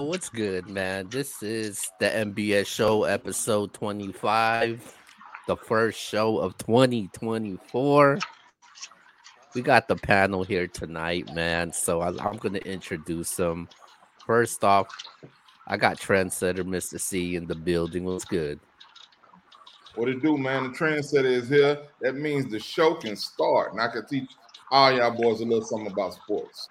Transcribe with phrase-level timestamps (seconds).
[0.00, 1.08] What's good, man?
[1.08, 4.92] This is the NBS show, episode 25,
[5.46, 8.18] the first show of 2024.
[9.54, 11.72] We got the panel here tonight, man.
[11.72, 13.68] So I, am going to introduce them.
[14.26, 14.88] First off,
[15.68, 17.00] I got Trendsetter Mr.
[17.00, 18.02] C in the building.
[18.02, 18.58] What's good?
[19.94, 20.64] What it do, man?
[20.64, 21.82] The Trendsetter is here.
[22.00, 24.28] That means the show can start, and I can teach
[24.72, 26.66] all y'all boys a little something about sports.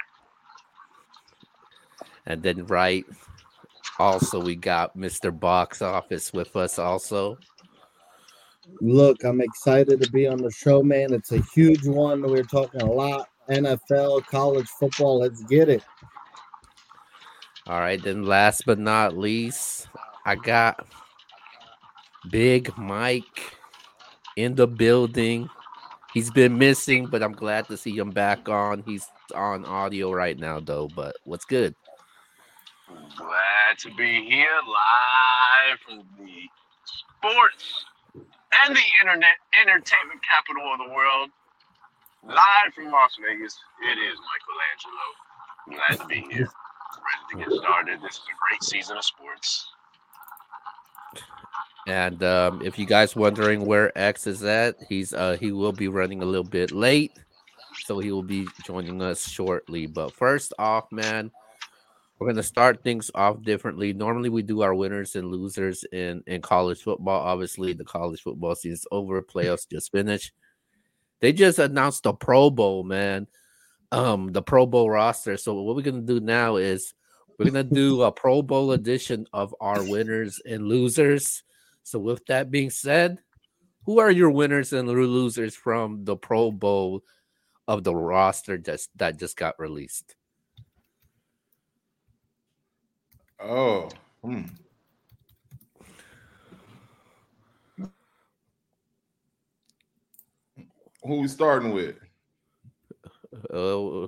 [2.26, 3.06] And then right,
[4.00, 5.38] also we got Mr.
[5.38, 7.38] Box Office with us also.
[8.80, 11.14] Look, I'm excited to be on the show, man.
[11.14, 12.22] It's a huge one.
[12.22, 15.20] We're talking a lot NFL, college football.
[15.20, 15.84] Let's get it.
[17.68, 19.88] All right, then last but not least,
[20.26, 20.86] I got
[22.30, 23.56] Big Mike
[24.36, 25.50] in the building.
[26.14, 28.84] He's been missing, but I'm glad to see him back on.
[28.86, 30.90] He's on audio right now, though.
[30.96, 31.76] But what's good?
[33.18, 36.50] Glad to be here live from the
[36.86, 37.86] sports
[38.66, 41.30] and the internet entertainment capital of the world.
[42.26, 45.08] Live from Las Vegas, it is Michelangelo.
[45.70, 46.48] Glad to be here.
[47.04, 48.02] Ready to get started.
[48.02, 49.68] This is a great season of sports.
[51.88, 55.90] And um, if you guys wondering where X is at, he's uh, he will be
[55.90, 57.12] running a little bit late,
[57.86, 59.86] so he will be joining us shortly.
[59.88, 61.32] But first off, man,
[62.20, 63.94] we're gonna start things off differently.
[63.94, 67.22] Normally, we do our winners and losers in in college football.
[67.22, 69.22] Obviously, the college football season's over.
[69.22, 70.32] Playoffs just finished.
[71.22, 73.28] They just announced the Pro Bowl, man.
[73.92, 75.38] Um, the Pro Bowl roster.
[75.38, 76.94] So what we're gonna do now is
[77.38, 81.44] we're gonna do a Pro Bowl edition of our winners and losers.
[81.84, 83.20] So with that being said,
[83.86, 87.04] who are your winners and losers from the Pro Bowl
[87.68, 90.16] of the roster just that just got released?
[93.44, 93.90] Oh.
[94.24, 94.44] Hmm.
[101.04, 101.96] Who we starting with?
[103.50, 104.08] Uh,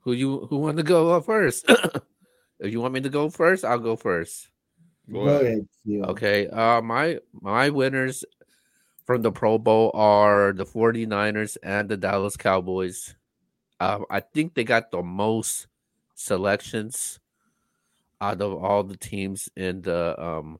[0.00, 1.66] who you who want to go first?
[2.58, 4.48] if you want me to go first, I'll go first.
[5.12, 5.68] Go ahead.
[5.86, 6.48] Okay.
[6.48, 8.24] Uh my my winners
[9.04, 13.14] from the Pro Bowl are the 49ers and the Dallas Cowboys.
[13.80, 15.66] Um, I think they got the most
[16.14, 17.18] selections
[18.20, 20.58] out of all the teams in the um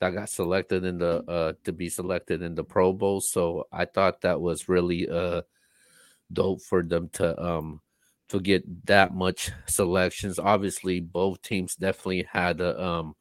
[0.00, 3.20] that got selected in the uh to be selected in the Pro Bowl.
[3.20, 5.42] So I thought that was really uh
[6.32, 7.80] dope for them to um
[8.28, 10.38] to get that much selections.
[10.38, 13.14] Obviously, both teams definitely had a um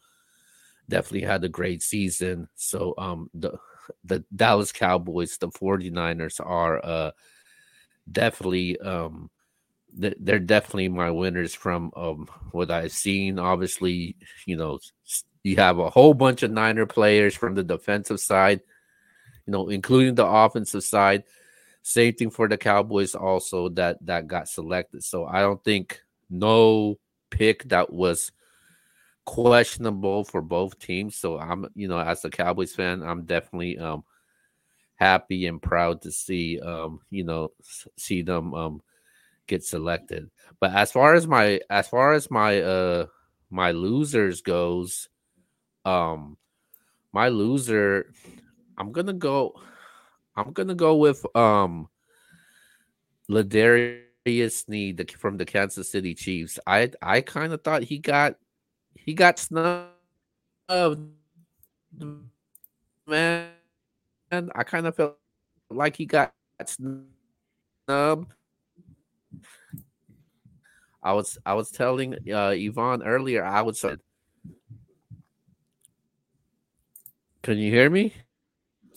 [0.90, 2.47] definitely had a great season.
[2.56, 3.57] So um the
[4.03, 7.12] the Dallas Cowboys, the 49ers are uh
[8.12, 9.29] definitely um
[9.95, 13.39] they're definitely my winners from um, what I've seen.
[13.39, 14.79] Obviously, you know,
[15.44, 18.61] you have a whole bunch of Niner players from the defensive side,
[19.45, 21.23] you know, including the offensive side.
[21.81, 25.03] Same thing for the Cowboys, also that that got selected.
[25.03, 26.97] So I don't think no
[27.29, 28.31] pick that was
[29.25, 31.16] questionable for both teams.
[31.16, 34.03] So I'm, you know, as a Cowboys fan, I'm definitely um
[34.95, 37.51] happy and proud to see um, you know,
[37.97, 38.81] see them um
[39.47, 40.29] get selected.
[40.59, 43.06] But as far as my as far as my uh
[43.50, 45.09] my losers goes,
[45.85, 46.38] um
[47.13, 48.11] my loser,
[48.78, 49.59] I'm gonna go
[50.35, 51.88] I'm gonna go with um
[53.28, 56.59] L'Jarius Sneed from the Kansas City Chiefs.
[56.67, 58.35] I I kind of thought he got
[58.95, 59.91] he got snubbed.
[63.07, 63.50] Man,
[64.31, 65.17] I kind of felt
[65.69, 66.34] like he got
[66.66, 68.34] snubbed
[71.03, 73.46] I was I was telling uh, Yvonne earlier.
[73.46, 73.96] I would say,
[77.43, 78.14] can you hear me?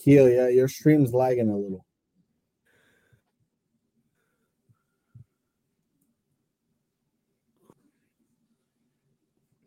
[0.02, 1.84] Keel, yeah, your stream's lagging a little.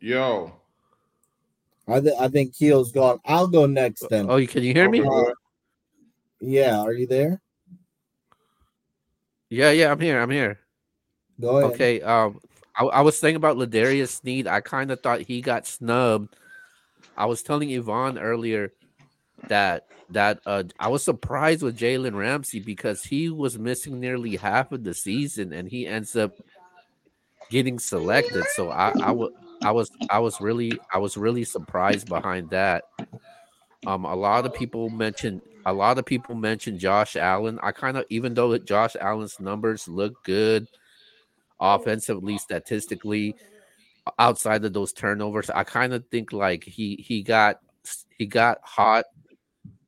[0.00, 0.52] Yo.
[1.86, 3.20] I, th- I think Keel's gone.
[3.24, 4.28] I'll go next then.
[4.28, 5.00] Oh, can you hear me?
[5.00, 5.32] Uh,
[6.40, 7.40] yeah, are you there?
[9.48, 10.20] Yeah, yeah, I'm here.
[10.20, 10.61] I'm here.
[11.40, 11.72] Go ahead.
[11.72, 12.00] Okay.
[12.02, 12.40] Um,
[12.76, 14.46] I, I was thinking about L'Jarius Sneed.
[14.46, 16.34] I kind of thought he got snubbed.
[17.16, 18.72] I was telling Yvonne earlier
[19.48, 24.72] that that uh, I was surprised with Jalen Ramsey because he was missing nearly half
[24.72, 26.32] of the season and he ends up
[27.50, 28.44] getting selected.
[28.54, 32.84] So I, I, w- I was I was really I was really surprised behind that.
[33.86, 37.58] Um, a lot of people mentioned a lot of people mentioned Josh Allen.
[37.62, 40.68] I kind of even though Josh Allen's numbers look good
[41.62, 43.36] offensively, statistically.
[44.18, 47.58] outside of those turnovers, I kind of think like he he got
[48.18, 49.04] he got hot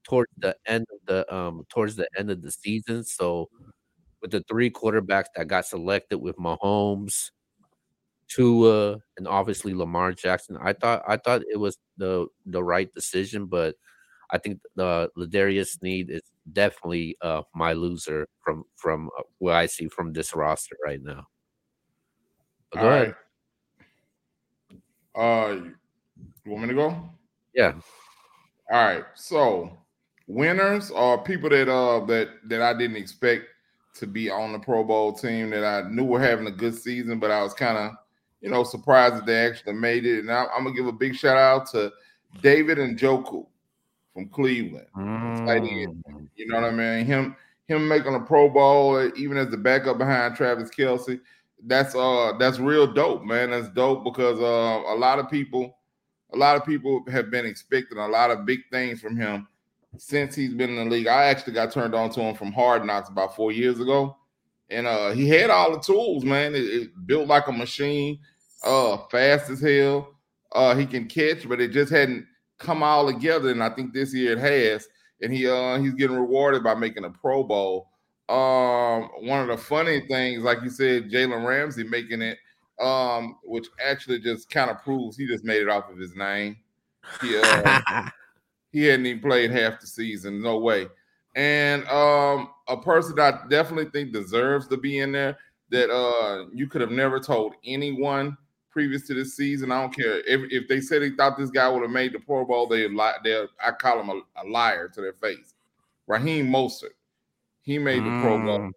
[0.04, 3.04] towards the end of the um towards the end of the season.
[3.04, 3.50] So
[4.22, 7.30] with the three quarterbacks that got selected with Mahomes,
[8.28, 13.46] Tua, and obviously Lamar Jackson, I thought I thought it was the the right decision,
[13.46, 13.76] but
[14.32, 16.22] I think the L'Jarius Sneed is
[16.52, 21.26] definitely uh my loser from from uh, what I see from this roster right now.
[22.74, 23.14] Go All ahead.
[25.14, 25.50] right.
[25.50, 25.54] Uh,
[26.44, 27.08] you want me to go?
[27.54, 27.74] Yeah.
[28.70, 29.04] All right.
[29.14, 29.78] So
[30.26, 33.44] winners are people that uh that that I didn't expect
[33.94, 37.20] to be on the Pro Bowl team that I knew were having a good season,
[37.20, 37.92] but I was kind of
[38.40, 40.20] you know surprised that they actually made it.
[40.20, 41.92] And I, I'm gonna give a big shout out to
[42.42, 43.46] David Njoku
[44.12, 44.86] from Cleveland.
[44.96, 46.28] Mm.
[46.36, 47.06] You know what I mean?
[47.06, 47.36] Him
[47.66, 51.20] him making a Pro Bowl, even as the backup behind Travis Kelce,
[51.66, 53.50] that's uh that's real dope, man.
[53.50, 55.76] That's dope because uh a lot of people,
[56.32, 59.46] a lot of people have been expecting a lot of big things from him
[59.96, 61.06] since he's been in the league.
[61.06, 64.16] I actually got turned on to him from Hard Knocks about four years ago,
[64.70, 66.54] and uh he had all the tools, man.
[66.54, 68.18] It, it built like a machine,
[68.64, 70.10] uh, fast as hell.
[70.52, 72.26] Uh, he can catch, but it just hadn't
[72.58, 73.50] come all together.
[73.50, 74.86] And I think this year it has
[75.24, 77.90] and he uh he's getting rewarded by making a Pro Bowl.
[78.28, 82.38] Um, one of the funny things, like you said, Jalen Ramsey making it,
[82.80, 86.56] um, which actually just kind of proves he just made it off of his name.
[87.20, 88.08] He uh,
[88.72, 90.86] he hadn't even played half the season, no way.
[91.36, 95.36] And um, a person I definitely think deserves to be in there
[95.70, 98.36] that uh you could have never told anyone
[98.70, 99.70] previous to this season.
[99.70, 102.18] I don't care if, if they said they thought this guy would have made the
[102.18, 103.14] Pro Bowl, they lie.
[103.22, 105.54] They I call him a, a liar to their face.
[106.06, 106.94] Raheem Mostert,
[107.64, 108.72] he made the Pro Bowl, Mm.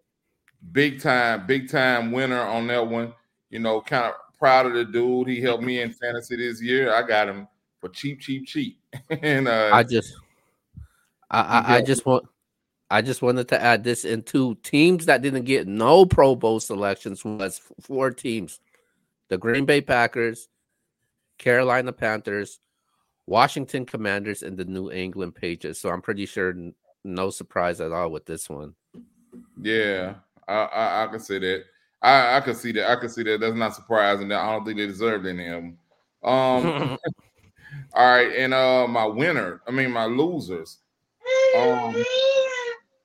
[0.72, 3.14] big time, big time winner on that one.
[3.50, 5.28] You know, kind of proud of the dude.
[5.28, 6.92] He helped me in fantasy this year.
[6.92, 7.46] I got him
[7.80, 8.80] for cheap, cheap, cheap.
[9.22, 10.14] and uh, I just
[11.30, 12.24] I, I, I just want
[12.90, 17.24] I just wanted to add this into teams that didn't get no Pro Bowl selections
[17.24, 18.60] was four teams.
[19.28, 20.48] The Green Bay Packers,
[21.36, 22.60] Carolina Panthers,
[23.26, 25.80] Washington Commanders, and the New England Patriots.
[25.80, 26.54] So I'm pretty sure
[27.04, 28.74] no surprise at all with this one.
[29.60, 30.14] Yeah,
[30.46, 31.64] I, I I can see that.
[32.02, 32.90] I I can see that.
[32.90, 33.40] I can see that.
[33.40, 34.28] That's not surprising.
[34.28, 35.78] That I don't think they deserved any of them.
[36.22, 36.98] Um.
[37.94, 39.60] all right, and uh, my winner.
[39.66, 40.78] I mean, my losers.
[41.56, 42.04] Um,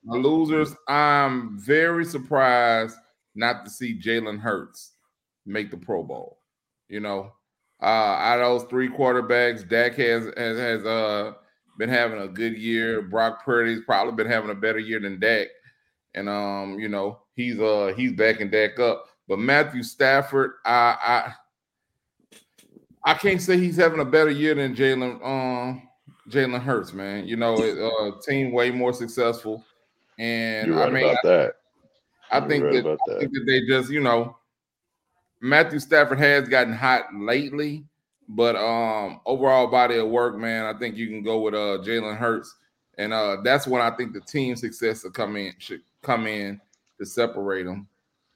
[0.03, 0.75] my losers.
[0.87, 2.97] I'm very surprised
[3.35, 4.91] not to see Jalen Hurts
[5.45, 6.39] make the Pro Bowl.
[6.89, 7.33] You know,
[7.81, 11.33] uh, out of those three quarterbacks, Dak has has, has uh
[11.77, 13.01] been having a good year.
[13.01, 15.47] Brock Purdy's probably been having a better year than Dak
[16.15, 19.05] and um, you know, he's uh he's backing Dak up.
[19.27, 21.33] But Matthew Stafford, I
[23.03, 25.87] I I can't say he's having a better year than Jalen um
[26.29, 27.27] Jalen Hurts, man.
[27.27, 29.63] You know, it, uh team way more successful.
[30.19, 31.53] And You're right I mean, about that.
[32.31, 33.19] I think right that about I that.
[33.19, 34.37] think that they just, you know,
[35.41, 37.85] Matthew Stafford has gotten hot lately,
[38.35, 42.17] but um overall body of work, man, I think you can go with uh Jalen
[42.17, 42.55] Hurts.
[42.97, 46.61] And uh that's when I think the team success will come in should come in
[46.99, 47.87] to separate them.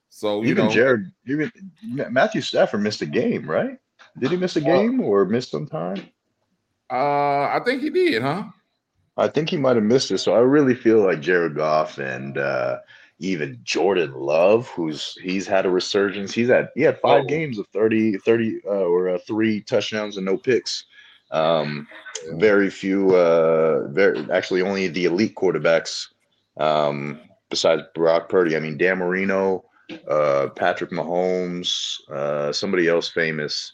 [0.09, 1.51] So you Even know, Jared, even
[1.83, 3.77] Matthew Stafford missed a game, right?
[4.19, 6.09] Did he miss a game or miss some time?
[6.91, 8.45] uh I think he did, huh?
[9.17, 10.19] I think he might have missed it.
[10.19, 12.77] So I really feel like Jared Goff and uh,
[13.19, 16.33] even Jordan Love, who's he's had a resurgence.
[16.33, 17.27] He's had he had five Oh.
[17.27, 20.85] games of 30, 30 uh, or uh, three touchdowns and no picks.
[21.31, 21.87] Um,
[22.33, 26.07] very few, uh, very actually only the elite quarterbacks
[26.59, 27.19] um,
[27.49, 28.55] besides Brock Purdy.
[28.55, 29.65] I mean, Dan Marino,
[30.09, 33.73] uh, Patrick Mahomes, uh, somebody else famous,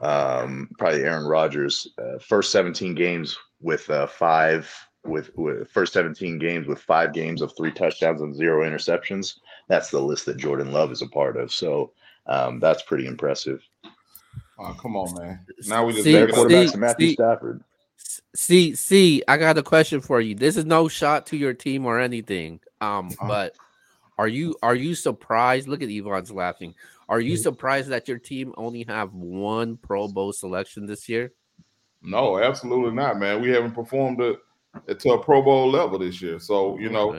[0.00, 1.88] um, probably Aaron Rodgers.
[1.98, 4.72] Uh, first 17 games with uh, five
[5.04, 9.36] with, with first 17 games with five games of three touchdowns and zero interceptions.
[9.68, 11.52] That's the list that Jordan Love is a part of.
[11.52, 11.92] So
[12.26, 13.62] um, that's pretty impressive.
[14.58, 15.40] Oh, come on, man.
[15.66, 17.64] Now we just See- Better quarterbacks see- than Matthew see- Stafford.
[18.34, 20.34] See, see, I got a question for you.
[20.34, 22.60] This is no shot to your team or anything.
[22.80, 23.28] Um, Uh-huh.
[23.28, 23.56] but
[24.18, 25.68] are you are you surprised?
[25.68, 26.74] Look at Yvonne's laughing.
[27.08, 27.42] Are you Mm-hmm.
[27.42, 31.32] surprised that your team only have one Pro Bowl selection this year?
[32.02, 33.42] No, absolutely not, man.
[33.42, 34.38] We haven't performed it
[34.98, 36.38] to a Pro Bowl level this year.
[36.38, 37.12] So, you know,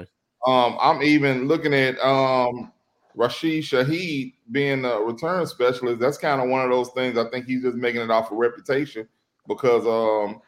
[0.45, 2.71] Um, I'm even looking at um
[3.15, 5.99] Rashid Shaheed being a return specialist.
[5.99, 7.17] That's kind of one of those things.
[7.17, 9.07] I think he's just making it off a reputation
[9.47, 10.41] because um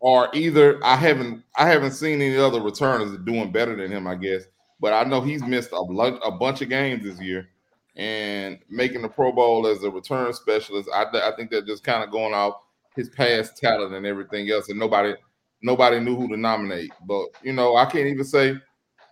[0.00, 4.16] or either I haven't I haven't seen any other returners doing better than him, I
[4.16, 4.42] guess.
[4.80, 7.48] But I know he's missed a, a bunch of games this year.
[7.94, 10.88] and making the Pro Bowl as a return specialist.
[10.94, 12.54] I, I think they're just kind of going off
[12.96, 15.14] his past talent and everything else, and nobody
[15.62, 16.92] nobody knew who to nominate.
[17.06, 18.56] But you know, I can't even say.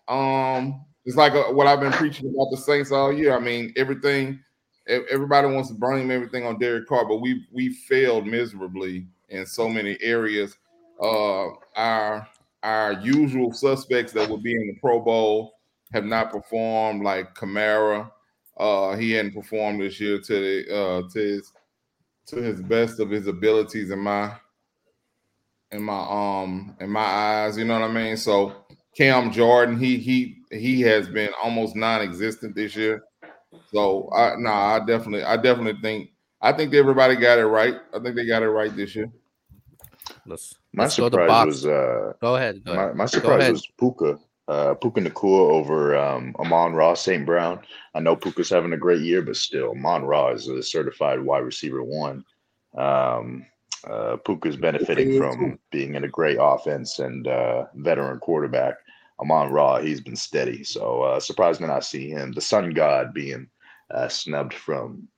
[0.08, 3.34] Um, it's like a, what I've been preaching about the Saints all year.
[3.34, 4.40] I mean, everything.
[4.86, 9.68] Everybody wants to blame everything on Derek Carr, but we we failed miserably in so
[9.68, 10.56] many areas.
[11.00, 12.28] Uh, our
[12.62, 15.54] our usual suspects that would be in the Pro Bowl
[15.92, 18.10] have not performed, like Kamara.
[18.56, 21.52] Uh, he hadn't performed this year to the, uh, to his
[22.26, 24.32] to his best of his abilities in my
[25.72, 27.56] in my um in my eyes.
[27.56, 28.16] You know what I mean?
[28.16, 28.54] So
[28.96, 33.04] Cam Jordan, he he he has been almost non-existent this year.
[33.72, 36.10] So I nah, I definitely I definitely think
[36.40, 37.76] I think everybody got it right.
[37.94, 39.10] I think they got it right this year.
[40.26, 42.64] Let's, my let's surprise was uh go ahead.
[42.64, 42.96] Go my, ahead.
[42.96, 44.18] my surprise was Puka.
[44.48, 47.24] Uh, Puka Nacua over um, Amon-Ra St.
[47.24, 47.60] Brown.
[47.94, 51.84] I know Puka's having a great year, but still, Amon-Ra is a certified wide receiver
[51.84, 52.24] one.
[52.76, 53.46] Um,
[53.88, 58.74] uh, Puka's benefiting from being in a great offense and uh, veteran quarterback.
[59.20, 60.64] Amon-Ra, he's been steady.
[60.64, 62.32] So uh, surprised to not see him.
[62.32, 63.48] The Sun God being
[63.90, 65.08] uh, snubbed from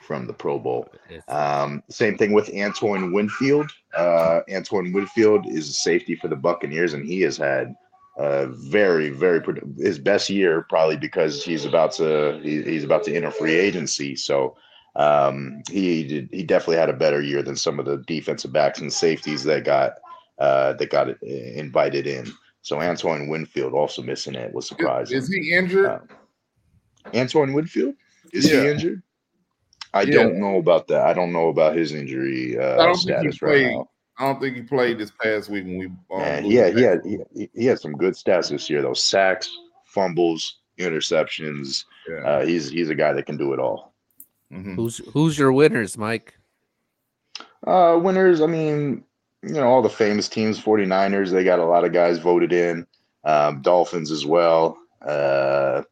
[0.00, 0.88] from the Pro Bowl.
[1.28, 3.70] Um, same thing with Antoine Winfield.
[3.94, 7.74] Uh, Antoine Winfield is a safety for the Buccaneers, and he has had
[8.16, 9.42] uh, very, very
[9.76, 14.16] his best year probably because he's about to he, he's about to enter free agency.
[14.16, 14.56] So
[14.98, 18.80] um, he did, he definitely had a better year than some of the defensive backs
[18.80, 19.92] and safeties that got
[20.38, 22.30] uh, that got invited in.
[22.62, 25.16] So Antoine Winfield also missing it was surprising.
[25.16, 25.86] Is, he injured?
[25.86, 25.98] Uh,
[27.14, 27.94] Antoine Winfield
[28.32, 28.62] is yeah.
[28.62, 29.02] he injured?
[29.94, 30.14] I yeah.
[30.14, 31.02] don't know about that.
[31.02, 33.88] I don't know about his injury uh, status right now.
[34.18, 35.86] I don't think he played this past week when we.
[35.86, 38.82] Um, Man, yeah, he had he, he had some good stats this year.
[38.82, 39.48] Those sacks,
[39.84, 41.84] fumbles, interceptions.
[42.08, 42.16] Yeah.
[42.16, 43.87] Uh, he's he's a guy that can do it all.
[44.52, 44.74] Mm-hmm.
[44.74, 46.34] Who's who's your winners, Mike?
[47.66, 48.40] Uh, winners.
[48.40, 49.04] I mean,
[49.42, 50.60] you know, all the famous teams.
[50.60, 51.30] 49ers.
[51.30, 52.86] They got a lot of guys voted in.
[53.24, 54.78] Um, Dolphins as well.
[55.06, 55.82] Uh,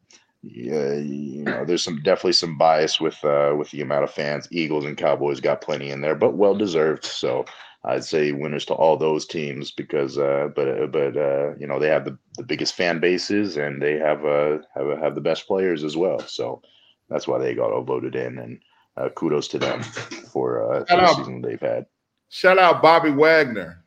[0.41, 4.47] yeah, you know, there's some definitely some bias with uh, with the amount of fans.
[4.51, 7.05] Eagles and Cowboys got plenty in there, but well deserved.
[7.05, 7.45] So
[7.83, 11.79] I'd say winners to all those teams because, uh, but uh, but uh, you know
[11.79, 15.47] they have the, the biggest fan bases and they have uh have have the best
[15.47, 16.19] players as well.
[16.19, 16.61] So
[17.09, 18.59] that's why they got all voted in, and
[18.97, 19.83] uh, kudos to them
[20.31, 21.85] for, uh, for the season they've had.
[22.29, 23.83] Shout out Bobby Wagner,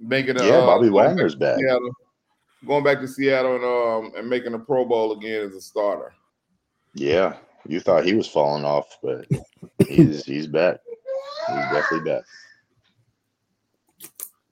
[0.00, 1.58] making a, yeah, uh, Bobby Wagner's back.
[1.58, 1.92] Seattle,
[2.66, 6.12] going back to Seattle and um and making a Pro Bowl again as a starter.
[6.94, 7.36] Yeah,
[7.66, 9.26] you thought he was falling off, but
[9.86, 10.80] he's he's back.
[11.46, 12.24] He's definitely back.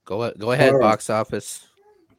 [0.05, 0.81] Go go ahead, right.
[0.81, 1.67] box office.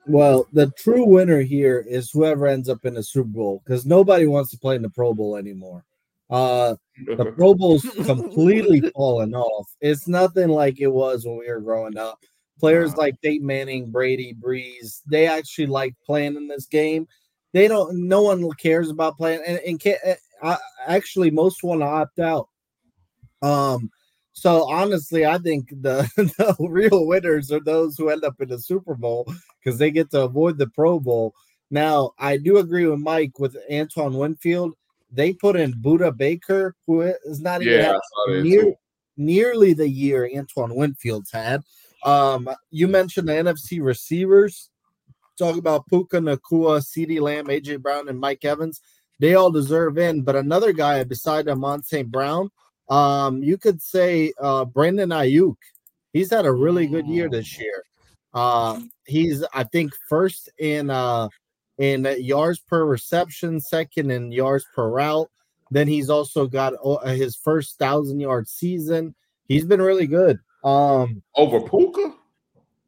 [0.05, 4.27] Well, the true winner here is whoever ends up in the Super Bowl because nobody
[4.27, 5.85] wants to play in the Pro Bowl anymore.
[6.29, 9.69] Uh, the Pro Bowl's completely fallen off.
[9.81, 12.19] It's nothing like it was when we were growing up.
[12.59, 12.97] Players wow.
[12.97, 17.07] like Dave Manning, Brady, Brees, they actually like playing in this game.
[17.53, 18.07] They don't.
[18.07, 19.95] No one cares about playing, and, and can,
[20.41, 20.57] uh,
[20.87, 22.49] actually, most want to opt out.
[23.41, 23.91] Um,
[24.33, 28.59] so honestly, I think the, the real winners are those who end up in the
[28.59, 29.31] Super Bowl
[29.63, 31.33] because they get to avoid the Pro Bowl.
[31.69, 34.73] Now, I do agree with Mike with Antoine Winfield.
[35.11, 38.73] They put in Budda Baker, who is not even yeah, near,
[39.15, 41.61] nearly the year Antoine Winfield's had.
[42.03, 44.69] Um, you mentioned the NFC receivers.
[45.37, 48.81] Talk about Puka Nacua, CeeDee Lamb, AJ Brown, and Mike Evans.
[49.19, 52.11] They all deserve in, but another guy beside Amon St.
[52.11, 52.49] Brown
[52.93, 55.55] um, you could say uh, Brandon Aiyuk.
[56.13, 57.83] He's had a really good year this year.
[58.35, 61.29] Uh, he's I think first in uh,
[61.79, 65.29] in yards per reception, second in yards per route.
[65.71, 69.15] Then he's also got uh, his first thousand yard season.
[69.47, 70.37] He's been really good.
[70.63, 72.13] Um, over Puka,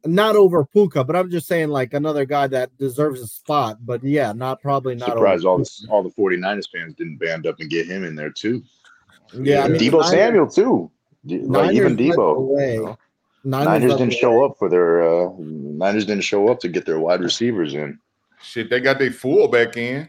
[0.04, 3.78] not over Puka, but I'm just saying like another guy that deserves a spot.
[3.84, 5.08] But yeah, not probably not.
[5.08, 8.30] Surprised all the all the 49ers fans didn't band up and get him in there
[8.30, 8.62] too.
[9.34, 10.90] Yeah, I mean, Deebo Niners, Samuel too.
[11.24, 12.74] Like even Deebo.
[12.74, 12.98] You know,
[13.44, 16.98] Niners, Niners didn't show up for their uh, Niners didn't show up to get their
[16.98, 17.98] wide receivers in.
[18.42, 20.08] Shit, they got their fool fullback in.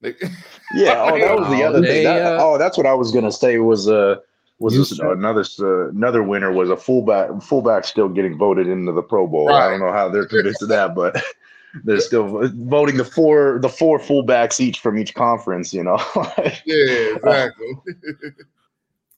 [0.00, 0.14] They,
[0.74, 2.04] yeah, oh, that was the other they, thing.
[2.04, 4.16] That, uh, oh, that's what I was gonna say was uh
[4.58, 9.02] was this, another uh, another winner was a fullback fullback still getting voted into the
[9.02, 9.48] Pro Bowl.
[9.48, 9.66] Right.
[9.66, 11.22] I don't know how they're convinced of that, but
[11.84, 15.72] they're still voting the four the four fullbacks each from each conference.
[15.72, 15.98] You know.
[16.64, 17.72] yeah, exactly.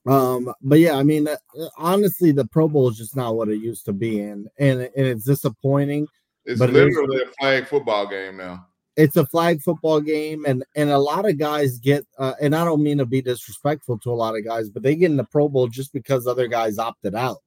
[0.07, 1.37] Um, but yeah, I mean, uh,
[1.77, 5.07] honestly, the Pro Bowl is just not what it used to be, and and, and
[5.07, 6.07] it's disappointing.
[6.47, 8.67] It's but literally a flag football game now.
[8.97, 12.65] it's a flag football game, and and a lot of guys get, uh, and I
[12.65, 15.25] don't mean to be disrespectful to a lot of guys, but they get in the
[15.25, 17.39] Pro Bowl just because other guys opted out.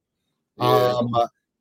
[0.56, 0.94] Yeah.
[0.96, 1.14] Um,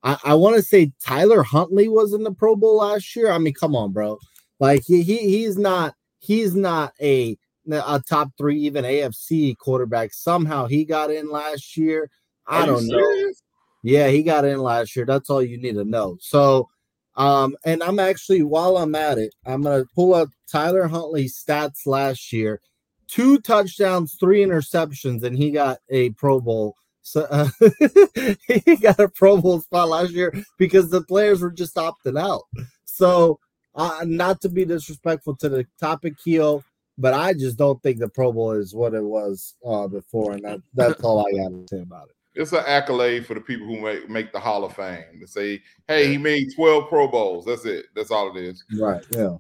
[0.04, 3.32] I, I want to say Tyler Huntley was in the Pro Bowl last year.
[3.32, 4.20] I mean, come on, bro.
[4.60, 7.38] Like he, he he's not he's not a
[7.72, 10.14] a top three even AFC quarterback.
[10.14, 12.10] Somehow he got in last year.
[12.48, 12.98] I Are don't know.
[12.98, 13.42] serious?
[13.84, 15.06] Yeah, he got in last year.
[15.06, 16.18] That's all you need to know.
[16.20, 16.70] So,
[17.16, 21.86] um, and I'm actually while I'm at it, I'm gonna pull up Tyler Huntley's stats
[21.86, 22.62] last year:
[23.08, 26.76] two touchdowns, three interceptions, and he got a Pro Bowl.
[27.02, 27.50] So uh,
[28.48, 32.44] he got a Pro Bowl spot last year because the players were just opting out.
[32.86, 33.40] So,
[33.76, 36.64] uh, not to be disrespectful to the topic, Keo,
[36.98, 40.44] but I just don't think the Pro Bowl is what it was uh, before, and
[40.44, 42.16] that, that's all I got to say about it.
[42.36, 45.62] It's an accolade for the people who make, make the Hall of Fame to say,
[45.88, 47.46] hey, he made 12 Pro Bowls.
[47.46, 47.86] That's it.
[47.96, 48.64] That's all it is.
[48.80, 49.04] Right?
[49.12, 49.38] Yeah.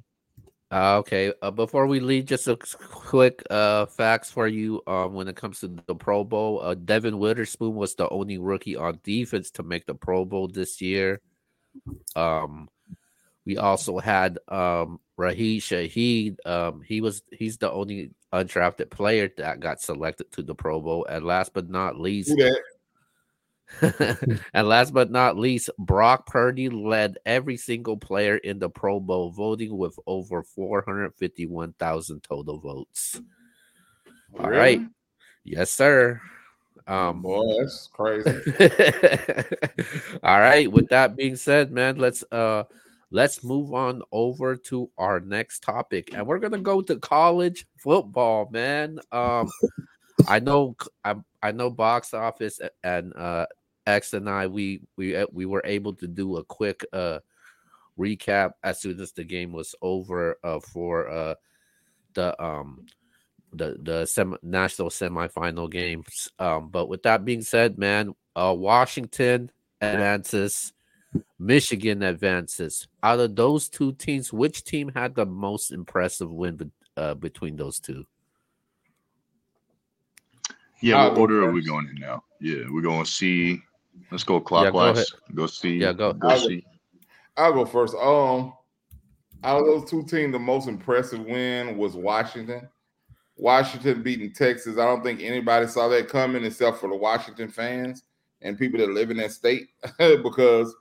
[0.71, 1.33] Uh, okay.
[1.41, 4.81] Uh, before we leave, just a quick uh, facts for you.
[4.85, 8.75] Um, when it comes to the Pro Bowl, uh, Devon Witherspoon was the only rookie
[8.75, 11.19] on defense to make the Pro Bowl this year.
[12.15, 12.69] Um,
[13.45, 16.37] we also had um Rashid Shaheed.
[16.45, 21.05] Um, he was he's the only undrafted player that got selected to the Pro Bowl.
[21.05, 22.35] And last but not least,
[23.81, 29.31] and last but not least, Brock Purdy led every single player in the Pro Bowl
[29.31, 33.21] voting with over 451,000 total votes.
[34.39, 34.79] All right.
[34.79, 34.89] Really?
[35.43, 36.21] Yes, sir.
[36.85, 38.29] Um Boy, that's crazy.
[40.21, 42.63] All right, with that being said, man, let's uh
[43.13, 46.09] let's move on over to our next topic.
[46.13, 48.99] And we're going to go to college football, man.
[49.11, 49.49] Um
[50.27, 53.45] I know I I know box office and uh
[53.85, 57.19] X and I we we uh, we were able to do a quick uh
[57.99, 61.35] recap as soon as the game was over uh for uh
[62.15, 62.85] the um
[63.53, 66.31] the the sem- national semifinal games.
[66.39, 70.73] Um but with that being said, man, uh Washington advances,
[71.43, 72.87] Michigan advances.
[73.03, 77.55] Out of those two teams, which team had the most impressive win be- uh, between
[77.57, 78.05] those two?
[80.81, 82.23] Yeah, what order are we going in now?
[82.39, 83.61] Yeah, we're going to see.
[84.11, 84.95] Let's go go clockwise.
[84.97, 85.07] ahead.
[85.35, 85.77] go, see.
[85.77, 86.65] Yeah, go- Go I'll go- see.
[87.37, 87.95] I'll go first.
[87.95, 88.53] Um,
[89.43, 92.67] out of those two teams, the most impressive win was Washington.
[93.35, 94.77] Washington beating Texas.
[94.77, 98.03] I don't think anybody saw that coming except for the Washington fans
[98.41, 100.75] and people that live in that state because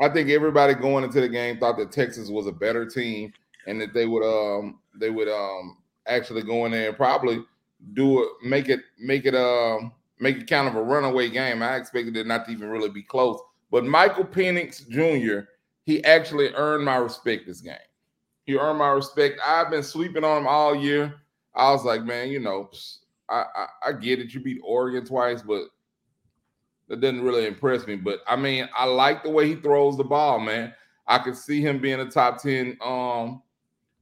[0.00, 3.32] I think everybody going into the game thought that Texas was a better team
[3.66, 7.44] and that they would um they would um actually go in there and probably
[7.92, 11.62] do it make it make it um make it kind of a runaway game.
[11.62, 13.40] I expected it not to even really be close.
[13.70, 15.46] But Michael Penix Jr.
[15.84, 17.76] he actually earned my respect this game.
[18.44, 19.38] He earned my respect.
[19.46, 21.14] I've been sleeping on him all year.
[21.54, 22.70] I was like, man, you know,
[23.28, 24.32] I, I, I get it.
[24.34, 25.64] You beat Oregon twice, but
[26.90, 27.96] that doesn't really impress me.
[27.96, 30.74] But I mean, I like the way he throws the ball, man.
[31.06, 33.42] I could see him being a top 10 um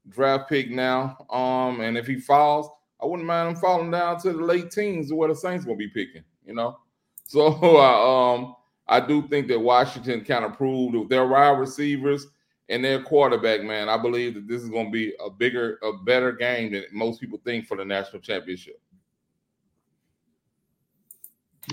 [0.08, 1.18] draft pick now.
[1.30, 2.68] Um, and if he falls,
[3.00, 5.88] I wouldn't mind him falling down to the late teens where the Saints gonna be
[5.88, 6.78] picking, you know.
[7.30, 8.54] So I um
[8.88, 12.26] I do think that Washington kind of proved their wide receivers
[12.70, 13.90] and their quarterback, man.
[13.90, 17.38] I believe that this is to be a bigger, a better game than most people
[17.44, 18.80] think for the national championship.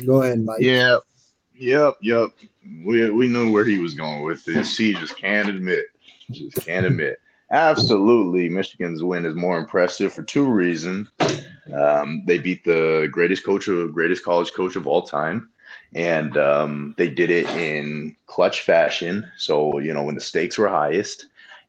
[0.05, 0.61] Go ahead, Mike.
[0.61, 0.97] Yeah.
[1.55, 1.97] Yep.
[2.01, 2.29] Yep.
[2.83, 4.77] We we knew where he was going with this.
[4.77, 5.85] He just can't admit.
[6.31, 7.19] Just can't admit.
[7.51, 11.07] Absolutely, Michigan's win is more impressive for two reasons.
[11.73, 15.49] Um, they beat the greatest coach of greatest college coach of all time,
[15.93, 19.29] and um, they did it in clutch fashion.
[19.37, 21.27] So you know when the stakes were highest,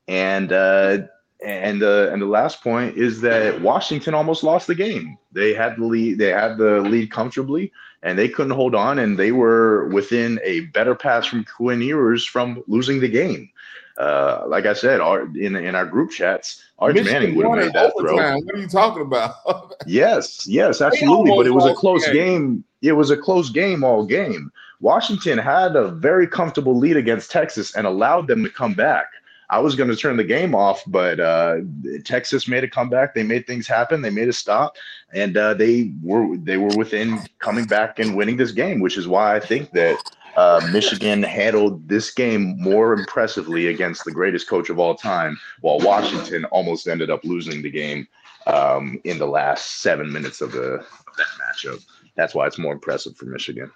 [0.09, 0.99] and uh,
[1.45, 5.19] and uh, and the last point is that Washington almost lost the game.
[5.33, 6.19] They had the lead.
[6.19, 7.71] They had the lead comfortably,
[8.03, 8.99] and they couldn't hold on.
[8.99, 13.51] And they were within a better pass from Quinn Ewers from losing the game.
[13.99, 17.73] Uh, like I said, our in in our group chats, Arch Manning would have made
[17.73, 18.13] that throw.
[18.13, 18.45] overtime.
[18.45, 19.35] What are you talking about?
[19.87, 21.31] Yes, yes, absolutely.
[21.37, 22.15] But it was a close game.
[22.15, 22.65] game.
[22.83, 24.51] It was a close game all game.
[24.81, 29.07] Washington had a very comfortable lead against Texas and allowed them to come back.
[29.49, 31.59] I was going to turn the game off, but uh,
[32.05, 33.15] Texas made a comeback.
[33.15, 34.03] They made things happen.
[34.03, 34.77] They made a stop,
[35.13, 39.07] and uh, they were they were within coming back and winning this game, which is
[39.07, 39.99] why I think that
[40.37, 45.79] uh, Michigan handled this game more impressively against the greatest coach of all time, while
[45.79, 48.07] Washington almost ended up losing the game
[48.47, 51.85] um, in the last seven minutes of the of that matchup.
[52.17, 53.71] That's why it's more impressive for Michigan.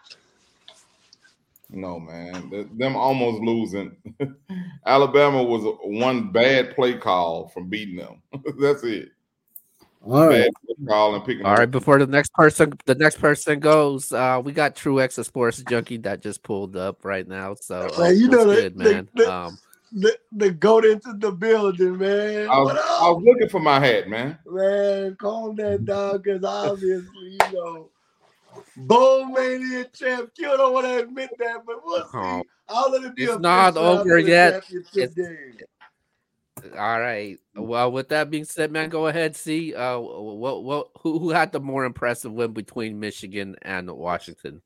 [1.73, 2.69] No, man.
[2.77, 3.97] Them almost losing.
[4.87, 8.23] Alabama was one bad play call from beating them.
[8.61, 9.11] That's it.
[10.03, 10.45] All right.
[10.45, 11.47] Bad play call and picking.
[11.47, 15.19] All them before the next person, the next person goes, uh, we got True X
[15.19, 17.55] a Sports Junkie that just pulled up right now.
[17.55, 19.09] So uh, Man, you know what's the- good, man.
[19.15, 19.59] the- um,
[19.93, 22.49] The, the goat into the building, man.
[22.49, 24.39] I was, I was looking for my hat, man.
[24.47, 27.91] Man, calm that down, because obviously, you know,
[28.77, 30.31] Bowl Mania champ.
[30.39, 32.11] You don't want to admit that, but we'll see.
[32.15, 32.43] Oh.
[32.69, 34.65] I'll let it be It's a not over yet.
[34.95, 35.59] It's- game.
[36.79, 37.39] all right.
[37.57, 39.35] Well, with that being said, man, go ahead.
[39.37, 44.63] See, uh, what, what, who, who had the more impressive win between Michigan and Washington?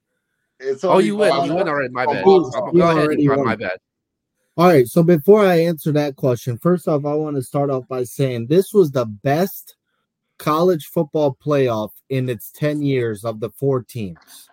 [0.61, 1.31] It's Oh, you win.
[1.31, 1.93] five- You win already.
[1.93, 2.25] My Oh, bad.
[2.27, 3.05] you- Um, you Go ahead.
[3.05, 3.47] already Ron, won.
[3.47, 3.79] My bad.
[4.57, 4.87] All right.
[4.87, 8.47] So before I answer that question, first off, I want to start off by saying
[8.47, 9.77] this was the best
[10.39, 14.49] college football playoff in its 10 years of the four teams.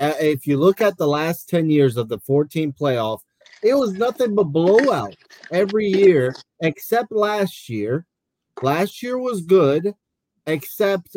[0.00, 3.20] If you look at the last 10 years of the 14 playoff,
[3.62, 5.16] it was nothing but blowout
[5.50, 8.06] every year except last year.
[8.62, 9.94] Last year was good,
[10.46, 11.16] except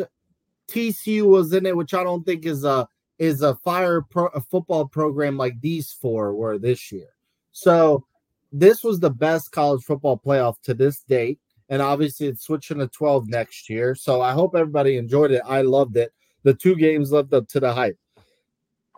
[0.68, 4.40] TCU was in it, which I don't think is a is a fire pro, a
[4.40, 7.10] football program like these four were this year.
[7.52, 8.04] So
[8.50, 11.38] this was the best college football playoff to this date.
[11.72, 13.94] And obviously it's switching to 12 next year.
[13.94, 15.40] So I hope everybody enjoyed it.
[15.46, 16.12] I loved it.
[16.42, 17.96] The two games lived up to the hype.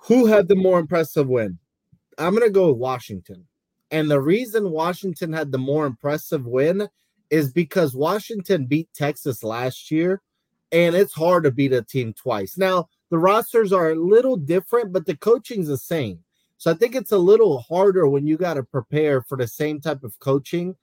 [0.07, 1.61] Who had the more impressive win?
[2.19, 3.47] I'm gonna go with Washington.
[3.93, 6.89] And the reason Washington had the more impressive win
[7.31, 10.21] is because Washington beat Texas last year,
[10.73, 12.59] and it's hard to beat a team twice.
[12.59, 16.25] Now, the rosters are a little different, but the coaching's the same.
[16.59, 19.81] So I think it's a little harder when you got to prepare for the same
[19.81, 20.75] type of coaching.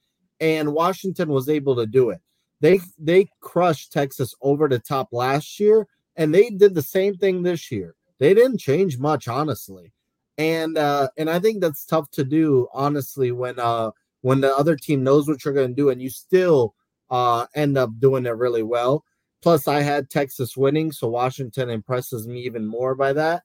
[0.42, 2.20] And Washington was able to do it.
[2.60, 7.44] They they crushed Texas over the top last year, and they did the same thing
[7.44, 7.96] this year.
[8.20, 9.94] They didn't change much, honestly.
[10.38, 14.76] And uh, and I think that's tough to do, honestly, when uh when the other
[14.76, 16.76] team knows what you're going to do, and you still
[17.10, 19.06] uh end up doing it really well.
[19.42, 23.44] Plus, I had Texas winning, so Washington impresses me even more by that.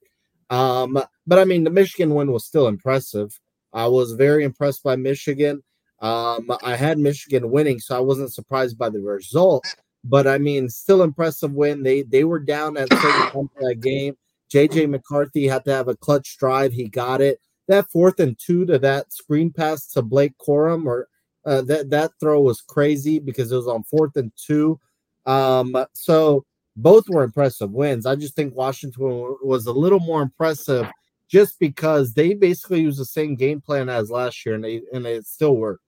[0.49, 3.39] Um, but I mean, the Michigan win was still impressive.
[3.73, 5.63] I was very impressed by Michigan.
[5.99, 9.65] Um, I had Michigan winning, so I wasn't surprised by the result.
[10.03, 11.83] But I mean, still impressive win.
[11.83, 14.15] They they were down at certain point of that game.
[14.53, 16.71] JJ McCarthy had to have a clutch drive.
[16.71, 17.39] He got it.
[17.67, 21.07] That fourth and two to that screen pass to Blake Corum, or
[21.45, 24.79] uh, that that throw was crazy because it was on fourth and two.
[25.25, 26.45] Um, so
[26.77, 28.05] both were impressive wins.
[28.05, 30.87] I just think Washington was a little more impressive
[31.27, 35.05] just because they basically used the same game plan as last year and they and
[35.05, 35.83] it still worked.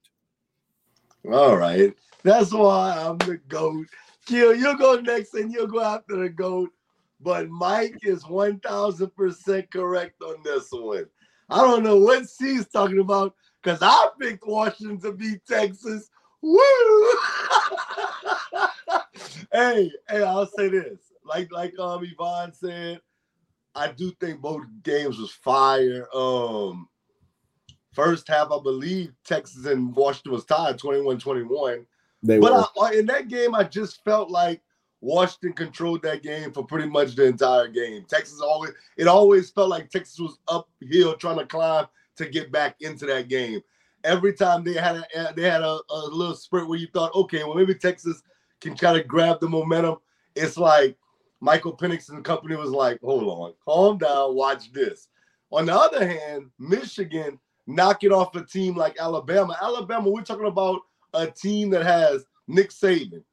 [1.27, 1.93] All right.
[2.23, 3.88] That's why I'm the GOAT.
[4.25, 6.69] Kill, you'll go next and you'll go after the GOAT.
[7.21, 11.05] But Mike is 1000% correct on this one.
[11.49, 16.10] I don't know what C's talking about because I picked Washington to beat Texas.
[16.41, 16.60] Woo!
[19.51, 20.99] hey, hey, I'll say this.
[21.25, 23.01] Like like um Yvonne said,
[23.75, 26.08] I do think both games was fire.
[26.13, 26.88] Um
[27.93, 31.86] first half, I believe Texas and Washington was tied 21-21.
[32.23, 32.69] They But.
[32.82, 34.62] I, in that game, I just felt like
[35.02, 38.06] Washington controlled that game for pretty much the entire game.
[38.08, 41.86] Texas always it always felt like Texas was uphill trying to climb
[42.17, 43.62] to get back into that game.
[44.04, 47.43] Every time they had a they had a, a little spurt where you thought, okay,
[47.43, 48.21] well maybe Texas
[48.60, 49.97] can kind of grab the momentum.
[50.36, 50.97] It's like
[51.39, 55.08] Michael Penix and company was like, hold on, calm down, watch this.
[55.52, 59.55] On the other hand, Michigan knocking off a team like Alabama.
[59.62, 60.82] Alabama, we're talking about
[61.13, 63.23] a team that has Nick Saban,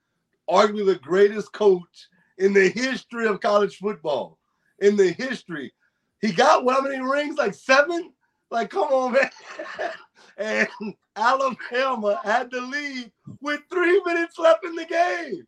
[0.48, 4.38] arguably the greatest coach in the history of college football.
[4.80, 5.72] In the history,
[6.20, 7.38] he got how many rings?
[7.38, 8.12] Like seven?
[8.50, 9.30] Like, come on, man.
[10.36, 15.46] and Alabama had the lead with three minutes left in the game.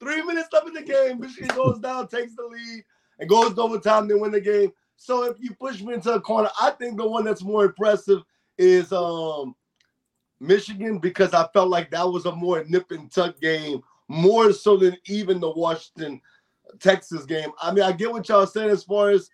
[0.00, 1.20] Three minutes left in the game.
[1.20, 2.84] Michigan goes down, takes the lead,
[3.18, 4.72] and goes to overtime, They win the game.
[5.02, 8.22] So if you push me into a corner, I think the one that's more impressive
[8.58, 9.56] is um
[10.40, 14.76] Michigan because I felt like that was a more nip and tuck game, more so
[14.76, 16.20] than even the Washington
[16.80, 17.50] Texas game.
[17.62, 19.30] I mean, I get what y'all saying as far as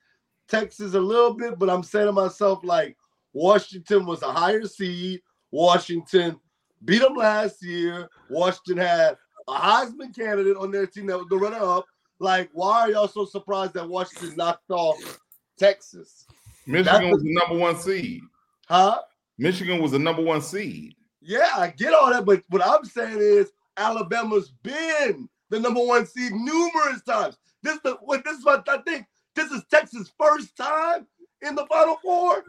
[0.46, 2.96] Texas a little bit, but I'm saying to myself, like,
[3.32, 5.20] Washington was a higher seed.
[5.50, 6.38] Washington
[6.84, 8.08] beat them last year.
[8.30, 9.16] Washington had
[9.48, 11.86] a Heisman candidate on their team that was the runner up.
[12.20, 15.18] Like, why are y'all so surprised that Washington knocked off
[15.56, 16.26] Texas?
[16.66, 18.22] Michigan was the number one seed.
[18.68, 19.00] Huh?
[19.38, 20.94] Michigan was the number one seed.
[21.20, 26.06] Yeah, I get all that, but what I'm saying is Alabama's been the number one
[26.06, 27.36] seed numerous times.
[27.62, 29.06] This the what this is what I think.
[29.34, 31.06] This is Texas' first time
[31.42, 32.44] in the Final Four?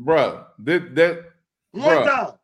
[0.00, 1.32] Bruh, that, that
[1.72, 2.04] One Bruh.
[2.06, 2.34] time.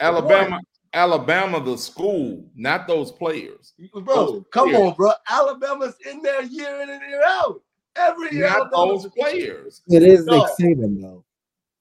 [0.00, 0.60] Alabama,
[0.92, 3.72] Alabama, the school, not those players.
[3.94, 4.88] Bro, come players.
[4.90, 5.12] on, bro.
[5.28, 7.62] Alabama's in there year in and year out.
[7.98, 8.48] Every year.
[8.48, 9.82] Not those players.
[9.88, 11.24] It is Nick Saban though.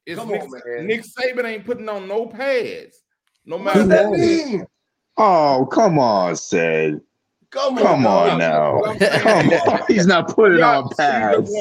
[0.06, 0.88] It's Come Nick, on, man.
[0.88, 3.02] Nick Saban ain't putting on no pads.
[3.46, 4.20] No What matter does that what.
[4.20, 4.66] mean?
[5.18, 7.02] Oh, come on, said.
[7.50, 8.82] Come on, Come on now.
[9.20, 9.80] Come on.
[9.88, 11.52] He's not putting Yeah, on so you just pads.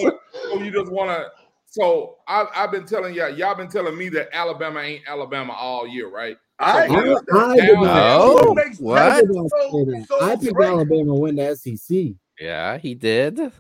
[0.50, 1.26] So you just want to.
[1.68, 5.86] So I, I've been telling y'all, y'all been telling me that Alabama ain't Alabama all
[5.86, 6.36] year, right?
[6.58, 8.80] I So agree with I did not.
[8.80, 8.98] What?
[9.02, 10.06] I Texas did not so- say that.
[10.08, 10.68] so I picked great?
[10.68, 12.14] Alabama to win the SEC.
[12.40, 13.52] Yeah, he did.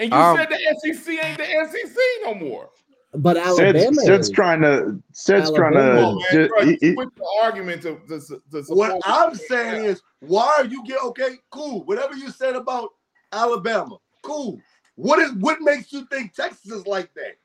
[0.00, 2.70] And you Um, said the SEC ain't the SEC no more.
[3.12, 4.34] But Sid's, Alabama, Sid's is.
[4.34, 4.98] trying to.
[5.12, 6.00] Sid's trying Alabama.
[6.00, 6.20] Come on, to.
[6.20, 10.54] man, ju- bro, he- he- the argument to, to, to What I'm saying is, why
[10.56, 11.36] are you get okay?
[11.50, 11.84] Cool.
[11.84, 12.90] Whatever you said about
[13.32, 14.58] Alabama, cool.
[14.94, 17.36] What is what makes you think Texas is like that?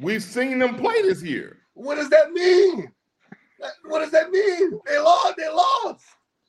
[0.00, 1.58] we've seen them play this year.
[1.74, 2.90] What does that mean?
[3.84, 4.80] What does that mean?
[4.86, 5.34] They lost.
[5.36, 6.04] They lost.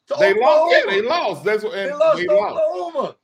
[0.08, 0.76] To They lost.
[0.76, 1.44] Yeah, they lost.
[1.44, 1.74] That's what.
[1.74, 3.18] They lost they to lost.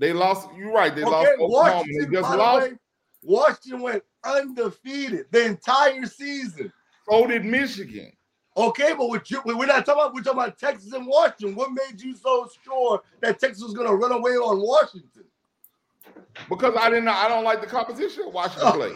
[0.00, 0.12] Oklahoma.
[0.12, 0.48] They lost.
[0.56, 0.94] You're right.
[0.94, 1.78] They okay, lost Oklahoma.
[1.78, 2.10] Washington.
[2.10, 2.70] They just lost.
[2.70, 2.76] way,
[3.22, 6.72] Washington went undefeated the entire season.
[7.08, 8.12] So did Michigan.
[8.56, 10.14] Okay, but what you, we're not talking about.
[10.14, 11.54] We're talking about Texas and Washington.
[11.54, 15.24] What made you so sure that Texas was going to run away on Washington?
[16.48, 17.08] Because I didn't.
[17.08, 18.72] I don't like the competition of Washington oh.
[18.72, 18.92] play.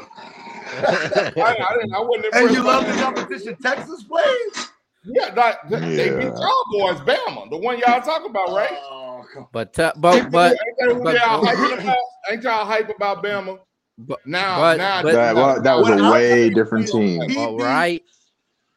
[1.43, 1.95] I, I didn't.
[1.95, 3.15] I wasn't And you love the that.
[3.15, 4.71] competition Texas plays?
[5.05, 6.39] Yeah, that, that- they beat Yeah.
[6.39, 8.71] y'all boys, Bama, the one y'all talking about, right?
[8.73, 11.97] Oh, come But uh, but but ain't but- y'all hyping about?
[12.31, 13.59] Ain't y'all hype about Bama?
[13.99, 17.29] but Now, But- now but- that, well, that was a way different is- team.
[17.29, 18.03] He all beat- right.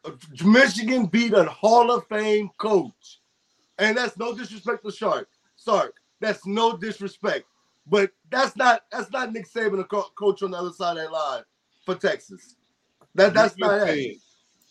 [0.06, 0.18] on.
[0.44, 3.20] Michigan beat a Hall of Fame coach.
[3.80, 5.28] And that's no disrespect to Shark.
[5.56, 5.96] Sark.
[6.20, 7.46] That's no disrespect.
[7.86, 11.04] But that's not that's not Nick Saban, a co- coach on the other side of
[11.04, 11.44] that line
[11.86, 12.56] for Texas.
[13.16, 14.18] That that's you not said, it.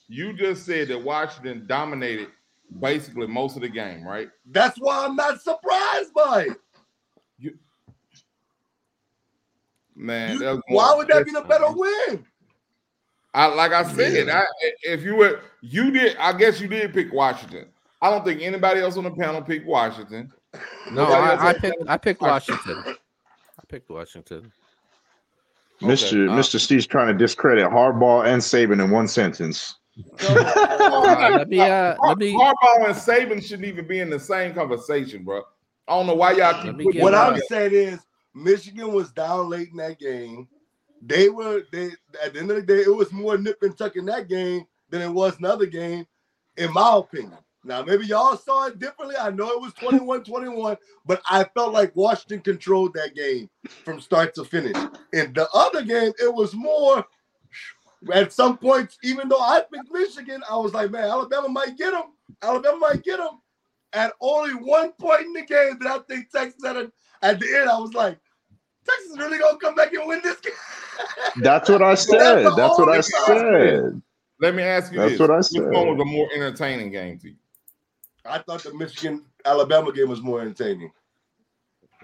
[0.09, 2.29] you just said that Washington dominated
[2.81, 4.29] basically most of the game, right?
[4.51, 6.57] That's why I'm not surprised by it.
[9.97, 12.25] Man, You- that why would that be the better win?
[13.33, 14.41] I like I said, Yeah.
[14.41, 17.67] I, if you were you did, I guess you did pick Washington.
[18.01, 20.33] I don't think anybody else on the panel picked Washington.
[20.91, 22.83] No, I, I picked I picked Washington.
[22.87, 24.53] I picked Washington.
[25.83, 26.29] Mr.
[26.29, 26.59] uh, Mr.
[26.59, 29.77] Steve's trying to discredit Harbaugh and Saban in one sentence.
[30.23, 34.55] Let me uh, Har- let me Harbaugh and Saban shouldn't even be in the same
[34.55, 35.43] conversation, bro.
[35.89, 38.01] I don't know why y'all keep Let putting What I'm saying is
[38.35, 40.49] Michigan was down late in that game.
[41.01, 41.91] They were they
[42.23, 44.67] at the end of the day, it was more nip and tuck in that game
[44.91, 46.07] than it was another game,
[46.57, 47.39] in my opinion.
[47.65, 49.17] Now, maybe y'all saw it differently.
[49.17, 53.51] I know it was 21-21, but I felt like Washington controlled that game
[53.85, 54.77] from start to finish.
[55.13, 57.05] In the other game, it was more
[58.13, 61.93] at some point, even though I picked Michigan, I was like, man, Alabama might get
[61.93, 62.13] them.
[62.43, 63.41] Alabama might get them.
[63.93, 66.93] At only one point in the game that I think Texas had a,
[67.23, 68.19] at the end, I was like,
[68.87, 70.53] Texas really gonna come back and win this game.
[71.43, 72.45] That's what I said.
[72.45, 74.03] the That's what I only said.
[74.41, 75.63] Let me ask you That's this: what I Which said.
[75.73, 77.37] one was a more entertaining game to you?
[78.25, 80.93] I thought the Michigan Alabama game was more entertaining.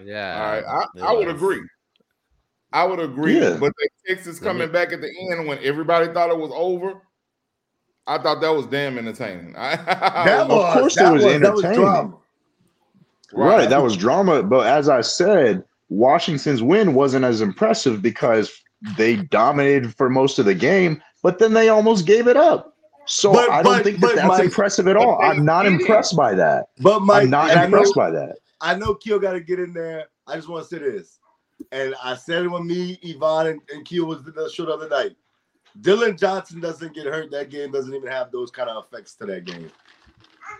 [0.03, 0.35] yeah.
[0.35, 1.61] All right, I, I would agree.
[2.73, 3.39] I would agree.
[3.39, 3.55] Yeah.
[3.59, 7.01] But the Texas Let coming back at the end when everybody thought it was over,
[8.07, 9.55] I thought that was damn entertaining.
[9.55, 9.75] I,
[10.25, 11.85] That Of was course it that was was, that was entertaining.
[11.85, 12.17] drama.
[13.31, 14.43] Right, that was drama.
[14.43, 18.51] But as I said, Washington's win wasn't as impressive because
[18.97, 22.75] they dominated for most of the game, but then they almost gave it up.
[23.05, 25.21] So But- I don't but- think but that that's Mike- impressive at all.
[25.21, 26.65] I'm not impressed by that.
[26.79, 28.37] But Mike, I'm not and I know, impressed by that.
[28.61, 30.05] I know Keel got to get in there.
[30.27, 31.19] I just want to say this,
[31.73, 34.87] and I said it with me, Yvonne, and, and Keel was the show the other
[34.89, 35.15] night.
[35.81, 37.31] Dillon Johnson doesn't get hurt.
[37.31, 39.71] That game doesn't even have those kind of effects to that game.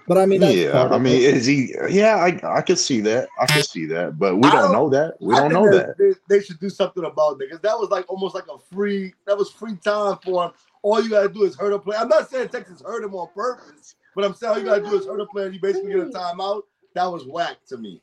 [0.08, 1.36] But I mean, that's Yeah, I mean, it.
[1.36, 1.73] is he?
[1.89, 3.30] Yeah, I I could see that.
[3.39, 5.15] I could see that, but we don't don't- know that.
[5.21, 6.15] We I don't know that that.
[6.28, 9.13] They, they should do something about it because that was like almost like a free.
[9.28, 10.52] That was free time for him.
[10.82, 11.99] All you gotta do is hurt a player.
[11.99, 14.97] I'm not saying Texas hurt him on purpose, but I'm saying all you gotta do
[14.99, 15.45] is hurt a player.
[15.45, 16.63] and You basically get a timeout.
[16.95, 18.02] That was whack to me.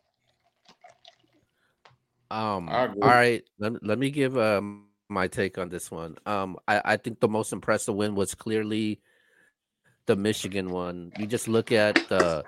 [2.31, 6.16] Um, all right, let, me- let me give um my take on this one.
[6.27, 9.01] Um, I, I think the most impressive win was clearly
[10.07, 11.12] the Michigan one.
[11.19, 12.45] You just look at the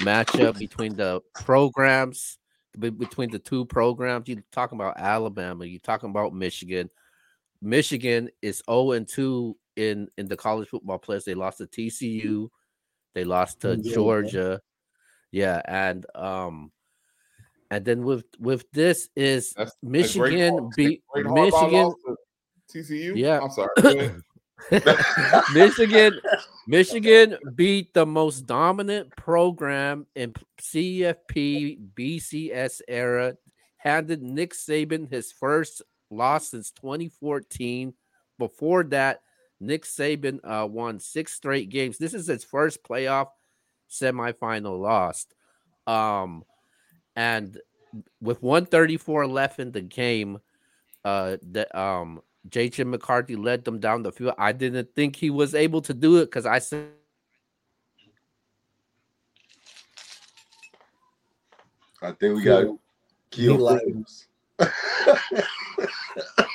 [0.00, 2.38] matchup between the programs,
[2.78, 4.28] between the two programs.
[4.28, 6.90] You're talking about Alabama, you're talking about Michigan.
[7.60, 11.24] Michigan is 0 and 2 in in the college football players.
[11.24, 12.48] They lost to TCU,
[13.14, 13.76] they lost to.
[13.94, 14.60] Georgia.
[15.30, 16.72] Yeah, and um
[17.72, 21.94] And then with with this is That's Michigan beat Michigan.
[22.70, 23.16] TCU.
[23.16, 23.40] Yeah.
[23.40, 24.12] I'm sorry.
[25.54, 26.20] Michigan,
[26.66, 33.36] Michigan beat the most dominant program in CFP BCS era.
[33.78, 35.80] Handed Nick Saban his first
[36.10, 37.94] loss since 2014.
[38.38, 39.22] Before that,
[39.60, 41.96] Nick Saban uh, won six straight games.
[41.96, 43.28] This is his first playoff
[43.90, 45.26] semifinal loss.
[45.86, 46.44] Um,
[47.16, 47.58] and
[48.20, 50.40] with 134 left in the game,
[51.04, 54.34] uh, the um JJ McCarthy led them down the field.
[54.38, 56.88] I didn't think he was able to do it because I said
[62.02, 62.76] I think we got He
[63.30, 63.80] Keel lied.
[63.86, 64.26] Williams.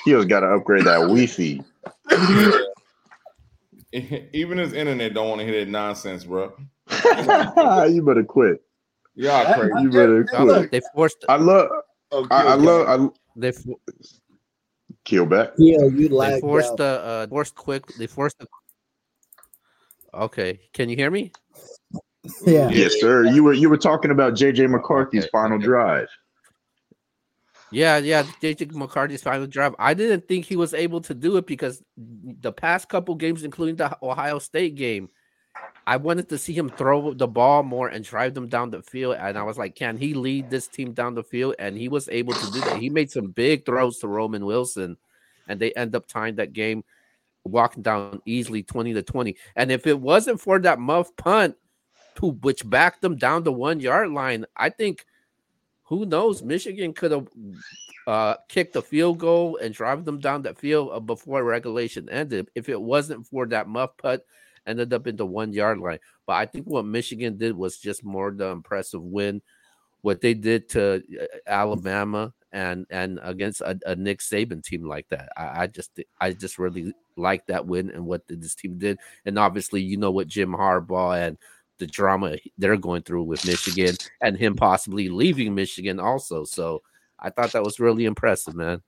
[0.03, 1.61] Keel's got to upgrade that Wi-Fi.
[4.33, 6.53] Even his internet don't want to hear that nonsense, bro.
[7.89, 8.61] you better quit.
[9.17, 9.73] Y'all crazy.
[9.81, 10.57] You better Hey, look.
[10.57, 10.71] quit.
[10.71, 11.69] they forced I love.
[12.11, 12.87] Oh, I, I love.
[12.87, 13.81] I, they fo-
[15.03, 15.49] Keel back.
[15.57, 16.77] Yeah, you they forced out.
[16.77, 18.47] the uh forced quick they forced the
[20.13, 21.31] okay can you hear me
[22.45, 22.69] Yeah.
[22.69, 23.25] Yes, sir.
[23.25, 26.09] You were you were talking about JJ McCarthy's Okay, final drive.
[27.71, 31.47] yeah yeah JJ McCarthy's final drive I didn't think he was able to do it
[31.47, 35.09] because the past couple games including the Ohio State game
[35.87, 39.15] I wanted to see him throw the ball more and drive them down the field
[39.19, 41.55] and I was like can he lead this team down the field?
[41.59, 42.77] And he was able to do that.
[42.77, 44.97] He made some big throws to Roman Wilson
[45.47, 46.83] and they end up tying that game
[47.45, 51.55] walking down easily 20 to 20 and if it wasn't for that muff punt
[52.15, 55.05] to which backed them down the one yard line i think
[55.83, 57.25] who knows michigan could have
[58.07, 62.49] uh kicked a field goal and drive them down that field uh, before regulation ended.
[62.55, 64.21] If it wasn't for that muff punt
[64.67, 68.03] ended up in the one yard line but i think what michigan did was just
[68.03, 69.41] more the impressive win
[70.01, 75.07] what they did to uh, alabama and and against a, a Nick Saban team like
[75.09, 75.29] that.
[75.37, 78.99] I, I just I just really like that win and what this team did.
[79.25, 81.37] And obviously, you know what Jim Harbaugh and
[81.77, 86.43] the drama they're going through with Michigan and him possibly leaving Michigan also.
[86.45, 86.81] So
[87.19, 88.81] I thought that was really impressive, man.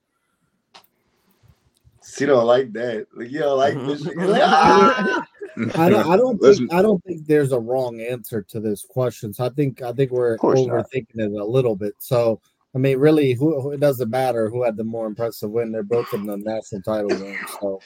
[2.04, 3.08] She don't like that.
[3.14, 3.76] Like you don't like.
[3.78, 4.16] Michigan.
[5.60, 5.78] Like!
[5.78, 6.10] I don't.
[6.12, 6.74] I don't think.
[6.74, 9.34] I don't think there's a wrong answer to this question.
[9.34, 9.82] So I think.
[9.82, 10.70] I think we're course not.
[10.70, 11.94] overthinking it a little bit.
[12.00, 12.40] So
[12.76, 15.72] I mean, really, who, who- it doesn't matter who had the more impressive win.
[15.72, 17.38] They're both in the national title game.
[17.60, 17.82] So,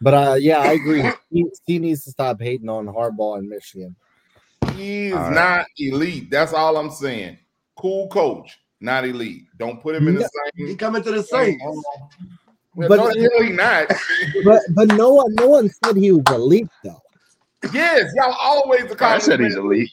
[0.00, 1.02] but uh, yeah, I agree.
[1.30, 3.94] He, he needs to stop hating on Harbaugh in Michigan.
[4.74, 5.34] He's is All right.
[5.34, 6.30] not elite.
[6.30, 7.38] That's all I'm saying.
[7.76, 9.44] Cool coach, not elite.
[9.58, 10.76] Don't put him in the he same.
[10.76, 11.62] coming to the Saints.
[12.74, 13.86] Well, But- no, the he not.
[14.44, 17.00] But but no one no one said he was elite though.
[17.72, 19.92] Yes, y'all always the I said he's elite.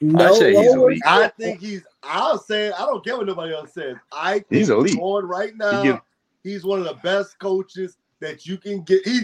[0.00, 1.02] No, say he's elite.
[1.06, 1.82] I think he's.
[2.02, 2.70] I'll say.
[2.70, 3.96] I don't care what nobody else says.
[4.12, 4.96] I think He's elite.
[4.98, 5.82] going right now.
[5.82, 6.00] give-
[6.44, 9.06] he's one of the best coaches that you can get.
[9.06, 9.20] He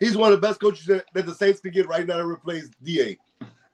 [0.00, 2.26] he's one of the best coaches that, that the Saints can get right now to
[2.26, 3.16] replace Da.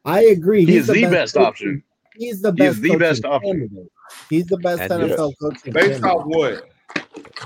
[0.05, 0.65] I agree.
[0.67, 1.83] He is the best best option.
[2.17, 2.83] He's the He is best.
[2.83, 3.51] the best option.
[3.53, 3.93] candidate.
[4.29, 4.93] He's the best And.
[5.11, 5.73] NFL coaching.
[5.73, 6.05] Based candidate.
[6.05, 6.69] off what?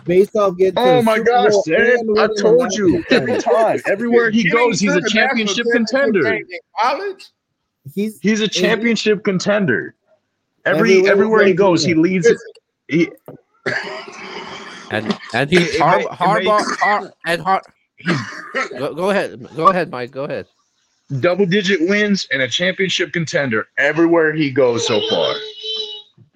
[0.05, 0.75] Based off getting.
[0.79, 4.49] Oh my Super gosh, Bowl Ted, and I winning told you every time, everywhere he
[4.51, 6.23] goes, he's a championship contender.
[6.23, 7.27] game in college.
[7.95, 9.95] He's He's a championship contender.
[10.65, 12.03] Every Everywhere everywhere he he goes, he goes.
[12.03, 12.29] leads.
[12.89, 13.09] He,
[14.91, 17.63] And and he It- it Har- may- Harbaugh Har- and Har-
[18.79, 20.47] go, go ahead, go ahead, Mike, go ahead.
[21.21, 25.35] double digit wins and a championship contender everywhere he goes so far.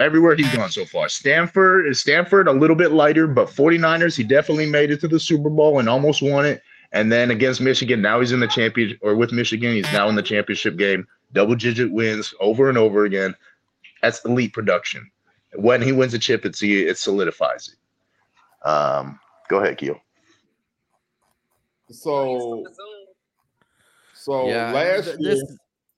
[0.01, 1.11] Everywhere he's gone so far.
[1.11, 5.21] Stanford is Stanford a little bit lighter, but 49ers, he definitely made it to the
[5.21, 6.63] Super Bowl and almost won it.
[6.93, 10.15] And then against Michigan, now he's in the champion or with Michigan, he's now in
[10.15, 11.07] the championship game.
[11.35, 13.35] Double digit wins over and over again.
[14.01, 15.09] That's elite production.
[15.55, 18.69] When he wins a chip, it's it solidifies it.
[18.69, 20.01] Um, go ahead, Keel.
[21.91, 22.65] So,
[24.15, 25.57] so yeah, last th- year, this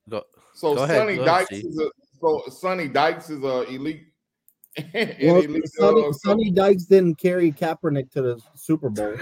[0.08, 0.22] go,
[0.54, 1.90] so go ahead, Sonny ahead, Dykes is a
[2.22, 4.06] so Sonny Dykes is a elite.
[4.94, 9.14] an well, elite, Sonny, uh, Sonny Dykes didn't carry Kaepernick to the Super Bowl.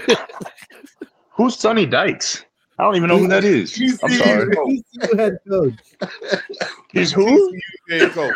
[1.31, 2.45] Who's Sonny Dykes?
[2.79, 3.75] I don't even know who that is.
[4.03, 4.55] I'm He's- sorry.
[4.65, 5.73] He's the head coach.
[6.91, 7.53] He's who?
[7.89, 8.33] head coach.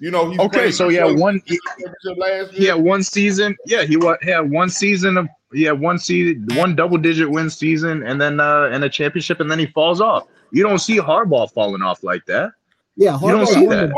[0.00, 3.56] You know, he's Okay, so yeah, one championship last he had one season.
[3.66, 7.48] Yeah, he wa- he had one season of yeah one season, one double digit win
[7.48, 10.26] season, and then uh and a championship, and then he falls off.
[10.50, 12.50] You don't see Harbaugh falling off like that.
[12.96, 13.88] Yeah, You don't Harbaugh's see won that.
[13.88, 13.94] the-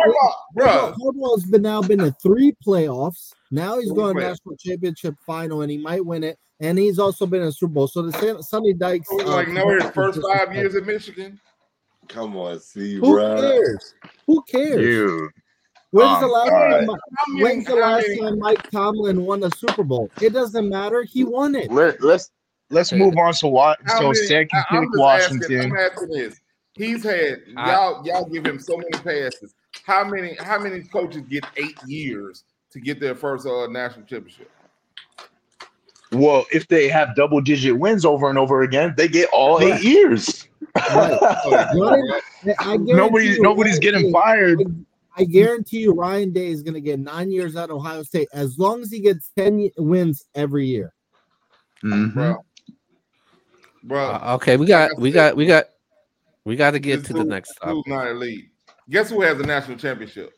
[0.56, 0.94] Harbaugh, bruh.
[0.94, 3.32] Harbaugh's been now been to three playoffs.
[3.50, 6.38] Now he's Three going to national championship final, and he might win it.
[6.60, 7.88] And he's also been in a Super Bowl.
[7.88, 10.86] So the San- Sonny Dykes, It was uh, like no, his first five years at
[10.86, 11.38] Michigan.
[12.08, 13.08] Come on, see, bro.
[13.08, 13.40] Who bro.
[13.40, 13.94] cares?
[14.26, 14.76] Who cares?
[14.76, 15.30] Dude,
[15.90, 16.70] When's the Um, last all time?
[16.72, 16.80] right.
[16.86, 20.10] Mi- How many- When's the last time Mike Tomlin won a Super Bowl?
[20.22, 21.02] It doesn't matter.
[21.04, 21.70] He won it.
[21.70, 22.30] Let, let's
[22.70, 23.34] let's move on.
[23.34, 23.78] So what?
[23.98, 26.40] So second I- I'm pick just asking- I'm asking this.
[26.76, 29.54] He's had I- y'all y'all give him so many passes.
[29.84, 34.50] How many how many coaches get eight years to get their first uh, national championship?
[36.12, 39.82] Well, if they have double digit wins over and over again, they get all eight
[39.82, 40.46] years.
[40.76, 41.18] Right.
[41.74, 42.20] Ryan-
[42.60, 44.60] I guarantee nobody's you, nobody's getting Day- fired.
[45.18, 48.58] I guarantee you, Ryan Day is going to get nine years at Ohio State as
[48.58, 50.92] long as he gets ten wins every year.
[51.82, 52.12] Mhm.
[52.14, 52.44] Bro.
[53.82, 55.66] Bro, Uh, okay, we got we got we got
[56.46, 57.86] we got to get this to the next this topic.
[57.86, 58.46] not elite.
[58.88, 60.32] Guess who has a national championship?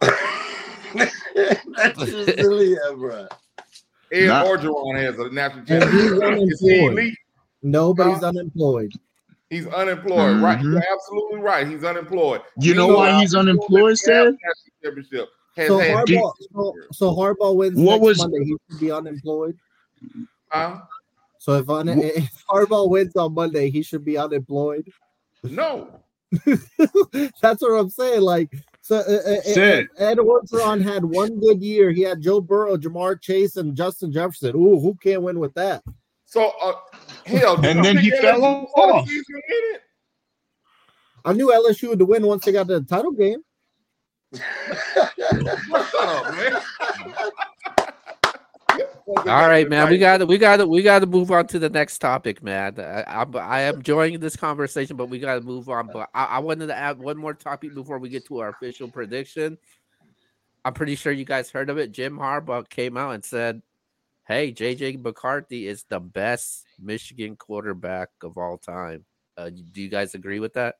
[0.00, 3.26] That's just silly, yeah, bro.
[4.12, 6.52] Ed Not- Orgeron has a national And he's championship.
[6.52, 7.14] Is he unemployed.
[7.62, 8.26] Nobody's Huh?
[8.28, 8.92] unemployed.
[9.50, 10.58] He's unemployed, right?
[10.58, 10.72] Mhm.
[10.72, 11.66] You're absolutely right.
[11.66, 12.40] He's unemployed.
[12.58, 14.34] You We know why he's unemployed, have
[14.82, 18.44] Championship has So had Harbaugh, so, so Harbaugh wins What next was- Monday.
[18.44, 19.56] He should be unemployed.
[20.48, 20.80] Huh?
[21.38, 24.88] So if, un- if Harbaugh wins on Monday, he should be unemployed.
[25.44, 26.00] No.
[27.42, 28.22] That's what I'm saying.
[28.22, 31.90] Like, so uh, uh, Ed, Ed Orgeron had one good year.
[31.92, 34.56] He had Joe Burrow, Ja'Marr Chase, and Justin Jefferson.
[34.56, 35.82] Ooh, who can't win with that?
[36.26, 36.72] So uh,
[37.26, 39.08] hell, And then he fell LSU before the off.
[41.24, 43.40] I knew LSU would win once they got to the title game.
[44.34, 45.18] Shut
[45.94, 46.60] up, man.
[49.06, 49.90] All right, man.
[49.90, 52.42] We got to we got to we got to move on to the next topic,
[52.42, 52.78] man.
[52.78, 55.88] I, I'm I am enjoying this conversation, but we got to move on.
[55.92, 58.88] But I, I wanted to add one more topic before we get to our official
[58.88, 59.58] prediction.
[60.64, 61.92] I'm pretty sure you guys heard of it.
[61.92, 63.60] Jim Harbaugh came out and said,
[64.26, 69.04] "Hey, JJ McCarthy is the best Michigan quarterback of all time."
[69.36, 70.76] Uh, do you guys agree with that?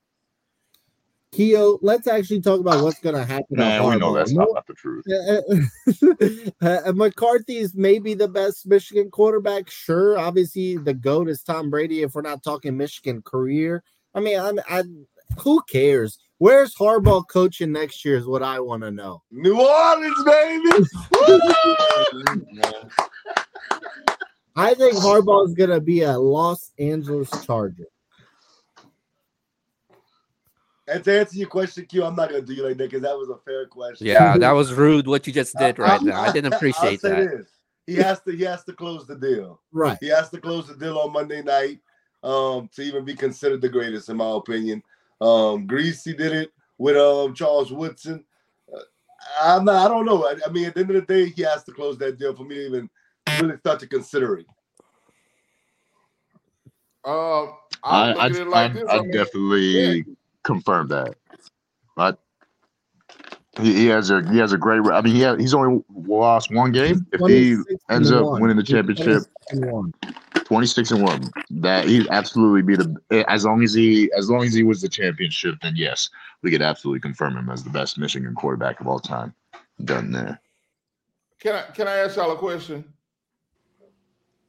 [1.35, 3.45] Keo, let's actually talk about what's going to happen.
[3.51, 5.05] Man, we know that's not, not the truth.
[5.11, 6.15] uh, uh,
[6.69, 9.69] uh, uh McCarthy's maybe the best Michigan quarterback.
[9.69, 12.03] Sure, obviously the goat is Tom Brady.
[12.03, 13.83] If we're not talking Michigan career,
[14.15, 14.85] I mean, I'm, I
[15.41, 16.19] who cares?
[16.39, 18.17] Where's Harbaugh coaching next year?
[18.17, 19.23] Is what I want to know.
[19.33, 20.71] New Orleans, baby.
[24.57, 27.89] I think Harbaugh is gonna be a Los Angeles Charger.
[30.87, 33.17] And to answer your question, Q, I'm not gonna do you like that because that
[33.17, 34.07] was a fair question.
[34.07, 36.21] Yeah, that was rude what you just did right now.
[36.21, 37.31] I didn't I'll appreciate say that.
[37.31, 37.47] this.
[37.87, 38.33] He has to.
[38.33, 39.61] He has to close the deal.
[39.73, 39.97] Right.
[40.01, 41.81] He has to close the deal on Monday night
[42.23, 44.83] um, to even be considered the greatest, in my opinion.
[45.21, 48.25] Um, Griese did it with um, Charles Woodson.
[48.73, 48.81] Uh,
[49.41, 49.87] I'm not.
[49.87, 50.27] I don't know.
[50.27, 52.35] I, I mean, at the end of the day, he has to close that deal
[52.35, 52.91] for me to even
[53.41, 54.47] really start to consider it.
[57.07, 58.77] Um, I I'm I, looking at it I, like.
[58.77, 60.05] I I mean, definitely
[60.45, 61.17] confirm that.
[61.97, 62.15] I,
[63.61, 64.81] he, he has a he has a great.
[64.93, 67.07] I mean, he ha he's only lost one game.
[67.13, 67.57] If he
[67.91, 68.43] ends up one.
[68.43, 69.93] winning the championship, 26 and one.
[70.45, 72.97] twenty six and one, that he'd absolutely be the.
[73.11, 76.11] Eh, as long as he as long as he was the championship, then yes,
[76.43, 79.35] we could absolutely confirm him as the best Michigan quarterback of all time.
[79.85, 80.41] Done there.
[81.41, 82.85] Can I can I ask y'all a question?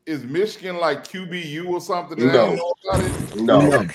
[0.05, 2.19] Is Michigan like QBU or something?
[2.27, 2.51] No.
[2.51, 3.59] ain't know?
[3.59, 3.87] No, No.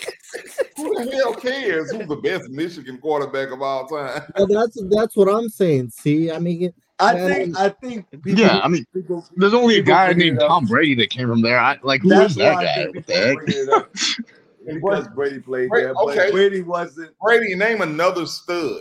[0.76, 4.22] Who the hell cares who's the best Michigan quarterback of all time?
[4.36, 5.90] Well, that's that's what I'm saying.
[5.90, 7.58] See, I mean, I think.
[7.58, 8.10] I think.
[8.10, 10.40] People, Yeah, I mean, people, there's only a guy named.
[10.40, 11.58] Tom Brady that came from there.
[11.58, 12.86] I like who that's is that guy?
[12.92, 13.36] What the heck?
[13.36, 13.94] bring it up.
[14.66, 16.30] because Brady played Brady- there, but okay.
[16.30, 17.12] Brady wasn't.
[17.20, 18.80] Brady, name another stud.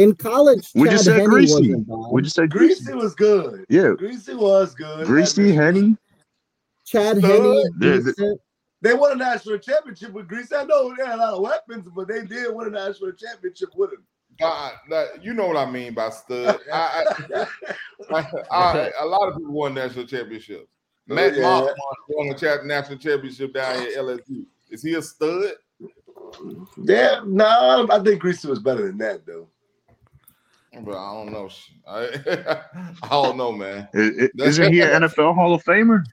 [0.00, 1.50] In college, We Chad just said Henne Griese.
[1.50, 2.12] wasn't.
[2.12, 2.94] We just said Griese Griese.
[2.96, 3.64] was good.
[3.68, 5.06] Yeah, Griese was good.
[5.06, 5.98] Griese, Henne.
[6.86, 7.30] Chad Stud.
[7.30, 8.40] Henne, Yeah, the- decent.
[8.82, 10.54] They won a national championship with Griese.
[10.58, 13.68] I know they had a lot of weapons, but they did win a national championship
[13.76, 14.02] with him.
[14.38, 14.72] God,
[15.20, 16.58] you know what I mean by stud.
[16.72, 17.04] I,
[18.10, 20.66] I, I, a lot of people won national championships.
[21.06, 21.42] Matt yeah.
[21.42, 21.64] Moss
[22.08, 24.46] won, won a cha- national championship down here at LSU.
[24.70, 25.52] Is he a stud?
[26.78, 29.48] yeah, no, I think Griese was better than that, though.
[30.72, 31.48] But I don't know.
[31.88, 32.62] I,
[33.02, 33.88] I don't know, man.
[33.94, 33.98] I-
[34.38, 36.04] I- Isn't he an NFL Hall of Famer?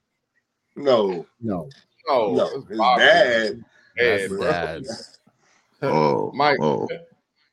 [0.76, 1.70] No, No,
[2.08, 3.01] No, no, it's his Bobby.
[3.03, 3.62] dad.
[3.97, 4.39] That's bro.
[4.41, 4.84] bad.
[5.84, 6.88] Oh, Mike- oh,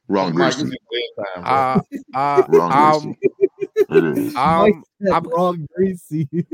[0.08, 0.62] wrong Mike, Griese.
[0.62, 1.52] it's your bedtime, bro.
[2.14, 3.16] Uh, uh, Wrong um, Griese.
[3.90, 4.34] It is.
[4.34, 6.46] Mike um, I'm- wrong, Griese.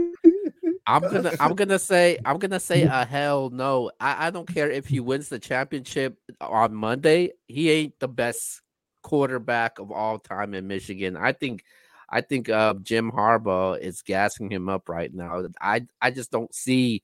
[0.86, 3.92] I'm gonna I'm gonna say I'm gonna say a hell no.
[4.00, 7.30] I, I don't care if he wins the championship on Monday.
[7.46, 8.62] He ain't the best
[9.02, 11.16] quarterback of all time in Michigan.
[11.16, 11.64] I think
[12.08, 15.44] I think uh, Jim Harbaugh is gassing him up right now.
[15.60, 17.02] I I just don't see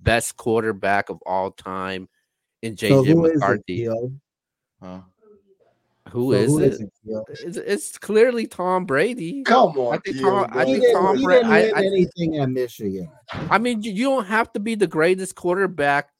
[0.00, 2.08] best quarterback of all time
[2.62, 3.76] in so JJ who is it, McCarthy.
[3.76, 4.12] Keo?
[4.82, 5.00] Huh?
[6.10, 6.72] Who So is who it?
[6.74, 6.92] is it?
[7.40, 9.42] It's, it's clearly Tom Brady.
[9.42, 13.08] Come on, I think Tom- I think didn't, Tom he I- I- anything at Michigan.
[13.32, 16.13] I mean, you- you don't have to be the greatest quarterback be,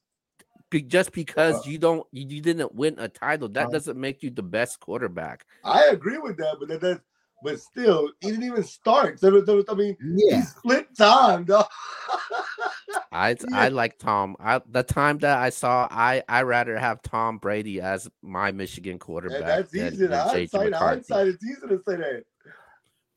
[0.71, 3.47] just because you don't you, you didn't win a title.
[3.49, 5.45] That Uh, doesn't make you the best quarterback.
[5.63, 7.01] I agree with that, but that, that
[7.43, 9.19] but still, he didn't even start.
[9.19, 10.37] So, so- I mean, Yeah.
[10.37, 11.67] he split time, dog.
[13.11, 14.35] I I like Tom.
[14.39, 18.99] I the time that I saw, I I rather have Tom Brady as my Michigan
[18.99, 19.39] quarterback.
[19.39, 20.07] And that's than- easy.
[20.07, 22.23] than JJ Hindsight, hindsight, it's easy to say that.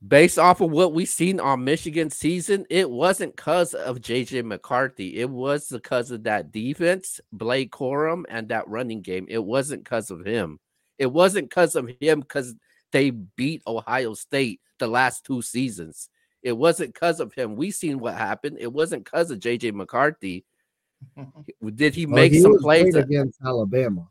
[0.06, 5.16] Based off of what we seen on Michigan season, it wasn't because of JJ McCarthy.
[5.18, 9.26] It was because of that defense, Blake Corum, and that running game.
[9.28, 10.60] It wasn't because of him.
[10.98, 12.54] It wasn't because of him because
[12.92, 16.08] they beat Ohio State the last two seasons.
[16.44, 17.56] It wasn't because of him.
[17.56, 18.58] We seen what happened.
[18.60, 20.44] It wasn't because of JJ McCarthy.
[21.74, 22.94] Did he Well, make he some was plays?
[22.94, 24.06] that- against Alabama.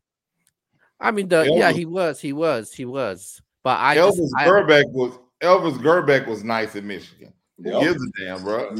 [0.99, 3.41] I mean, the yeah, he was, he was, he was.
[3.63, 7.33] But I just, Elvis I, was Elvis Grbac was nice at Michigan.
[7.63, 7.81] Who Yep.
[7.81, 8.75] gives a damn, bro?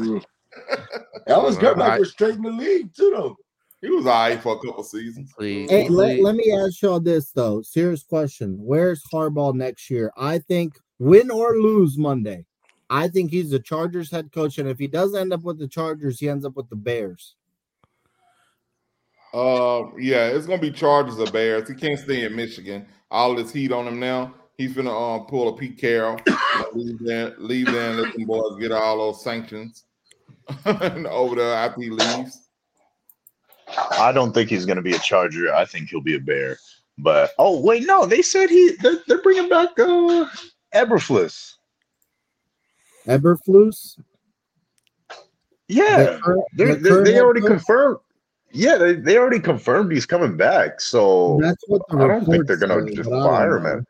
[1.26, 1.76] That was good.
[1.78, 3.36] I- Like, was straight in the league, too, though.
[3.80, 5.32] He was all right for a couple seasons.
[5.36, 7.62] please, Hey, let, let me ask y'all this though.
[7.62, 8.56] Serious question.
[8.58, 10.10] Where's Harbaugh next year?
[10.16, 12.44] I think win or lose Monday.
[12.90, 15.68] I think he's the Chargers head coach, and if he does end up with the
[15.68, 17.36] Chargers, he ends up with the Bears.
[19.32, 21.68] Uh, yeah, it's gonna be Chargers or Bears.
[21.68, 22.86] He can't stay in Michigan.
[23.12, 24.34] All this heat on him now.
[24.58, 26.18] He's gonna um pull a Pete Carroll,
[26.74, 29.84] leave there, leave there, and let them boys get all those sanctions
[30.66, 32.48] over there after he leaves.
[33.92, 35.54] I don't think he's going to be a Charger.
[35.54, 36.58] I think he'll be a Bear.
[36.98, 40.26] But oh wait, no, they said he they're, they're bringing back uh
[40.74, 41.54] Eberflus.
[43.06, 44.00] Eberflus.
[45.68, 47.48] Yeah, The current- they the they, current they already coach?
[47.50, 47.98] confirmed.
[48.50, 50.80] Yeah, they, they already confirmed he's coming back.
[50.80, 53.74] So That's what the I don't think they're gonna say, just but I fire know.
[53.78, 53.86] him.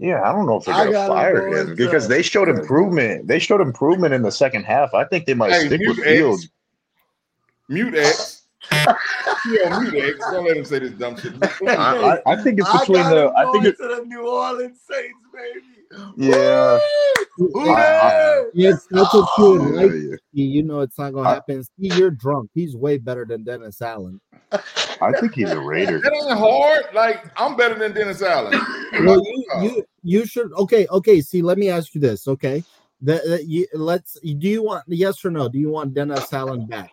[0.00, 2.22] Yeah, I don't know if they're I gonna got him fire going him because they
[2.22, 3.28] showed improvement.
[3.28, 4.94] They showed improvement in the second half.
[4.94, 6.16] I think they might Hey, stick with mute X.
[6.16, 6.48] Fields.
[7.68, 8.42] Mute X.
[8.72, 10.18] yeah, mute X.
[10.30, 11.34] Don't let him say this dumb shit.
[11.68, 13.30] I, I, I think it's between got the.
[13.36, 13.76] I think going it.
[13.76, 15.66] to the New Orleans Saints, baby.
[16.16, 16.78] Yeah.
[17.38, 17.68] Woo!
[17.70, 19.92] I- I- Yes, that's what you oh, would Yeah, like.
[20.32, 20.44] yeah.
[20.44, 21.62] You know it's not gonna I- happen.
[21.62, 22.50] See, you're drunk.
[22.54, 24.20] He's way better than Dennis Allen.
[25.02, 26.00] I think he's a Raider.
[26.02, 26.84] That ain't hard.
[26.94, 28.58] Like I'm better than Dennis Allen.
[29.04, 30.52] Well, you you you should.
[30.52, 31.20] Okay, okay.
[31.20, 32.26] See, let me ask you this.
[32.28, 32.62] Okay,
[33.02, 34.18] that that you let's.
[34.20, 35.48] Do you want yes or no?
[35.48, 36.92] Do you want Dennis Allen back?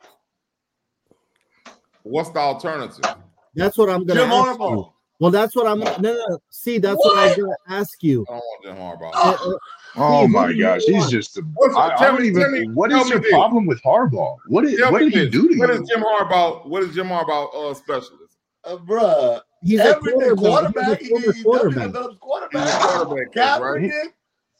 [2.03, 3.05] What's the alternative?
[3.55, 4.65] That's what I'm gonna Jim ask you.
[4.65, 4.93] Harbaugh.
[5.19, 5.79] Well, that's what I'm.
[5.79, 6.39] No, no, no.
[6.51, 8.25] See, that's what, I'm gonna ask you.
[8.29, 9.11] I don't want Jim Harbaugh.
[9.15, 9.57] Uh, uh,
[9.99, 11.11] Oh Steve, what my gosh, he's want?
[11.11, 11.41] just a.
[11.55, 12.41] What's- I, I tell don't me- even.
[12.41, 13.31] tell me- what tell is your this.
[13.31, 14.37] problem with Harbaugh?
[14.45, 14.77] What is?
[14.77, 15.81] Tell What me did he do to What you?
[15.81, 16.67] is Jim Harbaugh?
[16.67, 18.37] What is Jim Harbaugh uh specialist?
[18.63, 19.41] Uh, bruh.
[19.63, 20.83] He's a Everything quarterback.
[20.83, 20.99] quarterback.
[20.99, 21.85] He's He, a he, former he quarterback.
[21.85, 22.11] He's quarterback.
[22.13, 23.91] a quarterback, coach, right?
[23.91, 24.13] Kaepernick,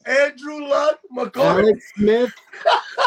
[0.06, 1.44] Andrew Luck, McCoy.
[1.62, 2.32] Alex Smith.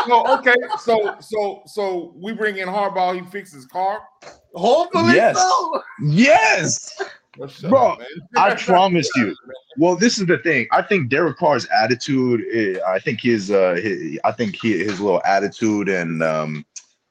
[0.08, 0.56] No, okay.
[0.80, 4.02] So so so we bring in Harbaugh, he fixes Carr.
[4.56, 5.38] Hopefully Yes.
[5.38, 5.84] so.
[6.02, 7.02] Yes,
[7.38, 8.00] Well, Bro, up.
[8.36, 9.36] I promised you.
[9.78, 10.68] Well, this is the thing.
[10.72, 12.42] I think Derek Carr's attitude.
[12.54, 13.52] eh, I think his.
[13.52, 16.66] Uh, his I think he, his little attitude and um,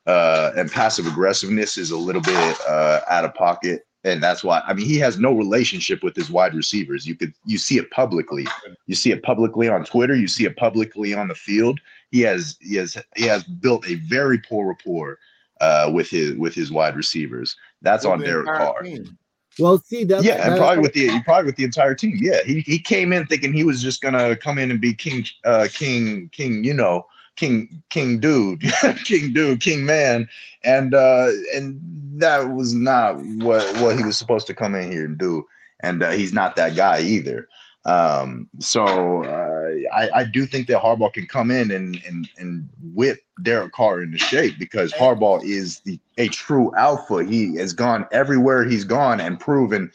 [0.07, 4.63] uh, and passive aggressiveness is a little bit uh, out of pocket, and that's why.
[4.67, 7.07] I mean, he has no relationship with his wide receivers.
[7.07, 8.47] You could you see it publicly.
[8.87, 10.15] You see it publicly on Twitter.
[10.15, 11.81] You see it publicly on the field.
[12.11, 15.19] He has he has he has built a very poor rapport
[15.61, 17.57] uh, with his with his wide receivers.
[17.83, 18.83] That's on Derek entire Carr.
[18.83, 19.19] team.
[19.59, 22.17] Well, see, that Yeah, and probably with the probably with the entire team.
[22.21, 25.27] Yeah, he, he came in thinking he was just gonna come in and be king,
[25.45, 26.65] uh, king, king.
[26.65, 28.63] You know, king, king dude,
[29.05, 30.29] king dude, king man,
[30.65, 31.81] and uh, and
[32.21, 35.47] that was not what what he was supposed to come in here and do.
[35.83, 37.49] And uh, he's not that guy either.
[37.87, 42.69] Um, so uh, I, I do think that Harbaugh can come in and and and
[42.95, 47.25] whip Derek Carr into shape because Harbaugh is the a true alpha.
[47.25, 49.91] He has gone everywhere he's gone and proven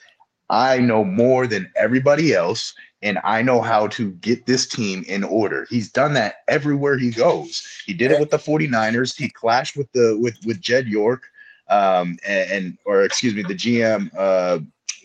[0.50, 5.24] I know more than everybody else, and I know how to get this team in
[5.24, 5.68] order.
[5.70, 7.66] He's done that everywhere he goes.
[7.86, 9.16] He did it with the 49ers.
[9.16, 11.24] He clashed with the with with Jed York,
[11.70, 14.60] um, and, and or excuse me, the GM uh,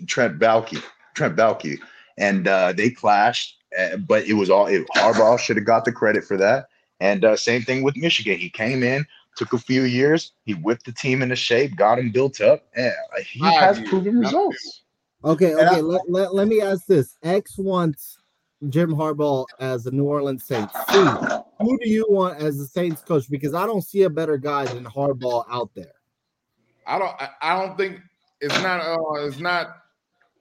[0.07, 0.83] Trent Baalke,
[1.15, 1.79] Trent Baalke,
[2.17, 3.57] and uh, they clashed.
[3.79, 6.69] Uh, but it was all it, Harbaugh should have got the credit for that.
[7.01, 8.39] And uh, same thing with Michigan.
[8.39, 12.11] He came in, took a few years, he whipped the team into shape, got him
[12.11, 12.93] built up, and
[13.25, 14.83] he Five has proven results.
[15.25, 15.83] Okay, And I- okay.
[15.83, 17.17] let, let, let me ask this.
[17.23, 18.19] X wants
[18.69, 20.73] Jim Harbaugh as the New Orleans Saints.
[20.91, 20.99] C,
[21.61, 23.29] who do you want as the Saints coach?
[23.31, 25.93] Because I don't see a better guy than Harbaugh out there.
[26.87, 28.01] I don't I, I don't think
[28.41, 29.77] it's not uh it's not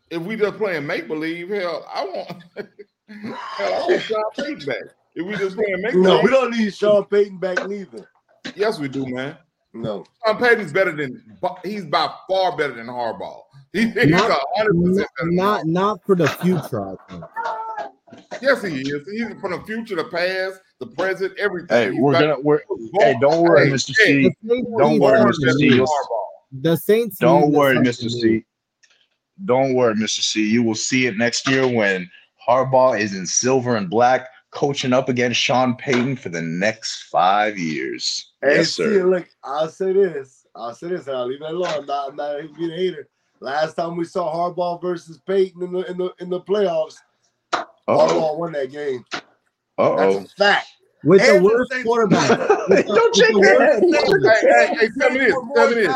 [0.10, 2.44] if we just playing make believe, hell, I want
[3.08, 4.78] hell, I want Sean Payton back.
[5.16, 8.10] If we just playing make believe, No, we don't need Sean Payton back neither.
[8.56, 9.38] yes, we do, man.
[9.74, 10.04] No.
[10.26, 11.22] Sean Payton's better than
[11.64, 13.42] he's by far better than Harbaugh.
[13.74, 16.82] He, he's Not- hundred percent Not, not not for the future.
[16.84, 17.24] I think.
[18.42, 19.08] Yes, he is.
[19.08, 21.68] He's from the future, the past, the present, everything.
[21.70, 22.42] Hey, He's we're better gonna.
[22.42, 22.62] We're.
[22.68, 23.94] than Hey, don't worry, Hey, Mr.
[23.94, 24.24] C.
[24.24, 25.52] The Saints Don't worry, Mr.
[25.54, 25.70] C.
[25.70, 25.88] Harbaugh.
[26.62, 27.18] The Saints.
[27.20, 28.10] Don't worry, Mr.
[28.10, 28.44] C.
[29.46, 30.22] Don't worry, Mr.
[30.22, 30.50] C.
[30.50, 32.10] You will see it next year when
[32.48, 37.58] Harbaugh is in silver and black, coaching up against Sean Payton for the next five
[37.58, 38.34] years.
[38.42, 39.04] Hey, yes, see, sir.
[39.06, 40.46] look, I'll say this.
[40.56, 41.68] I'll say this, and I'll leave it alone.
[41.74, 43.08] I'm not, I'm not being a hater.
[43.42, 46.96] Last time we saw Harbaugh versus Payton in the in the in the playoffs,
[47.54, 47.98] Uh oh.
[48.08, 49.06] Harbaugh won that game.
[49.78, 50.20] Uh That's oh.
[50.24, 50.68] a fact.
[51.06, 52.30] With And the worst Saints- quarterback.
[52.70, 53.82] With the- Don't with shake your head.
[53.82, 54.42] quarterback.
[54.42, 55.34] Hey, hey, hey, tell me this.
[55.34, 55.96] Were more Tell me this.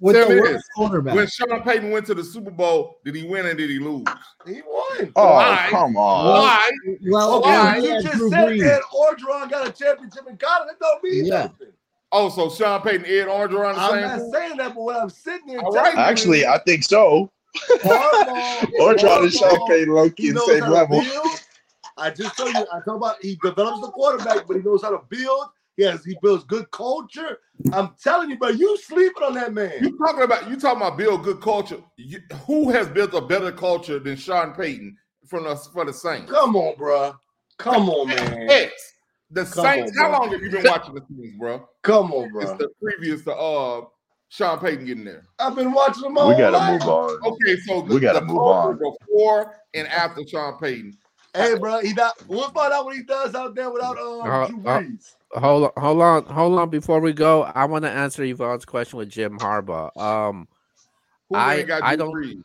[0.00, 0.68] With Tell the worst this.
[0.74, 1.14] quarterback.
[1.14, 4.04] When Sean Payton went to the Super Bowl, did he win or did he lose?
[4.44, 5.12] He won.
[5.14, 5.68] Oh, Why?
[5.70, 6.26] come on.
[6.26, 6.70] Why?
[7.08, 7.76] Well, Okay, well, why?
[7.78, 8.62] you just Drew said Brees.
[8.64, 10.68] that Orgeron got a championship in college.
[10.68, 11.42] That don't mean Yeah.
[11.42, 11.68] nothing.
[12.12, 14.00] Oh, so Sean Payton, Ed orange Orgeron, the I'm same?
[14.02, 14.32] not pool?
[14.32, 16.08] saying that, but when I'm sitting here, All telling right.
[16.08, 17.30] Actually, is I think so.
[17.82, 21.02] Harbaugh, Or trying to Sean Payton low key he the same level.
[21.98, 24.90] I just told you, I talk about he develops the quarterback, but he knows how
[24.90, 25.46] to build.
[25.76, 27.38] Yes, he builds good culture.
[27.72, 29.72] I'm telling you, bro, you sleeping on that man.
[29.80, 31.78] You talking about you talking about build good culture?
[31.96, 34.96] You, who has built a better culture than Sean Payton
[35.26, 36.30] from the for the Saints?
[36.30, 37.14] Come on, bro.
[37.58, 38.50] Come on, man.
[38.50, 38.72] X.
[39.30, 39.98] The Come Saints.
[39.98, 41.68] on, how long have you been watching the Saints, bro?
[41.82, 42.42] Come on, bro.
[42.42, 43.84] It's the previous to uh
[44.28, 45.24] Sean Payton getting there.
[45.38, 46.80] I've been watching them all We gotta life.
[46.80, 47.18] move on.
[47.26, 48.78] Okay, so the, We gotta the move on.
[48.78, 50.96] before and after Sean Payton.
[51.34, 52.14] Hey, bro, he not.
[52.28, 55.12] We'll find out what he does out there without um, Uh, Drew uh, Brees.
[55.32, 56.70] Hold on, hold on, hold on.
[56.70, 59.94] Before we go, I want to answer Yvonne's question with Jim Harbaugh.
[60.00, 60.48] Um,
[61.28, 62.40] Who I- got I don't- Brees?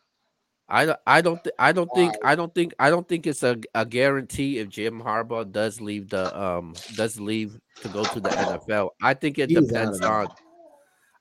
[0.72, 3.42] I don't, I don't, th- I don't think, I don't think, I don't think it's
[3.42, 8.20] a, a guarantee if Jim Harbaugh does leave the um does leave to go to
[8.20, 8.28] the
[8.68, 8.88] NFL.
[9.02, 10.28] I think it He's depends on.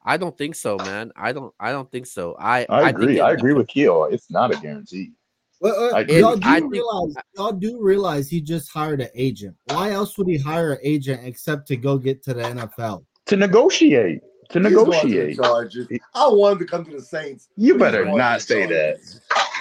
[0.03, 1.11] I don't think so, man.
[1.15, 2.35] I don't, I don't think so.
[2.39, 3.17] I, I think agree.
[3.19, 4.05] it I agree with Keo.
[4.05, 5.11] It's not a guarantee.
[5.59, 9.09] Well, uh, I y'all do I think- realize y'all do realize he just hired an
[9.13, 9.55] agent.
[9.65, 13.03] Why else would he hire an agent except to go get to the NFL?
[13.27, 14.21] To negotiate.
[14.51, 15.37] To He's going to the negotiate.
[15.37, 15.87] Chargers.
[16.13, 17.49] I want him to come to the Saints.
[17.55, 18.97] You better not the say that.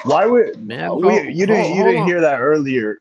[0.04, 2.98] Why would Man, we, hold- you didn't hold- you hold didn't hear that earlier?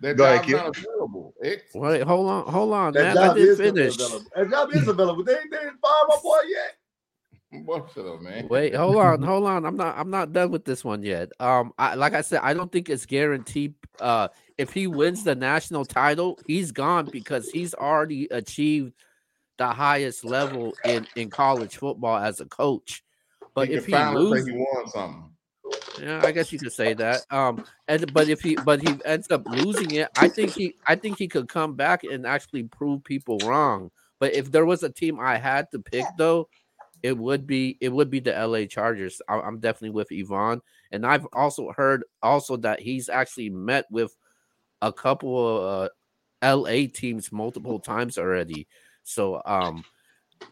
[0.00, 0.56] That Go ahead, job's Q.
[0.56, 1.34] not available.
[1.42, 1.62] X.
[1.74, 3.18] Wait, hold on, hold on, That man.
[3.18, 3.94] I job didn't is finish.
[3.94, 4.30] available.
[4.34, 5.24] That job is available.
[5.24, 7.64] They, they didn't fire my boy yet.
[7.64, 8.46] Boy, shut up, man.
[8.48, 9.64] Wait, hold on, hold on.
[9.66, 11.30] I'm not I'm not done with this one yet.
[11.40, 15.34] Um I like I said, I don't think it's guaranteed uh if he wins the
[15.34, 18.92] national title, he's gone because he's already achieved
[19.58, 23.02] the highest level in in college football as a coach.
[23.54, 25.32] But he if can he loses, he won something.
[26.00, 27.22] yeah, I guess you could say that.
[27.30, 30.94] Um, and but if he but he ends up losing it, I think he I
[30.94, 33.90] think he could come back and actually prove people wrong.
[34.20, 36.48] But if there was a team I had to pick though,
[37.02, 39.20] it would be it would be the LA Chargers.
[39.28, 40.60] I, I'm definitely with Yvonne,
[40.92, 44.16] and I've also heard also that he's actually met with
[44.82, 45.90] a couple of
[46.42, 48.68] uh, LA teams multiple times already.
[49.08, 49.84] So um,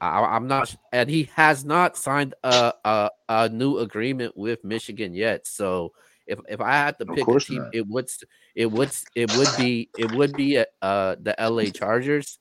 [0.01, 5.13] I, I'm not, and he has not signed a, a a new agreement with Michigan
[5.15, 5.47] yet.
[5.47, 5.93] So
[6.27, 7.75] if if I had to pick a team, not.
[7.75, 8.09] it would
[8.55, 12.39] it would it would be it would be uh the LA Chargers.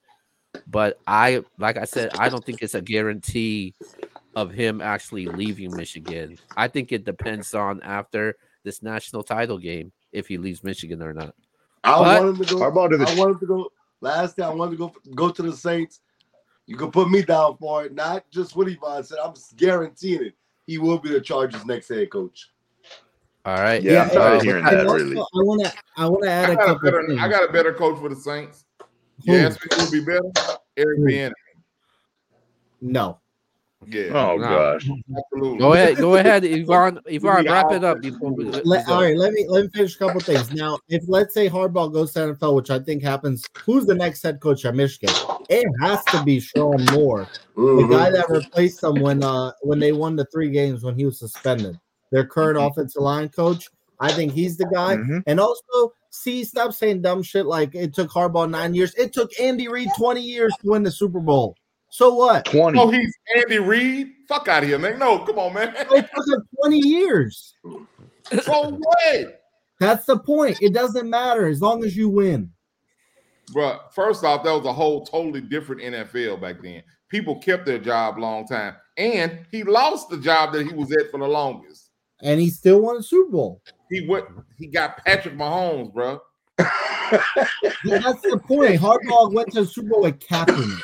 [0.68, 3.74] But I like I said, I don't think it's a guarantee
[4.38, 6.38] of him actually leaving Michigan.
[6.56, 11.14] I think it depends on after this national title game if he leaves Michigan or
[11.14, 11.36] not.
[11.84, 12.60] I But- want him to go.
[12.62, 13.70] Harbaugh to the I wanted to go.
[14.02, 16.00] Last time I wanted to go go to the Saints.
[16.68, 17.94] You can put me down for it.
[17.94, 19.20] Not just what Yvonne said.
[19.24, 20.34] I'm guaranteeing it.
[20.66, 22.50] He will be the Chargers' next head coach.
[23.46, 23.84] All right.
[23.84, 24.80] Yeah, I'm tired of hearing with that.
[24.88, 25.18] And really.
[25.18, 27.08] I want to I want to add I a got a couple better.
[27.08, 27.20] things.
[27.22, 28.66] I got a better coach for the Saints.
[29.22, 29.40] You Who?
[29.40, 30.58] ask me would be better?
[30.76, 31.06] Eric Who?
[31.06, 31.32] Bieniemy.
[32.82, 33.20] No.
[33.88, 34.48] Yeah, Oh No.
[34.48, 34.90] gosh.
[35.18, 35.60] absolutely.
[35.60, 37.00] Go ahead, go ahead, Yvonne.
[37.06, 38.34] Yvonne, the wrap it up before.
[38.64, 40.52] Let, all right, let me let me finish a couple things.
[40.52, 44.24] Now, if let's say Harbaugh goes to NFL, which I think happens, who's the next
[44.24, 45.14] head coach at Michigan?
[45.50, 47.92] It has to be Sean Moore, the Mhm.
[47.92, 51.20] guy that replaced him when uh when they won the three games when he was
[51.20, 51.80] suspended.
[52.12, 53.70] Their current offensive line coach.
[54.00, 54.98] I think he's the guy.
[54.98, 55.24] Mhm.
[55.28, 58.94] And also, see, stop saying dumb shit like it took Harbaugh nine years.
[58.96, 61.56] It took Andy Reid 20 years to win the Super Bowl.
[61.96, 62.44] So what?
[62.44, 62.78] Twenty.
[62.78, 64.12] Oh, he's Andy Reid.
[64.28, 65.00] Fuck out of here, man.
[65.00, 65.74] No, come on, man.
[65.78, 67.54] It took him 20 years.
[68.44, 69.42] so what?
[69.80, 70.62] That's the point.
[70.62, 72.52] It doesn't matter as long as you win.
[73.54, 76.84] Bro, first off, that was a whole totally different NFL back then.
[77.08, 81.10] People kept their job long time, and he lost the job that he was at
[81.12, 81.92] for the longest.
[82.22, 83.62] and he still won a Super Bowl.
[83.90, 84.26] He went.
[84.58, 86.20] He got Patrick Mahomes, bro.
[87.86, 88.82] Yeah, That's the point.
[88.82, 90.82] Harbaugh went to the Super Bowl with Kaepernick.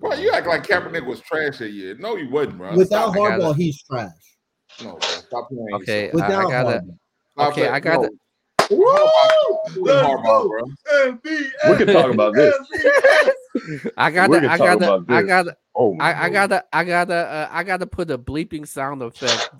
[0.00, 1.94] Bro, you act like Kaepernick was trash that year.
[1.98, 2.74] No, he wasn't, bro.
[2.74, 4.10] Without I gotta- Harbaugh, he's trash.
[4.82, 5.00] no, bro.
[5.00, 5.74] Stop playing.
[5.74, 6.82] Okay, I, I gotta.
[7.38, 7.48] Harbaugh.
[7.50, 7.68] Okay.
[7.68, 8.10] I gotta.
[8.70, 8.86] Woo!
[9.84, 11.18] Harbaugh, bro.
[11.70, 12.54] We can talk about this.
[13.96, 14.50] I gotta.
[14.50, 15.04] I gotta.
[15.08, 15.56] I gotta.
[15.74, 16.64] Oh, my I, I gotta.
[16.72, 17.14] I gotta.
[17.14, 19.50] Uh, I gotta put a bleeping sound effect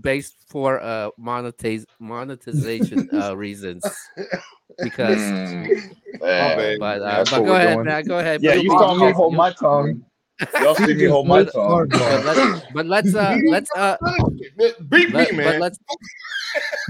[0.00, 3.84] based for uh monetize monetization uh reasons
[4.82, 5.18] because.
[5.18, 8.04] Mm, My But uh, but go ahead, man.
[8.04, 8.42] Go ahead.
[8.42, 10.04] Yeah, you saw me hold my tongue.
[10.60, 11.88] Y'all see me hold my tongue.
[11.88, 12.66] But let's.
[12.72, 13.14] But let's.
[13.14, 13.70] Uh, let's.
[13.76, 13.96] Uh.
[14.88, 15.60] Beat Let, me, but man.
[15.60, 15.78] let's.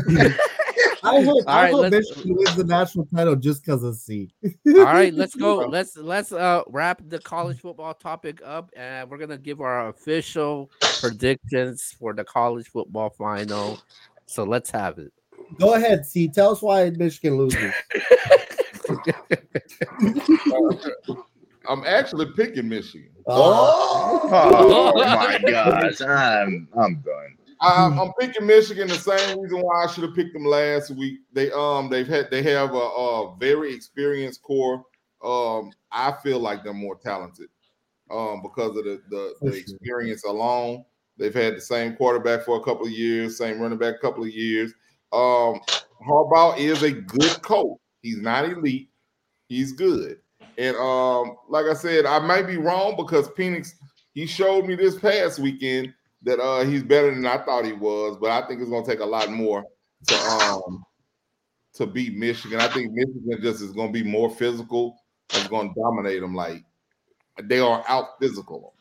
[1.03, 4.31] I hope, All I hope let's- Michigan wins the national title just because of C.
[4.66, 5.59] All right, let's go.
[5.68, 10.70] Let's let's uh wrap the college football topic up, and we're gonna give our official
[11.01, 13.81] predictions for the college football final.
[14.26, 15.12] So let's have it.
[15.59, 16.29] Go ahead, C.
[16.29, 17.72] Tell us why Michigan loses.
[21.68, 23.11] I'm actually picking Michigan.
[23.26, 27.37] Oh, Oh my gosh, I'm I'm done.
[27.61, 31.20] I'm, I'm picking Michigan the same reason why I should have picked them last week.
[31.32, 34.84] They um they've had they have a, a very experienced core.
[35.24, 37.48] Um, I feel like they're more talented
[38.11, 40.84] um because of the the, the experience alone.
[41.16, 44.22] They've had the same quarterback for a couple of years, same running back a couple
[44.22, 44.72] of years.
[45.12, 45.61] Um,
[46.06, 47.78] Harbaugh is a good coach.
[48.02, 48.90] He's not elite.
[49.48, 50.18] He's good.
[50.59, 53.72] And um, like I said, I might be wrong because Penix
[54.14, 55.92] he showed me this past weekend
[56.22, 59.00] that uh he's better than I thought he was, but I think it's gonna take
[59.00, 59.64] a lot more
[60.08, 60.84] to um
[61.74, 62.60] to beat Michigan.
[62.60, 64.98] I think Michigan just is gonna be more physical.
[65.30, 66.64] It's gonna dominate them like
[67.42, 68.74] they are out physical.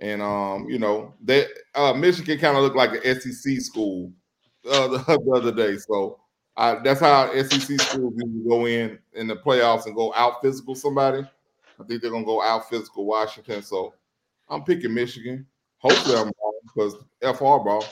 [0.00, 4.12] And um, you know, that uh Michigan kind of looked like an SEC school
[4.68, 5.76] uh, the, the other day.
[5.76, 6.18] So
[6.56, 10.74] I, that's how SEC schools usually go in in the playoffs and go out physical
[10.74, 11.22] somebody.
[11.78, 13.62] I think they're gonna go out physical Washington.
[13.62, 13.94] So
[14.48, 15.46] I'm picking Michigan.
[15.78, 16.30] Hopefully I'm
[16.62, 17.84] because F Harbaugh.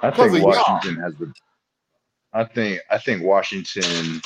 [0.00, 0.46] I think of y'all.
[0.48, 1.32] Washington has the.
[2.32, 4.20] I think I think Washington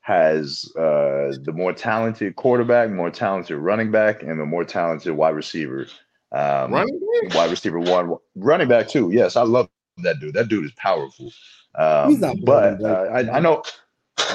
[0.00, 5.30] has uh, the more talented quarterback, more talented running back, and the more talented wide
[5.34, 5.86] receiver.
[6.32, 7.34] Um, Running back?
[7.34, 9.10] wide receiver one, running back too.
[9.12, 9.68] Yes, I love
[10.02, 10.34] that dude.
[10.34, 11.30] That dude is powerful.
[11.76, 13.08] Um, He's not but uh.
[13.12, 13.62] I, I know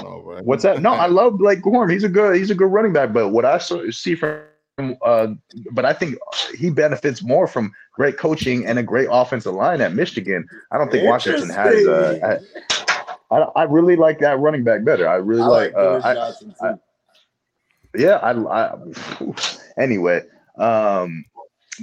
[0.02, 0.46] No, man.
[0.46, 0.82] what's that.
[0.82, 1.92] No, I love Blake Corum.
[1.92, 2.38] He's a good.
[2.38, 3.12] He's a good running back.
[3.12, 4.40] But what I saw, see from,
[5.06, 5.28] uh,
[5.72, 6.16] but I think
[6.58, 10.48] he benefits more from great coaching and a great offensive line at Michigan.
[10.72, 11.88] I don't think Washington has.
[11.88, 12.40] Uh,
[13.32, 15.08] I, I, I really like that running back better.
[15.08, 15.74] I really I like.
[15.74, 16.76] like uh, I, I-
[17.98, 18.76] yeah, I, I
[19.80, 20.22] anyway.
[20.58, 21.26] Um,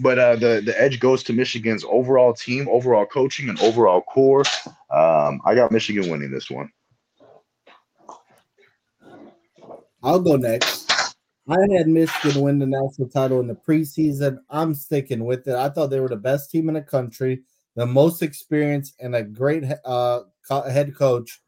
[0.02, 4.44] but uh, the the edge goes to Michigan's overall team, overall coaching, and overall core.
[4.90, 6.70] Um, I got Michigan winning this one.
[10.02, 10.85] I'll go next.
[11.48, 14.38] I had Michigan win the national title in the preseason.
[14.50, 15.54] I'm sticking with it.
[15.54, 17.42] I thought they were the best team in the country,
[17.76, 20.22] the most experienced, and a great uh,
[20.68, 21.40] head coach.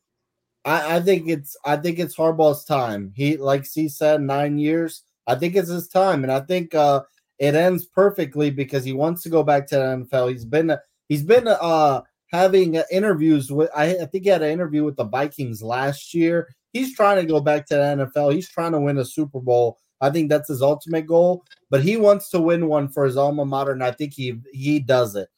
[0.65, 3.13] I, I think it's I think it's Harbaugh's time.
[3.17, 5.03] He like C said, nine years.
[5.27, 7.03] I think it's his time, and I think uh,
[7.39, 10.31] it ends perfectly because he wants to go back to the NFL.
[10.31, 10.77] He's been
[11.09, 13.71] he's been uh, having uh, interviews with.
[13.75, 16.49] I, I think he had an interview with the Vikings last year.
[16.73, 18.35] He's trying to go back to the NFL.
[18.35, 19.79] He's trying to win a Super Bowl.
[20.01, 21.45] I think that's his ultimate goal.
[21.71, 24.79] But he wants to win one for his alma mater, and I think he he
[24.81, 25.29] does it.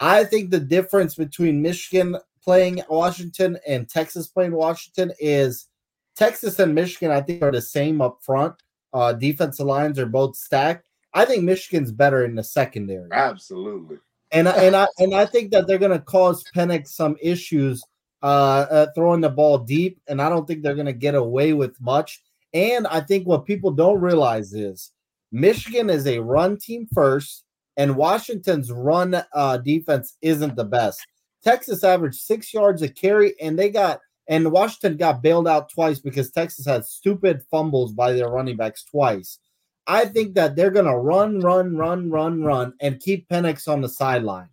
[0.00, 5.68] I think the difference between Michigan playing Washington and Texas playing Washington is
[6.16, 8.54] Texas and Michigan, I think, are the same up front.
[8.92, 10.88] Uh, defensive lines are both stacked.
[11.14, 13.08] I think Michigan's better in the secondary.
[13.12, 13.98] Absolutely.
[14.30, 17.82] And I, and I and I think that they're going to cause Penix some issues
[18.22, 21.52] uh, uh, throwing the ball deep, and I don't think they're going to get away
[21.52, 22.22] with much.
[22.54, 24.92] And I think what people don't realize is
[25.32, 27.44] Michigan is a run team first,
[27.76, 31.04] and Washington's run uh, defense isn't the best.
[31.42, 35.98] Texas averaged six yards a carry, and they got and Washington got bailed out twice
[35.98, 39.38] because Texas had stupid fumbles by their running backs twice.
[39.86, 43.88] I think that they're gonna run, run, run, run, run, and keep Penix on the
[43.88, 44.48] sideline.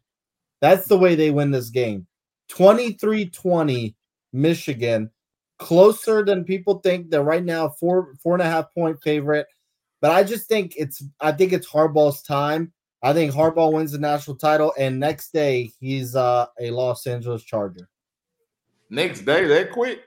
[0.59, 2.07] That's the way they win this game.
[2.51, 3.95] 23-20,
[4.33, 5.09] Michigan.
[5.61, 7.09] Closer than people think.
[7.09, 9.47] They're right now four, four and a half point favorite.
[10.01, 12.73] But I just think it's I think it's Harbaugh's time.
[13.03, 17.43] I think Harbaugh wins the national title, and next day he's uh, a Los Angeles
[17.43, 17.89] Charger.
[18.89, 20.01] Next day, they quit.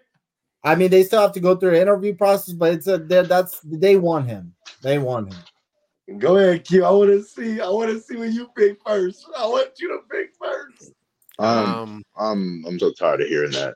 [0.62, 3.60] I mean, they still have to go through an interview process, but it's a that's
[3.60, 4.54] they want him.
[4.82, 6.18] They want him.
[6.18, 6.84] Go ahead, Q.
[6.84, 7.60] I want to see.
[7.60, 9.26] I want to see when you pick first.
[9.36, 10.92] I want you to pick first.
[11.38, 13.74] Um, Um, I'm I'm so tired of hearing that.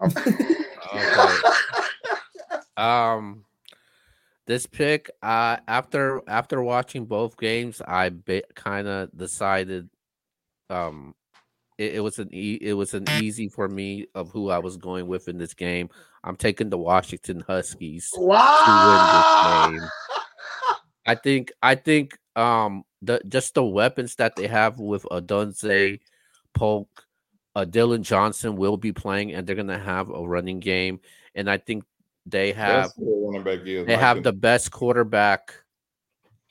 [0.94, 1.36] Okay.
[2.76, 3.46] Um,
[4.46, 8.12] this pick, uh, after after watching both games, I
[8.54, 9.88] kind of decided,
[10.68, 11.14] um,
[11.78, 14.76] it, it was an e- it was an easy for me of who I was
[14.76, 15.88] going with in this game.
[16.22, 19.64] I'm taking the Washington Huskies wow.
[19.64, 19.90] to win this game.
[21.06, 26.00] I think I think um the just the weapons that they have with Odunze,
[26.54, 27.05] Polk,
[27.56, 31.00] uh, Dillon Johnson will be playing, and they're gonna have a running game,
[31.34, 31.84] and I think
[32.26, 35.54] they have the back they have the best quarterback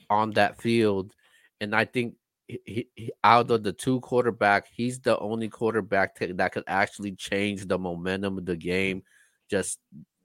[0.10, 1.14] on that field,
[1.62, 2.16] and I think
[2.48, 7.12] he, he- out of the two quarterback, he's the only quarterback that, that could actually
[7.12, 9.04] change the momentum of the game.
[9.48, 9.80] Just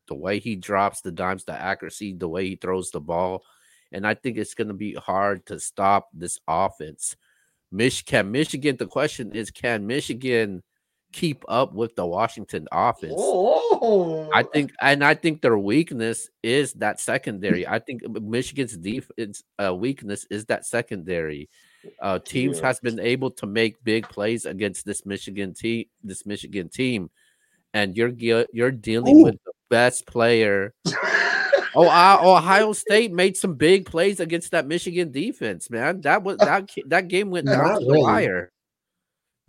[0.09, 3.45] the way he drops the dimes, the accuracy, the way he throws the ball,
[3.93, 7.17] and I think it's going to be hard to stop this offense.
[7.71, 8.79] Mich- can Michigan?
[8.79, 10.63] The question is, can Michigan
[11.13, 13.15] keep up with the Washington offense?
[13.17, 17.67] Oh, I think, and I think their weakness is that secondary.
[17.67, 21.49] I think Michigan's defense uh, weakness is that secondary.
[22.01, 22.67] Uh, teams Yeah.
[22.67, 25.87] has been able to make big plays against this Michigan team.
[26.03, 27.11] This Michigan team,
[27.75, 28.13] and you're
[28.53, 29.25] you're dealing Ooh.
[29.25, 30.75] with the best player.
[31.73, 35.71] Oh, Ohio State made some big plays against that Michigan defense.
[35.71, 38.51] Man, that was that that game went down to the wire.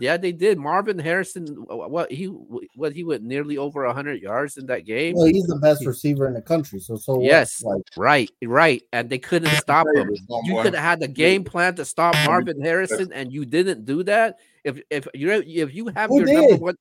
[0.02, 0.58] Yeah, they did.
[0.58, 5.16] Marvin Harrison, wh- what he what he went nearly over hundred yards in that game.
[5.16, 6.80] Well, he's the best receiver in the country.
[6.80, 7.22] So, so?
[7.22, 10.10] Yes, Like, right, right, and they couldn't stop him.
[10.44, 14.02] You could have had the game plan to stop Marvin Harrison, and you didn't do
[14.04, 14.40] that.
[14.64, 16.78] If if you if you have Who your number one,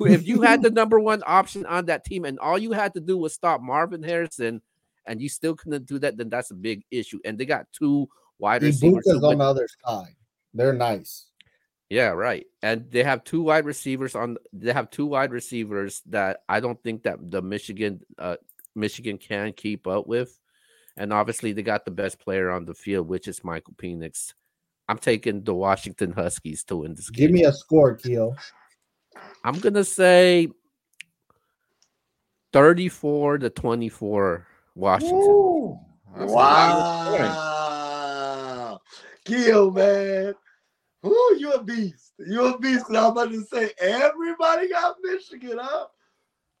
[0.00, 3.00] if you had the number one option on that team, and all you had to
[3.00, 4.60] do was stop Marvin Harrison,
[5.06, 7.20] and you still couldn't do that, then that's a big issue.
[7.24, 8.06] And they got two
[8.38, 9.04] wide receivers.
[9.06, 10.14] who on the other side.
[10.52, 11.29] They're nice.
[11.90, 12.46] Yeah, right.
[12.62, 14.36] And they have two wide receivers on.
[14.52, 18.36] They have two wide receivers that I don't think that the Michigan, uh,
[18.76, 20.38] Michigan can keep up with.
[20.96, 24.34] And obviously, they got the best player on the field, which is Michael Penix.
[24.88, 27.26] I'm taking the Washington Huskies to win this game.
[27.26, 28.34] Give me a score, Keo.
[29.42, 30.48] I'm gonna say
[32.52, 35.18] 34 to 24 Washington.
[35.18, 35.78] Woo.
[36.16, 37.36] That's a lot of points.
[37.36, 38.80] wow.
[39.24, 40.34] Kill, man.
[41.04, 42.12] Ooh, you a beast.
[42.18, 42.88] You a beast.
[42.88, 45.86] And I'm about to say, everybody got Michigan, huh?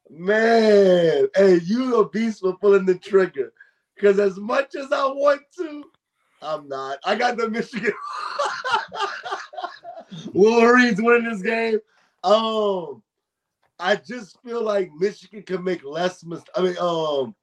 [0.08, 3.52] Man, hey, you a beast for pulling the trigger.
[3.94, 5.84] Because as much as I want to,
[6.42, 6.98] I'm not.
[7.04, 7.92] I got the Michigan
[10.32, 11.78] Wolverines winning this game.
[12.24, 13.02] Um,
[13.78, 16.50] I just feel like Michigan can make less mistakes.
[16.56, 17.34] I mean, um,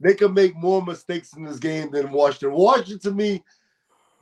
[0.00, 2.52] they can make more mistakes in this game than Washington.
[2.52, 3.44] Washington, to me,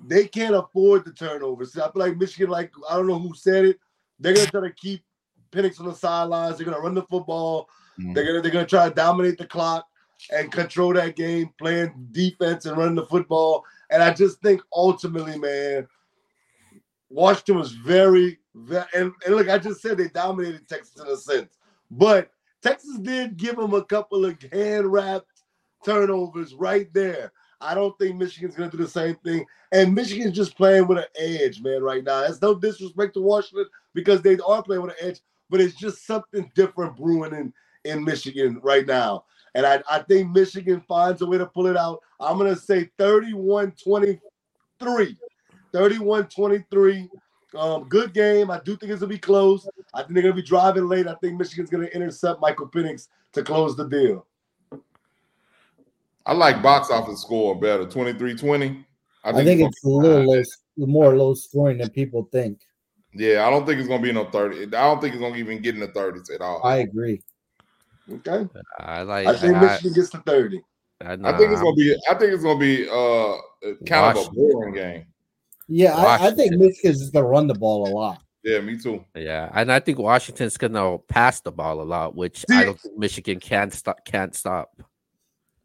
[0.07, 1.77] they can't afford the turnovers.
[1.77, 3.79] I feel like Michigan, like I don't know who said it,
[4.19, 5.03] they're gonna try to keep
[5.51, 6.57] Penix on the sidelines.
[6.57, 7.69] They're gonna run the football.
[7.99, 8.13] Mm-hmm.
[8.15, 9.87] They're gonna they're gonna try to dominate the clock
[10.33, 13.65] and control that game, playing defense and running the football.
[13.91, 15.89] And I just think ultimately, man,
[17.09, 21.17] Washington was very, very and, and look, I just said they dominated Texas in a
[21.17, 21.57] sense,
[21.91, 22.31] but
[22.63, 25.43] Texas did give them a couple of hand wrapped
[25.85, 27.33] turnovers right there.
[27.61, 29.45] I don't think Michigan's gonna do the same thing.
[29.73, 32.23] And Michigan's just playing with an edge, man, right now.
[32.23, 36.07] That's no disrespect to Washington because they are playing with an edge, but it's just
[36.07, 37.53] something different brewing in,
[37.85, 39.25] in Michigan right now.
[39.55, 42.01] And I, I think Michigan finds a way to pull it out.
[42.19, 44.21] I'm gonna say 31-23.
[45.75, 47.09] 31-23.
[47.55, 48.51] Um, good game.
[48.51, 49.69] I do think it's gonna be close.
[49.93, 51.09] I think they're gonna be driving late.
[51.09, 54.27] I think Michigan's gonna intercept Michael Penix to close the deal.
[56.27, 57.87] I like box office score better.
[57.87, 58.85] 23-20.
[59.25, 60.43] I think it's a little low,
[60.87, 62.61] more low scoring than people think.
[63.13, 64.65] Yeah, I don't think it's gonna be no 30.
[64.65, 66.61] I don't think it's gonna even get in the 30s at all.
[66.65, 67.21] I agree.
[68.11, 68.49] Okay.
[68.79, 69.27] I like.
[69.27, 70.61] I think I, Michigan gets to 30.
[71.03, 73.37] I, I think it's gonna be I think it's gonna be uh
[73.87, 75.07] kind of a boring game.
[75.69, 76.59] Yeah, I, I think Washington.
[76.61, 78.23] Michigan's just gonna run the ball a lot.
[78.43, 79.05] Yeah, me too.
[79.15, 82.99] Yeah, and I think Washington's gonna pass the ball a lot, which I don't think
[82.99, 84.05] Michigan can stop.
[84.05, 84.71] Can't stop.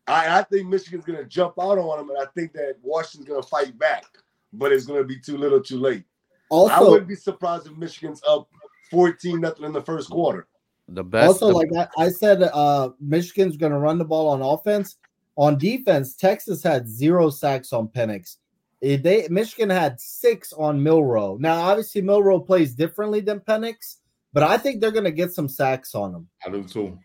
[0.08, 3.44] I, I think Michigan's gonna jump out on them, and I think that Washington's gonna
[3.44, 4.06] fight back,
[4.54, 6.04] but it's gonna be too little, too late.
[6.50, 8.48] Also, I wouldn't be surprised if Michigan's up
[8.92, 10.48] 14 nothing in the first quarter.
[10.88, 11.28] The best.
[11.28, 14.98] also, the- like I, I said, uh, Michigan's gonna run the ball on offense.
[15.38, 18.38] On defense, Texas had zero sacks on Penix.
[18.82, 21.38] They Michigan had six on Milroe.
[21.40, 23.98] Now, obviously, Milroe plays differently than Penix,
[24.32, 26.30] but I think they're gonna get some sacks on him.
[26.46, 27.00] I do too.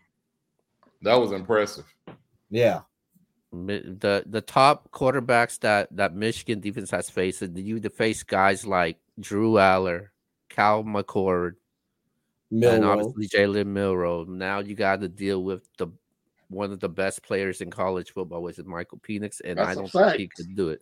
[1.01, 1.85] That was impressive.
[2.51, 2.81] Yeah.
[3.53, 8.65] Mi- the the top quarterbacks that that Michigan defense has faced, you to face guys
[8.65, 10.07] like Drew Allar,
[10.49, 11.55] Kyle McCord,
[12.51, 14.23] and obviously Jalen Milroe.
[14.25, 15.87] Now you got to deal with the
[16.49, 19.77] one of the best players in college football, which is Michael Penix, and I That's
[19.77, 20.81] a don't think he could do it.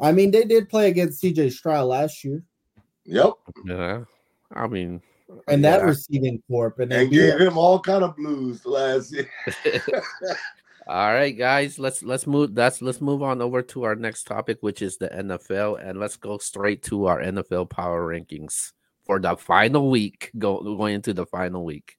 [0.00, 2.42] I mean, they did play against CJ Stroud last year,
[3.04, 3.32] Yep.
[3.66, 4.04] Yeah,
[4.52, 5.00] I mean,
[5.48, 5.86] and that yeah.
[5.86, 7.48] receiving corp, and they And gave him.
[7.48, 9.28] him all kind of blues last year.
[10.86, 12.54] All right, guys, let's let's move.
[12.54, 16.16] That's let's move on over to our next topic, which is the NFL, and let's
[16.16, 18.72] go straight to our NFL power rankings
[19.06, 20.30] for the final week.
[20.36, 21.96] Go going into the final week.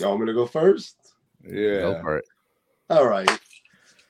[0.00, 0.96] Y'all want me to go first?
[1.44, 1.80] Yeah.
[1.80, 2.00] Go Yeah.
[2.00, 2.24] for it.
[2.88, 3.40] All right.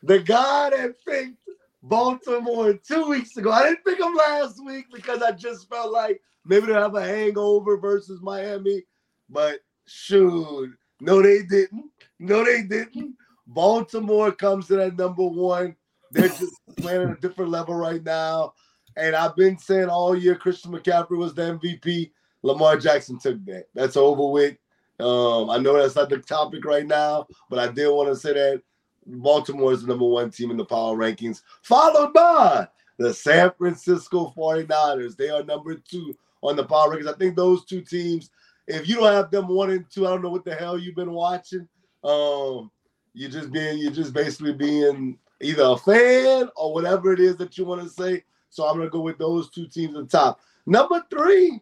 [0.04, 1.36] The guy that picked
[1.82, 3.50] Baltimore two weeks ago.
[3.50, 7.02] I didn't pick him last week because I just felt like maybe they'll have a
[7.04, 8.84] hangover versus Miami.
[9.30, 10.70] But shoot,
[11.00, 11.90] no, they didn't.
[12.18, 13.16] No, they didn't.
[13.46, 15.74] Baltimore comes to that number one.
[16.10, 18.54] They're just playing at a different level right now.
[18.96, 22.10] And I've been saying all year Christian McCaffrey was the MVP.
[22.42, 23.66] Lamar Jackson took that.
[23.74, 24.56] That's over with.
[25.00, 28.32] Um, I know that's not the topic right now, but I did want to say
[28.32, 28.62] that
[29.06, 32.66] Baltimore is the number one team in the power rankings, followed by
[32.98, 35.16] the San Francisco 49ers.
[35.16, 37.12] They are number two on the power rankings.
[37.12, 38.30] I think those two teams,
[38.66, 40.96] if you don't have them one and two, I don't know what the hell you've
[40.96, 41.68] been watching.
[42.04, 42.70] Um,
[43.14, 47.56] you're just being, you're just basically being either a fan or whatever it is that
[47.58, 48.24] you want to say.
[48.50, 50.40] So I'm gonna go with those two teams at the top.
[50.66, 51.60] Number three,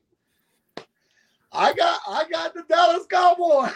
[1.53, 3.72] I got I got the Dallas Cowboys.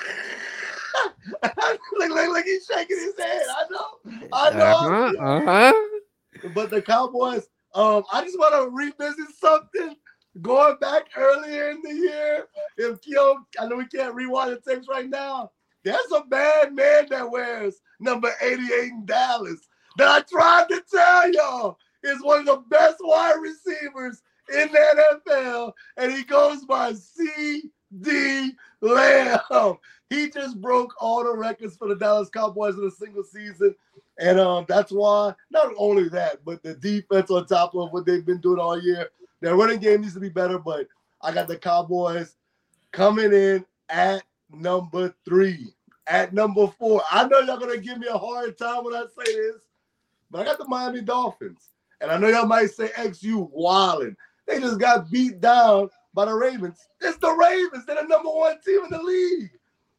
[1.43, 3.43] look, look, look, he's shaking his head.
[3.49, 4.65] I know, I know.
[4.65, 6.49] Uh-huh, uh-huh.
[6.55, 9.97] But the Cowboys, um, I just want to revisit something
[10.41, 12.47] going back earlier in the year.
[12.77, 15.51] If Keo, I know we can't rewind the tapes right now.
[15.83, 21.33] There's a bad man that wears number 88 in Dallas that I tried to tell
[21.33, 24.23] y'all is one of the best wide receivers
[24.55, 28.51] in the NFL, and he goes by CeeDee
[28.81, 29.77] Lamb.
[30.11, 33.77] He just broke all the records for the Dallas Cowboys in a single season.
[34.19, 38.27] And um, that's why, not only that, but the defense on top of what they've
[38.27, 39.09] been doing all year.
[39.41, 40.89] Their running game needs to be better, but
[41.23, 42.35] I got the Cowboys
[42.93, 45.73] coming in at number three.
[46.07, 47.03] At number four.
[47.11, 49.63] I know y'all gonna give me a hard time when I say this,
[50.31, 51.69] but I got the Miami Dolphins.
[52.01, 54.17] And I know y'all might say XU wildin'.
[54.47, 56.89] They just got beat down by the Ravens.
[57.01, 57.85] It's the Ravens.
[57.87, 59.51] They're the number one team in the league.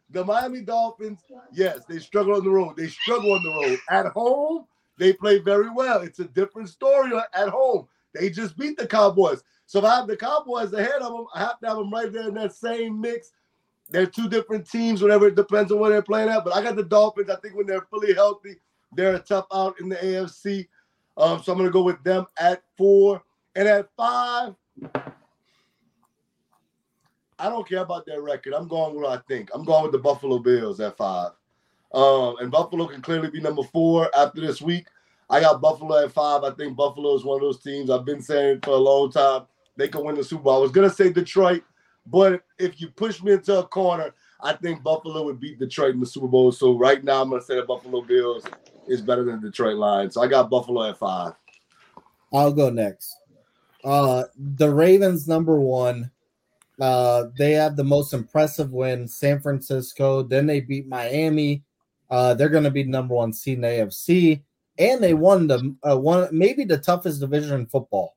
[0.10, 1.24] The Miami Dolphins,
[1.54, 2.76] yes, they struggle on the road.
[2.76, 3.80] They struggle on the road.
[3.89, 4.66] At home,
[4.97, 6.02] they play very well.
[6.02, 7.88] It's a different story at home.
[8.14, 9.41] They just beat the Cowboys.
[9.68, 12.12] So if I have the Cowboys ahead of them, I have to have them right
[12.12, 13.32] there in that same mix.
[13.92, 16.44] They're two different teams, whatever it depends on where they're playing at.
[16.44, 17.30] But I got the Dolphins.
[17.30, 18.56] I think when they're fully healthy,
[18.94, 20.68] they're a tough out in the AFC.
[21.18, 23.22] Um, so I'm gonna go with them at four.
[23.56, 24.56] And at five,
[27.38, 28.54] I don't care about their record.
[28.54, 29.50] I'm going with what I think.
[29.54, 31.32] I'm going with the Buffalo Bills at five.
[31.94, 34.88] Um, and Buffalo can clearly be number four after this week.
[35.30, 36.44] I got Buffalo at five.
[36.44, 39.44] I think Buffalo is one of those teams I've been saying for a long time.
[39.76, 40.58] They can win the Super Bowl.
[40.58, 41.64] I was gonna say Detroit,
[42.06, 45.99] but if you push me into a corner, I think Buffalo would beat Detroit in
[45.99, 46.52] the Super Bowl.
[46.52, 48.43] So right now, I'm gonna say the Buffalo Bills
[48.88, 50.16] is better than Detroit Lions.
[50.16, 51.34] So I got Buffalo at five.
[52.34, 53.16] I'll go next.
[53.84, 56.12] Uh, the Ravens number one.
[56.80, 60.24] Uh, they have the most impressive win, San Francisco.
[60.24, 61.64] Then they beat Miami.
[62.10, 64.41] Uh, they're going to be number one seed in AFC,
[64.78, 68.16] and they won the uh, one maybe the toughest division in football.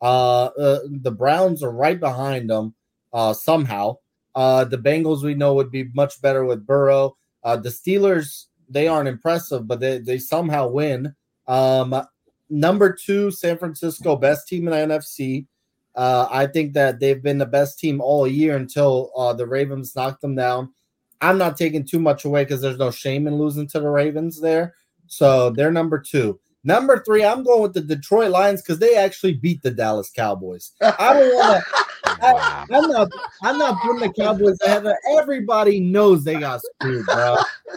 [0.00, 2.74] Uh, uh, the Browns are right behind them.
[3.12, 3.96] Uh, somehow.
[4.34, 7.16] Uh, the Bengals we know would be much better with Burrow.
[7.42, 11.14] Uh, the Steelers they aren't impressive, but they they somehow win.
[11.48, 12.02] Um,
[12.48, 15.46] number two, San Francisco, best team in the NFC.
[15.94, 19.96] Uh, I think that they've been the best team all year until uh, the Ravens
[19.96, 20.72] knocked them down.
[21.20, 24.40] I'm not taking too much away because there's no shame in losing to the Ravens
[24.40, 24.74] there.
[25.06, 26.38] So they're number two.
[26.62, 30.72] Number three, I'm going with the Detroit Lions because they actually beat the Dallas Cowboys.
[30.80, 31.84] I don't want to.
[32.20, 32.66] Wow.
[32.72, 33.10] I'm not.
[33.42, 34.86] I'm not putting the Cowboys ahead.
[34.86, 37.36] of Everybody knows they got screwed, bro.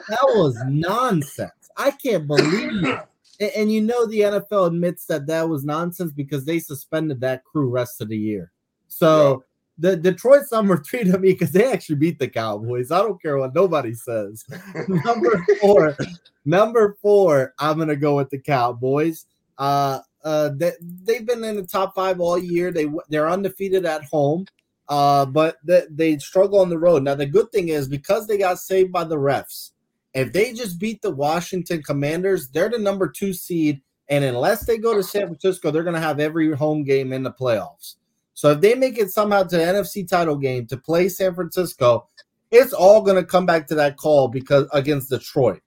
[0.10, 1.52] That was nonsense.
[1.78, 3.00] I can't believe.
[3.40, 7.44] And, and you know the NFL admits that that was nonsense because they suspended that
[7.44, 8.52] crew rest of the year.
[8.88, 9.44] So
[9.78, 12.92] the Detroit's number three to me because they actually beat the Cowboys.
[12.92, 14.46] I don't care what nobody says.
[14.88, 15.98] number four,
[16.46, 19.26] number four, I'm gonna go with the Cowboys.
[19.58, 20.72] Uh, uh, they,
[21.04, 22.72] they've been in the top five all year.
[22.72, 24.46] They they're undefeated at home,
[24.90, 27.04] uh, but they, they struggle on the road.
[27.04, 29.72] Now the good thing is because they got saved by the refs,
[30.14, 33.82] If they just beat the Washington Commanders, they're the number two seed.
[34.10, 37.24] And unless they go to San Francisco, they're going to have every home game in
[37.24, 37.96] the playoffs.
[38.34, 42.10] So if they make it somehow to the NFC title game to play San Francisco,
[42.52, 45.63] it's all going to come back to that call because against Detroit.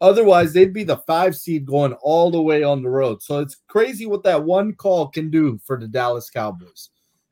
[0.00, 3.22] Otherwise, they'd be the five seed going all the way on the road.
[3.22, 6.88] So it's crazy what that one call can do for the Dallas Cowboys.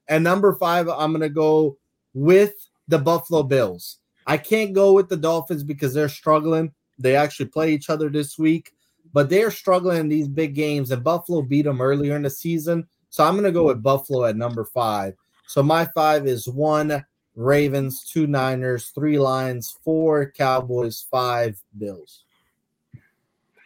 [0.09, 1.79] And number five, I'm going to go
[2.13, 2.55] with
[2.87, 3.99] the Buffalo Bills.
[4.27, 6.73] I can't go with the Dolphins because they're struggling.
[6.99, 8.73] They actually play each other this week,
[9.15, 10.91] but they're struggling in these big games.
[10.91, 12.87] And Buffalo beat them earlier in the season.
[13.09, 15.15] So I'm going to go with Buffalo at number five.
[15.47, 17.05] So my five is one
[17.35, 22.25] Ravens, two Niners, three Lions, four Cowboys, five Bills.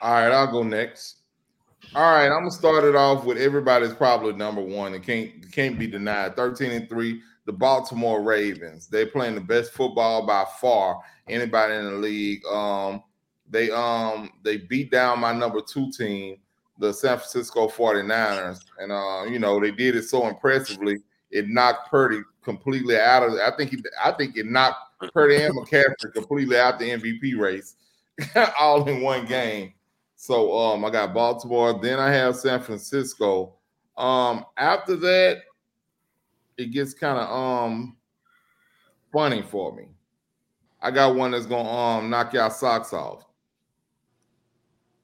[0.03, 1.19] All right, I'll go next.
[1.95, 5.79] All right, I'm gonna start it off with everybody's probably number one and can't can't
[5.79, 6.35] be denied.
[6.35, 8.89] 13 and 3, the Baltimore Ravens.
[8.89, 11.01] They're playing the best football by far.
[11.29, 12.45] Anybody in the league.
[12.47, 13.05] Um,
[13.49, 16.39] they um they beat down my number two team,
[16.79, 18.59] the San Francisco 49ers.
[18.79, 20.99] And uh, you know, they did it so impressively.
[21.31, 24.81] It knocked Purdy completely out of I think he, I think it knocked
[25.15, 27.77] Purdy and McCaffrey completely out the MVP race
[28.59, 29.75] all in one game.
[30.23, 31.81] So um, I got Baltimore.
[31.83, 33.55] Then I have San Francisco.
[33.97, 35.39] Um, after that,
[36.57, 37.97] it gets kind of um
[39.13, 39.89] funny for me.
[40.81, 43.27] I got one that's gonna um knock y'all socks off.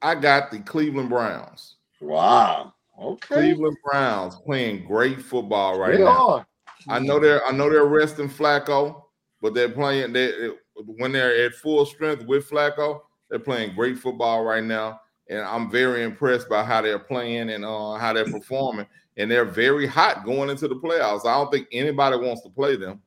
[0.00, 1.78] I got the Cleveland Browns.
[2.00, 2.74] Wow.
[2.96, 3.34] Okay.
[3.34, 6.28] Cleveland Browns playing great football right They now.
[6.28, 6.46] are.
[6.88, 9.02] I know they're I know they're resting Flacco,
[9.42, 14.44] but they're playing they when they're at full strength with Flacco, they're playing great football
[14.44, 15.00] right now.
[15.28, 18.86] And I'm very impressed by how they're playing and uh, how they're performing.
[19.16, 21.26] And they're very hot going into the playoffs.
[21.26, 23.02] I don't think anybody wants to play them.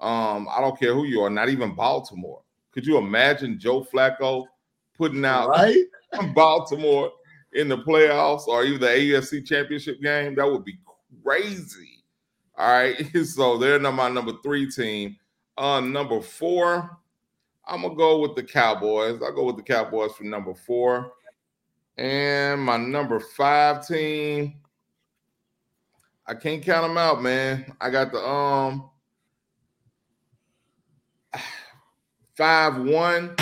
[0.00, 2.42] Um, I don't care who you are, not even Baltimore.
[2.72, 4.46] Could you imagine Joe Flacco
[4.96, 5.84] putting out Right?
[6.34, 7.12] Baltimore
[7.52, 10.34] in the playoffs or even the AFC championship game?
[10.34, 10.78] That would be
[11.22, 12.02] crazy.
[12.56, 12.96] All right.
[13.24, 15.16] So they're my number three team.
[15.56, 16.98] Uh number four,
[17.66, 19.20] I'm gonna go with the Cowboys.
[19.22, 21.12] I'll go with the Cowboys for number four.
[21.96, 24.54] And my number five team,
[26.26, 27.72] I can't count them out, man.
[27.80, 28.90] I got the um
[32.36, 33.36] five one.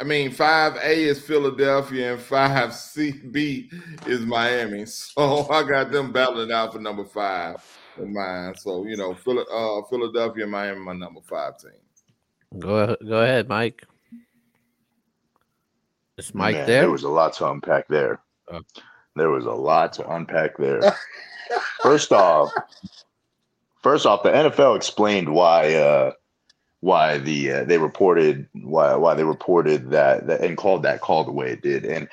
[0.00, 3.70] I mean, five A is Philadelphia and five C B
[4.06, 4.84] is Miami.
[4.86, 7.56] So I got them battling out for number five
[7.98, 8.54] in mine.
[8.56, 11.70] So you know, uh, Philadelphia Miami, my number five team.
[12.58, 13.86] Go go ahead, Mike.
[16.20, 16.82] Is Mike Man, there?
[16.82, 18.20] There was a lot to unpack there.
[18.52, 18.60] Oh.
[19.16, 20.80] There was a lot to unpack there.
[21.82, 22.50] first off,
[23.82, 26.12] first off, the NFL explained why uh,
[26.80, 31.24] why the uh, they reported why why they reported that, that and called that call
[31.24, 32.06] the way it did, and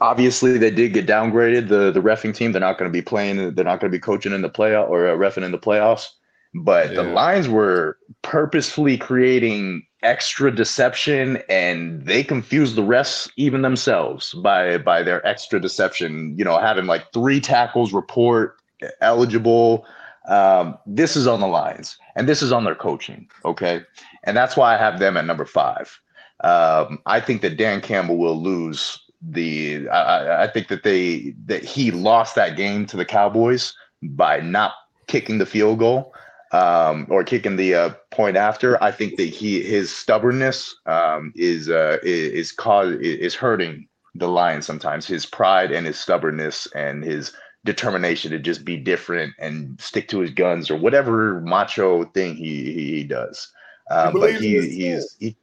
[0.00, 1.68] obviously they did get downgraded.
[1.68, 3.54] The the refing team they're not going to be playing.
[3.54, 6.08] They're not going to be coaching in the playoff or uh, refing in the playoffs.
[6.54, 14.32] But the Lions were purposefully creating extra deception, and they confuse the refs even themselves
[14.34, 16.34] by by their extra deception.
[16.38, 18.56] You know, having like three tackles report
[19.00, 19.86] eligible.
[20.28, 23.28] Um, this is on the Lions, and this is on their coaching.
[23.44, 23.82] Okay,
[24.24, 25.98] and that's why I have them at number five.
[26.42, 29.88] Um, I think that Dan Campbell will lose the.
[29.88, 34.40] I, I- I think that they that he lost that game to the Cowboys by
[34.40, 34.72] not
[35.08, 36.14] kicking the field goal
[36.52, 38.82] um, or kicking the uh, point after.
[38.82, 44.28] I think that he his stubbornness um, is uh, is is cause is hurting the
[44.28, 45.06] Lions sometimes.
[45.06, 47.32] His pride and his stubbornness and his
[47.64, 52.72] determination to just be different and stick to his guns or whatever macho thing he
[52.72, 53.52] he, he does.
[53.90, 55.36] Um, but he he's he,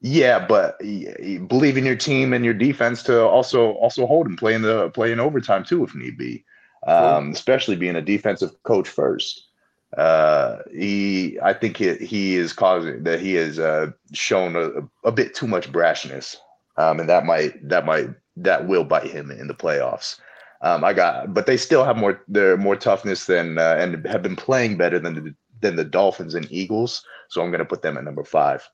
[0.00, 4.26] yeah, but he, he believe in your team and your defense to also also hold
[4.26, 6.44] and play in the play in overtime too if need be.
[6.86, 9.47] Um, especially being a defensive coach first.
[9.96, 15.12] Uh, he, I think he, he is causing that he has uh, shown a, a
[15.12, 16.36] bit too much brashness,
[16.76, 20.18] um, and that might that might that will bite him in the playoffs.
[20.60, 24.22] Um, I got, but they still have more they're more toughness than uh, and have
[24.22, 27.02] been playing better than the, than the Dolphins and Eagles.
[27.28, 28.68] So I'm going to put them at number five.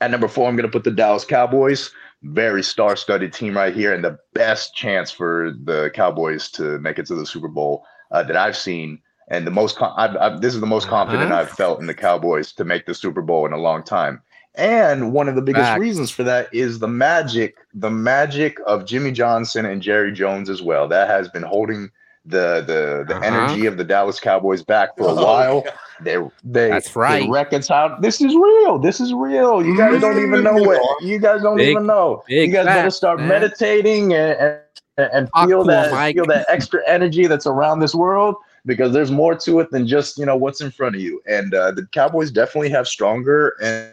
[0.00, 1.90] At number four, I'm going to put the Dallas Cowboys.
[2.22, 7.06] Very star-studded team right here, and the best chance for the Cowboys to make it
[7.06, 9.76] to the Super Bowl uh, that I've seen, and the most.
[9.76, 11.40] Con- I've, I've, this is the most confident Uh-huh.
[11.42, 14.20] I've felt in the Cowboys to make the Super Bowl in a long time.
[14.56, 15.80] And one of the biggest Facts.
[15.80, 20.62] reasons for that is the magic, the magic of Jimmy Johnson and Jerry Jones as
[20.62, 20.86] well.
[20.86, 21.90] That has been holding
[22.26, 23.24] the the the Uh-huh.
[23.26, 25.60] energy of the Dallas Cowboys back for a Oh, while.
[25.62, 25.72] God.
[26.02, 27.24] They they That's right.
[27.24, 28.00] they reconciled.
[28.00, 28.78] This is real.
[28.78, 29.64] This is real.
[29.64, 31.02] You guys don't even know what.
[31.02, 32.22] You guys don't Big- even know.
[32.28, 33.28] You guys better facts, start man.
[33.28, 34.58] meditating and
[34.96, 36.14] and, and feel to 'em, that Mike.
[36.14, 38.36] feel that extra energy that's around this world
[38.66, 41.20] because there's more to it than just you know what's in front of you.
[41.26, 43.92] And uh, the Cowboys definitely have stronger and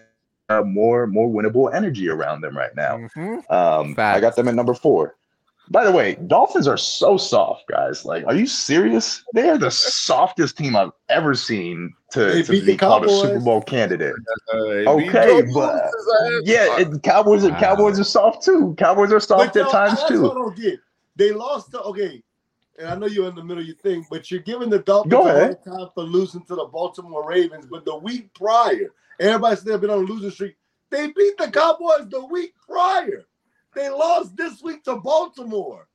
[0.49, 2.97] uh, more more winnable energy around them right now.
[3.15, 3.51] Mhm.
[3.51, 5.15] Um, I got them at number four.
[5.69, 8.03] By the way, Dolphins are so soft, guys.
[8.03, 9.23] Like, are you serious?
[9.33, 13.39] They are the softest team I've ever seen to, to be the called a Super
[13.39, 14.15] Bowl candidate.
[14.53, 15.89] Uh, Okay, but
[16.43, 17.59] yeah, it, Cowboys are Wow.
[17.59, 18.75] Cowboys are soft too.
[18.77, 20.77] Cowboys are soft But at yo, times that's what I too.
[21.15, 22.21] They lost to okay,
[22.81, 25.11] and I know you're in the middle of your thing, but you're giving the Dolphins
[25.11, 27.65] Go a hard time for losing to the Baltimore Ravens.
[27.69, 30.55] But the week prior, everybody said they've been on a losing streak.
[30.89, 33.25] They beat the Cowboys the week prior.
[33.75, 35.87] They lost this week to Baltimore.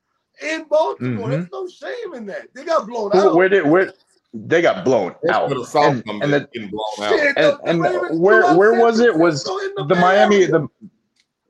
[0.43, 1.31] In Baltimore, Mhm.
[1.31, 2.49] there's no shame in that.
[2.55, 3.35] They got blown Who, out.
[3.35, 3.93] where did where
[4.35, 5.49] they got blown That's out?
[5.51, 5.59] where
[5.89, 7.19] And, and the, blown out.
[7.19, 9.17] Shit, and, and where where was it?
[9.17, 10.69] Was Francisco the Miami the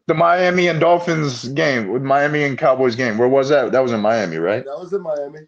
[0.06, 3.18] the Miami and Dolphins game with Miami and Cowboys game?
[3.18, 3.72] Where was that?
[3.72, 4.64] That was in Miami, right?
[4.64, 5.40] That was in Miami.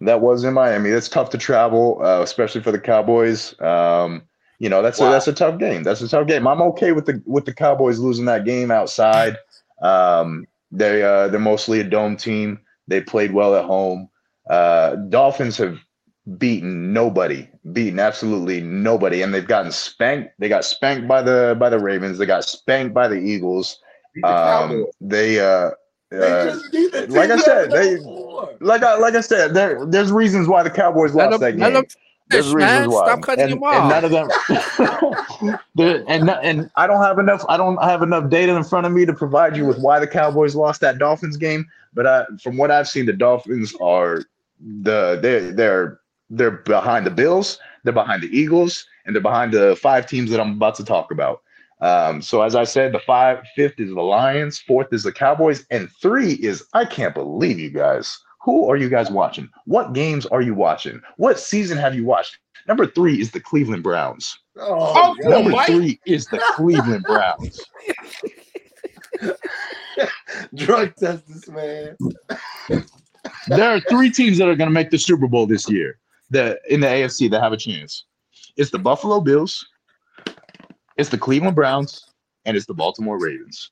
[0.00, 0.90] That was in Miami.
[0.90, 3.60] That's tough to travel, uh, especially for the Cowboys.
[3.60, 4.22] Um,
[4.58, 5.08] you know, that's Wow.
[5.08, 5.82] a that's a tough game.
[5.82, 6.46] That's a tough game.
[6.46, 9.36] I'm okay with the with the Cowboys losing that game outside.
[9.82, 12.60] Um, they uh, they're mostly a dome team.
[12.86, 14.08] They played well at home.
[14.48, 15.78] Uh, Dolphins have
[16.36, 20.30] beaten nobody, beaten absolutely nobody, and they've gotten spanked.
[20.38, 22.18] They got spanked by the by the Ravens.
[22.18, 23.80] They got spanked by the Eagles.
[24.14, 24.34] The Um,
[24.70, 24.84] Cowboys.
[25.00, 25.70] they uh,
[26.10, 27.98] They uh, just beat the like I said, they-
[28.60, 31.84] like I like I said, there there's reasons why the Cowboys lost them- that game.
[32.30, 33.06] There's reasons why.
[33.06, 34.28] Stop cutting and, him and none of them.
[36.08, 37.42] And and I don't have enough.
[37.48, 40.06] I don't have enough data in front of me to provide you with why the
[40.06, 41.64] Cowboys lost that Dolphins game.
[41.94, 44.24] But I, from what I've seen, the Dolphins are
[44.82, 46.00] the they're they're
[46.30, 50.40] they're behind the Bills, they're behind the Eagles, and they're behind the five teams that
[50.40, 51.40] I'm about to talk about.
[51.80, 55.64] Um, so as I said, the five fifth is the Lions, fourth is the Cowboys,
[55.70, 58.18] and three is I can't believe you guys.
[58.42, 59.48] Who are you guys watching?
[59.66, 61.00] What games are you watching?
[61.18, 62.38] What season have you watched?
[62.66, 64.36] Number three is the Cleveland Browns.
[64.58, 65.66] Oh, Oh, Number Mike.
[65.68, 67.60] three is the Cleveland Browns.
[70.54, 71.96] drug test this man.
[73.48, 75.98] There are three teams that are going to make the Super Bowl this year
[76.30, 78.04] that in the AFC that have a chance.
[78.56, 79.66] It's the Buffalo Bills,
[80.96, 82.04] it's the Cleveland Browns,
[82.44, 83.70] and it's the Baltimore Ravens.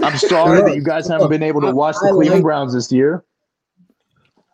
[0.00, 3.24] I'm sorry that you guys haven't been able to watch the Cleveland Browns this year.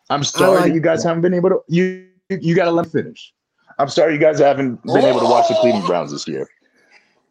[0.09, 1.59] I'm sorry that you guys haven't been able to.
[1.67, 3.33] You you got to let me finish.
[3.79, 6.47] I'm sorry you guys haven't been able to watch the Cleveland Browns this year.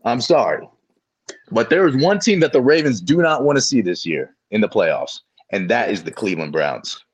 [0.04, 0.68] I'm sorry,
[1.50, 4.34] but there is one team that the Ravens do not want to see this year
[4.50, 5.20] in the playoffs,
[5.50, 7.04] and that is the Cleveland Browns.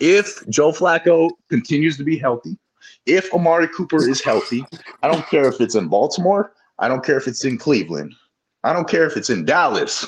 [0.00, 2.56] If Joe Flacco continues to be healthy,
[3.06, 4.64] if Amari Cooper is healthy,
[5.02, 8.14] I don't care if it's in Baltimore, I don't care if it's in Cleveland,
[8.64, 10.04] I don't care if it's in Dallas.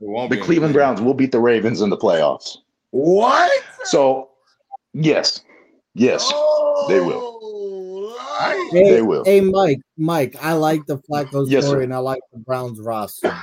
[0.00, 2.58] It The be Cleveland Browns will beat the Ravens in the playoffs.
[2.90, 3.50] What?
[3.84, 4.30] So,
[4.94, 5.42] yes,
[5.94, 6.26] yes,
[6.88, 7.20] they will.
[7.22, 9.24] Oh, Hey, They will.
[9.24, 11.82] hey, Mike, Mike, I like the Flacco Yes, story sir.
[11.84, 13.34] and I like the Browns roster.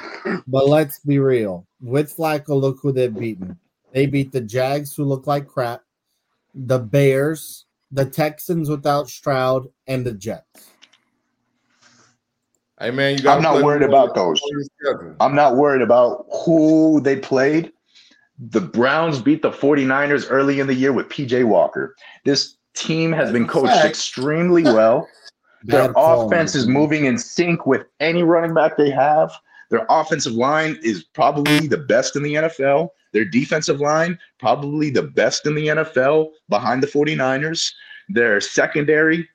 [0.47, 1.65] but let's be real.
[1.81, 3.57] With Flacco, look who they've beaten.
[3.91, 5.81] They beat the Jags, who look like crap,
[6.55, 10.71] the Bears, the Texans without Stroud, and the Jets.
[12.79, 13.37] Hey man, you got.
[13.37, 14.41] I'm not worried about those.
[15.19, 17.71] I'm not worried about who they played.
[18.37, 21.95] The Browns beat the 49ers early in the year with PJ Walker.
[22.25, 25.07] This team has been coached extremely well.
[25.63, 29.31] Their offense is moving in sync with any running back they have.
[29.71, 32.89] Their offensive line is probably the best in the NFL.
[33.13, 37.71] Their defensive line, probably the best in the NFL behind the 49ers.
[38.09, 39.27] Their secondary,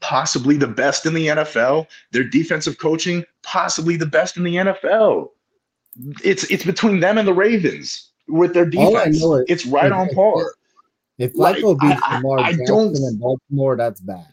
[0.00, 1.86] possibly the best in the NFL.
[2.12, 5.30] Their defensive coaching, possibly the best in the NFL.
[6.24, 9.16] It's it's between them and the Ravens with their defense.
[9.16, 10.52] is- It's right on par.
[11.18, 14.26] If Like, beats I- I- Lamar I Jackson don't- in Baltimore, that's bad.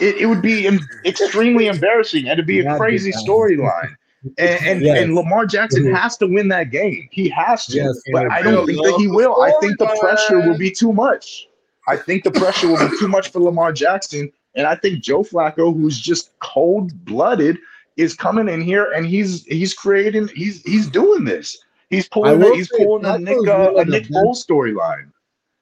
[0.00, 3.94] It, it would be em- extremely embarrassing and it'd be a crazy storyline.
[4.38, 5.02] And and, Yes.
[5.02, 5.96] and Lamar Jackson Mhm.
[5.96, 7.08] has to win that game.
[7.10, 7.76] He has to.
[7.76, 9.40] Yes, but I don't think that he will.
[9.42, 11.48] I think the pressure will be too much.
[11.86, 14.30] I think the pressure will be too much for Lamar Jackson.
[14.54, 17.58] And I think Joe Flacco, who's just cold blooded,
[17.96, 21.56] is coming in here and he's he's creating he's he's doing this.
[21.90, 25.10] He's pulling a, he's pulling a Nick uh, a Nick Foles storyline.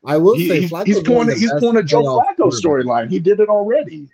[0.04, 3.08] I will He- say Flacco's he's pulling he's pulling a Joe Flacco storyline.
[3.10, 4.08] He did it already.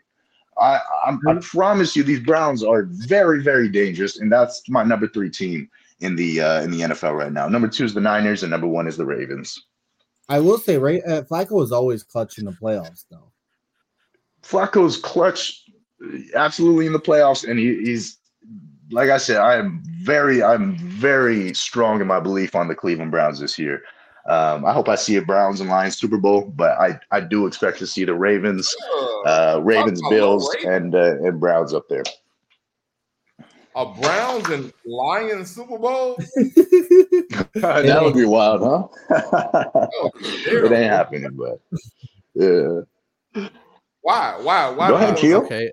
[0.59, 5.09] I, I I promise you, these Browns are very very dangerous, and that's my number
[5.09, 5.69] three team
[6.01, 7.49] in the uh, in the NFL right now.
[7.49, 9.67] Number two is the Niners, and number one is the Ravens.
[10.29, 13.33] I will say, right, uh, Flacco is always clutch in the playoffs, though.
[14.43, 15.65] Flacco's clutch,
[16.35, 18.19] absolutely in the playoffs, and he, he's
[18.91, 23.11] like I said, I am very, I'm very strong in my belief on the Cleveland
[23.11, 23.83] Browns this year.
[24.27, 27.47] Um, I hope I see a Browns and Lions Super Bowl, but I, I do
[27.47, 28.75] expect to see the Ravens,
[29.27, 32.05] uh, Ravens, Bills, and uh, and Browns up there.
[33.75, 36.17] A Browns and Lions Super Bowl?
[37.55, 38.89] that would be wild, huh?
[39.33, 41.61] Oh, it ain't happening, but
[42.35, 42.83] yeah.
[44.03, 44.39] Why?
[44.41, 44.69] Why?
[44.71, 44.89] Why?
[44.89, 45.19] Go ahead, not?
[45.19, 45.39] Keel.
[45.39, 45.73] Okay.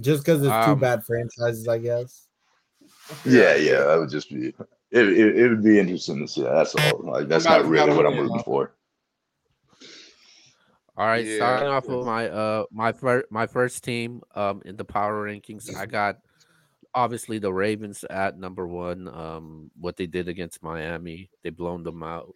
[0.00, 2.26] Just because it's two Um, bad franchises, I guess.
[3.24, 4.54] Yeah, yeah, that would just be.
[4.94, 6.42] It, it, it would be interesting to see.
[6.42, 7.00] That's all.
[7.02, 8.72] Like that's not Somebody's really gotta what I'm win, rooting for.
[10.96, 11.34] All right, Yeah.
[11.36, 15.74] starting off with my uh my first my first team um in the power rankings,
[15.76, 16.18] I got
[16.94, 19.08] obviously the Ravens at number one.
[19.08, 22.32] Um, what they did against Miami, they blown them out.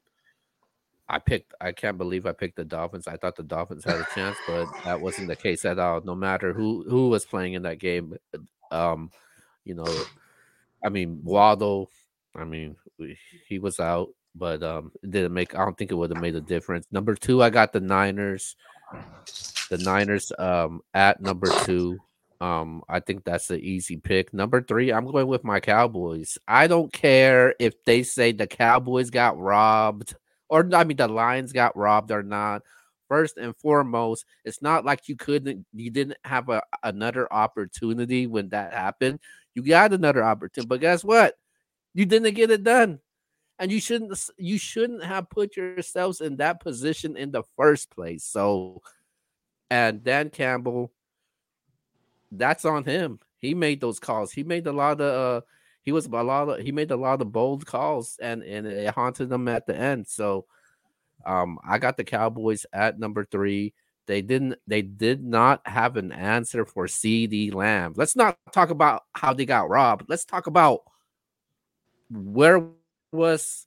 [1.08, 1.54] I picked.
[1.60, 3.06] I can't believe I picked the Dolphins.
[3.06, 6.00] I thought the Dolphins had a chance, but that wasn't the case at all.
[6.00, 8.16] No matter who who was playing in that game,
[8.72, 9.12] um,
[9.64, 9.86] you know,
[10.84, 11.90] I mean Waddle.
[12.38, 12.76] I mean,
[13.46, 15.54] he was out, but um, it didn't make.
[15.54, 16.86] I don't think it would have made a difference.
[16.90, 18.56] Number two, I got the Niners.
[19.70, 21.98] The Niners um at number two.
[22.40, 24.32] Um, I think that's the easy pick.
[24.32, 26.38] Number three, I'm going with my Cowboys.
[26.46, 30.14] I don't care if they say the Cowboys got robbed
[30.48, 32.62] or I mean the Lions got robbed or not.
[33.08, 38.50] First and foremost, it's not like you couldn't you didn't have a, another opportunity when
[38.50, 39.20] that happened.
[39.54, 41.34] You got another opportunity, but guess what?
[41.98, 43.00] You didn't get it done.
[43.58, 48.22] And you shouldn't you shouldn't have put yourselves in that position in the first place.
[48.22, 48.82] So
[49.68, 50.92] and Dan Campbell,
[52.30, 53.18] that's on him.
[53.38, 54.30] He made those calls.
[54.30, 55.44] He made a lot of uh
[55.82, 58.94] he was a lot of he made a lot of bold calls and and it
[58.94, 60.06] haunted them at the end.
[60.06, 60.46] So
[61.26, 63.74] um I got the Cowboys at number three.
[64.06, 67.94] They didn't they did not have an answer for CeeDee Lamb.
[67.96, 70.04] Let's not talk about how they got robbed.
[70.08, 70.82] Let's talk about
[72.10, 72.68] where
[73.12, 73.66] was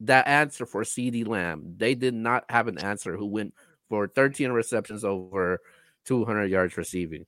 [0.00, 1.74] that answer for CeeDee Lamb.
[1.76, 3.54] They did not have an answer who went
[3.88, 5.60] for 13 receptions over
[6.04, 7.26] 200 yards receiving.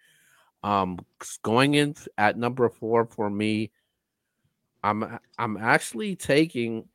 [0.62, 0.98] Um,
[1.42, 3.70] going in at number four for me,
[4.82, 6.88] I'm I'm actually taking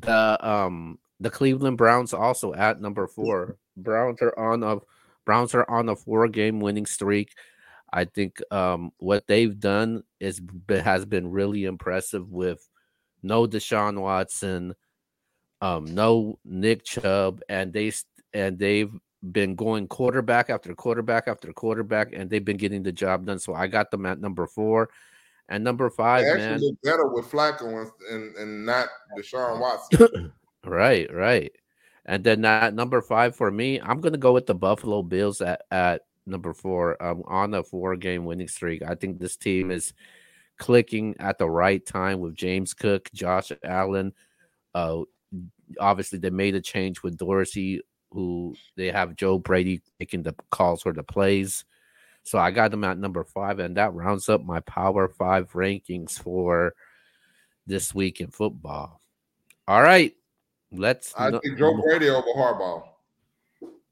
[0.00, 3.56] the um the Cleveland Browns also at number four.
[3.76, 4.78] Browns are on a
[5.24, 7.34] Browns are on a four game winning streak.
[7.92, 12.66] I think um what they've done is has been really impressive with
[13.22, 14.74] no Deshaun Watson,
[15.60, 17.92] um, no Nick Chubb, and they
[18.32, 18.92] and they've
[19.32, 23.38] been going quarterback after quarterback after quarterback, and they've been getting the job done.
[23.38, 24.90] So I got them at number four,
[25.48, 26.52] and number five, They man.
[26.52, 28.88] actually look better with Flacco and, and, and not
[29.18, 30.32] Deshaun Watson.
[30.64, 31.52] Right, right.
[32.04, 35.62] And then at number five for me, I'm gonna go with the Buffalo Bills at,
[35.70, 37.02] at number four.
[37.02, 38.82] Um, on a four game winning streak.
[38.82, 39.92] I think this team is
[40.58, 44.12] clicking at the right time with James Cook, Josh Allen.
[44.74, 45.02] Uh,
[45.80, 47.80] obviously they made a change with Dorsey,
[48.10, 51.64] who they have Joe Brady making the calls for the plays.
[52.22, 56.18] So I got them at number five, and that rounds up my Power Five rankings
[56.18, 56.74] for
[57.66, 59.00] this week in football.
[59.66, 60.14] All right,
[60.70, 61.14] let's.
[61.16, 62.86] I think Joe Brady over Harbaugh.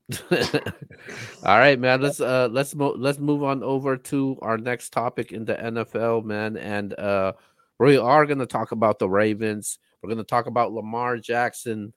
[0.30, 2.00] All right, man.
[2.00, 6.24] Let's uh let's mo- let's move on over to our next topic in the NFL,
[6.24, 6.56] man.
[6.56, 7.32] And uh
[7.78, 9.78] we are gonna talk about the Ravens.
[10.02, 11.92] We're gonna talk about Lamar Jackson.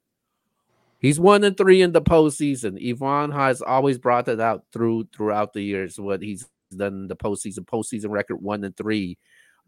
[1.00, 2.78] He's one and three in the postseason.
[2.80, 7.16] Yvonne has always brought that out through throughout the years what he's done in the
[7.16, 7.60] postseason.
[7.60, 9.18] Postseason record one and three.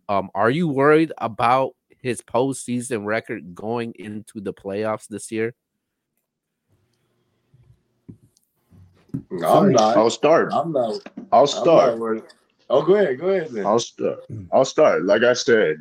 [0.09, 5.53] Um, are you worried about his postseason record going into the playoffs this year?
[9.45, 9.97] I'm not.
[9.97, 10.53] I'll start.
[10.53, 11.01] I'm not.
[11.31, 11.99] I'll start.
[11.99, 12.23] not.
[12.69, 13.19] Oh, go ahead.
[13.19, 13.49] Go ahead.
[13.49, 13.65] Then.
[13.65, 14.23] I'll start.
[14.51, 15.03] I'll start.
[15.03, 15.77] Like I said,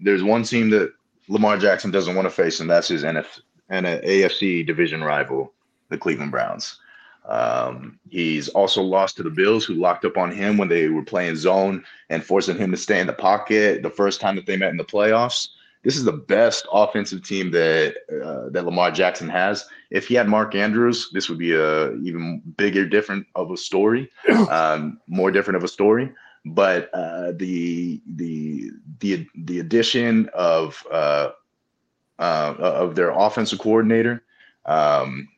[0.00, 0.92] there's one team that
[1.28, 3.40] Lamar Jackson doesn't want to face, and that's his NF
[3.70, 5.52] and an AFC division rival,
[5.88, 6.78] the Cleveland Browns.
[7.26, 11.02] Um, he's also lost to the Bills, who locked up on him when they were
[11.02, 14.56] playing zone and forcing him to stay in the pocket the first time that they
[14.56, 15.48] met in the playoffs.
[15.84, 19.66] This is the best offensive team that uh, that Lamar Jackson has.
[19.90, 24.10] If he had Mark Andrews, this would be a even bigger, different of a story,
[24.50, 26.10] um, more different of a story.
[26.46, 28.70] But uh, the the
[29.00, 31.30] the the addition of uh,
[32.18, 34.24] uh, of their offensive coordinator
[34.64, 35.28] um,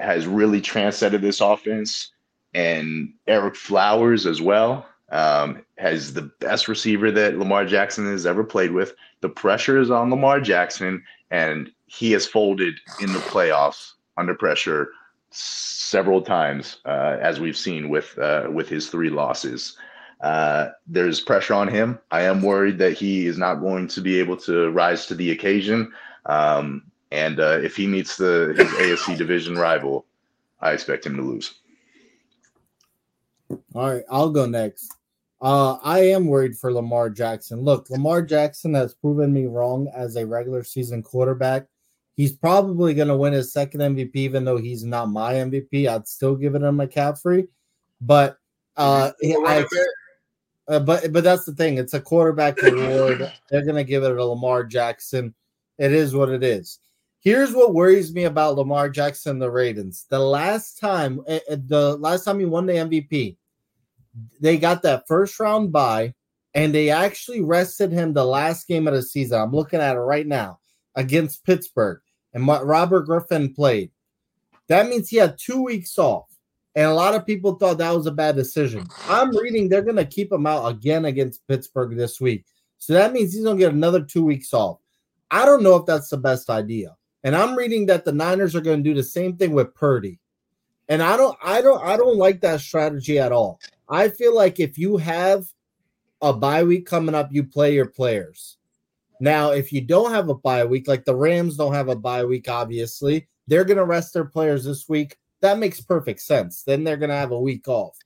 [0.00, 2.10] has really transcended this offense,
[2.54, 8.44] and Eric Flowers as well um, has the best receiver that Lamar Jackson has ever
[8.44, 8.94] played with.
[9.20, 14.90] The pressure is on Lamar Jackson, and he has folded in the playoffs under pressure
[15.30, 19.76] several times, uh, as we've seen with uh, with his three losses.
[20.20, 21.98] Uh, there's pressure on him.
[22.10, 25.30] I am worried that he is not going to be able to rise to the
[25.30, 25.92] occasion.
[26.24, 30.06] Um, and uh, if he meets the his AFC division rival,
[30.60, 31.54] I expect him to lose.
[33.74, 34.95] All right, I'll go next.
[35.40, 37.60] Uh, I am worried for Lamar Jackson.
[37.60, 41.66] Look, Lamar Jackson has proven me wrong as a regular season quarterback.
[42.14, 45.86] He's probably going to win his second MVP, even though he's not my MVP.
[45.86, 47.48] I'd still give it him a McCaffrey,
[48.00, 48.38] but
[48.78, 49.66] uh, I,
[50.68, 51.76] uh, but but that's the thing.
[51.76, 53.30] It's a quarterback award.
[53.50, 55.34] They're going to give it to Lamar Jackson.
[55.78, 56.78] It is what it is.
[57.20, 60.06] Here's what worries me about Lamar Jackson, the Ravens.
[60.08, 63.36] The last time, eh, eh, the last time he won the MVP,
[64.40, 66.14] they got that first round bye,
[66.54, 69.40] and they actually rested him the last game of the season.
[69.40, 70.58] I'm looking at it right now
[70.94, 72.00] against Pittsburgh
[72.32, 73.90] and Robert Griffin played.
[74.68, 76.26] That means he had two weeks off.
[76.74, 78.86] And a lot of people thought that was a bad decision.
[79.08, 82.44] I'm reading they're going to keep him out again against Pittsburgh this week.
[82.76, 84.78] So that means he's going to get another two weeks off.
[85.30, 86.94] I don't know if that's the best idea.
[87.24, 90.20] And I'm reading that the Niners are going to do the same thing with Purdy.
[90.88, 93.58] And I don't I don't I don't like that strategy at all.
[93.88, 95.46] I feel like if you have
[96.22, 98.58] a bye week coming up, you play your players.
[99.20, 102.24] Now, if you don't have a bye week, like the Rams don't have a bye
[102.24, 105.16] week, obviously, they're going to rest their players this week.
[105.40, 106.62] That makes perfect sense.
[106.62, 107.96] Then they're going to have a week off.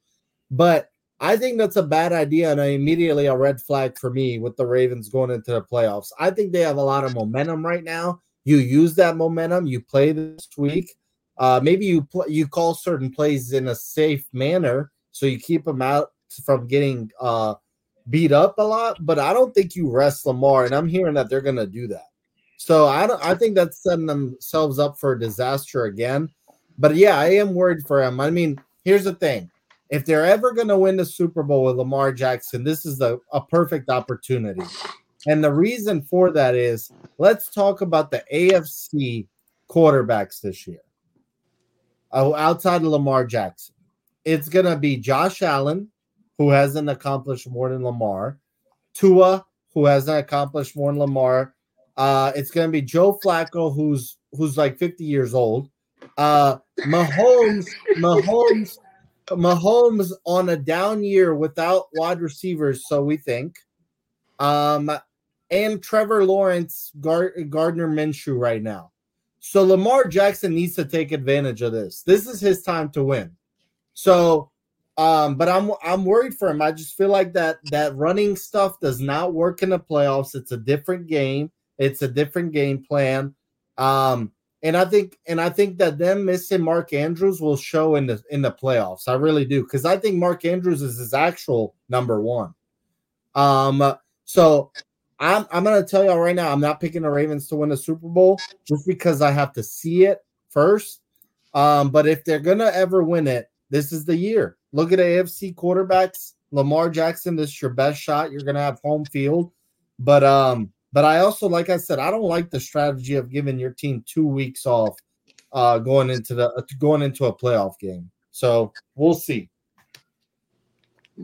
[0.50, 0.90] But
[1.20, 4.66] I think that's a bad idea and immediately a red flag for me with the
[4.66, 6.10] Ravens going into the playoffs.
[6.18, 8.20] I think they have a lot of momentum right now.
[8.44, 10.94] You use that momentum, you play this week.
[11.36, 15.64] Uh, maybe you pl- you call certain plays in a safe manner so you keep
[15.64, 16.12] them out
[16.44, 17.54] from getting uh,
[18.08, 21.28] beat up a lot, but I don't think you rest Lamar, and I'm hearing that
[21.28, 22.06] they're going to do that.
[22.56, 23.24] So I don't.
[23.24, 26.28] I think that's setting themselves up for a disaster again.
[26.78, 28.20] But yeah, I am worried for him.
[28.20, 29.50] I mean, here's the thing:
[29.88, 33.18] if they're ever going to win the Super Bowl with Lamar Jackson, this is a
[33.48, 34.62] perfect opportunity.
[35.26, 39.26] And the reason for that is let's talk about the AFC
[39.68, 40.80] quarterbacks this year.
[42.12, 43.74] Oh, outside of Lamar Jackson,
[44.24, 45.88] it's going to be Josh Allen,
[46.38, 48.38] who hasn't accomplished more than Lamar,
[48.94, 49.44] Tua,
[49.74, 51.54] who hasn't accomplished more than Lamar.
[51.96, 55.68] Uh, it's going to be Joe Flacco, who's who's like 50 years old.
[56.16, 58.78] Uh, Mahomes, Mahomes,
[59.28, 63.56] Mahomes on a down year without wide receivers, so we think.
[64.38, 64.90] Um,
[65.50, 68.92] and Trevor Lawrence, Gar- Gardner Minshew right now.
[69.40, 72.02] So Lamar Jackson needs to take advantage of this.
[72.02, 73.36] This is his time to win.
[74.00, 74.50] So
[74.96, 76.60] um, but I'm I'm worried for him.
[76.60, 80.34] I just feel like that that running stuff does not work in the playoffs.
[80.34, 81.50] It's a different game.
[81.78, 83.34] It's a different game plan.
[83.78, 84.32] Um,
[84.62, 88.22] and I think and I think that them missing Mark Andrews will show in the
[88.30, 89.08] in the playoffs.
[89.08, 92.52] I really do because I think Mark Andrews is his actual number one.
[93.34, 93.94] Um,
[94.24, 94.70] so
[95.18, 97.76] I'm I'm gonna tell y'all right now, I'm not picking the Ravens to win the
[97.76, 100.18] Super Bowl just because I have to see it
[100.50, 101.00] first.
[101.54, 104.56] Um, but if they're gonna ever win it, this is the year.
[104.72, 106.34] Look at AFC quarterbacks.
[106.52, 108.32] Lamar Jackson, this is your best shot.
[108.32, 109.52] You're gonna have home field.
[109.98, 113.58] But um, but I also, like I said, I don't like the strategy of giving
[113.58, 114.96] your team two weeks off
[115.52, 118.10] uh going into the uh, going into a playoff game.
[118.30, 119.48] So we'll see.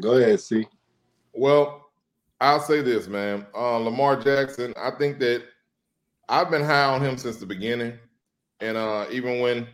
[0.00, 0.66] Go ahead, see.
[1.32, 1.90] Well,
[2.40, 3.46] I'll say this, man.
[3.54, 5.42] Uh, Lamar Jackson, I think that
[6.28, 7.94] I've been high on him since the beginning.
[8.60, 9.66] And uh, even when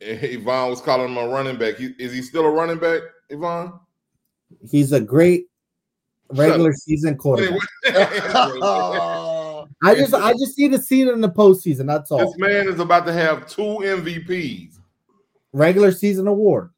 [0.00, 1.76] Yvonne was calling him a running back.
[1.76, 3.78] He, is he still a running back, Yvonne?
[4.68, 5.46] He's a great
[6.30, 7.60] regular season quarterback.
[9.82, 11.86] I just I just need to see it in the postseason.
[11.86, 12.18] That's all.
[12.18, 14.78] This man is about to have two MVPs.
[15.52, 16.70] Regular season award.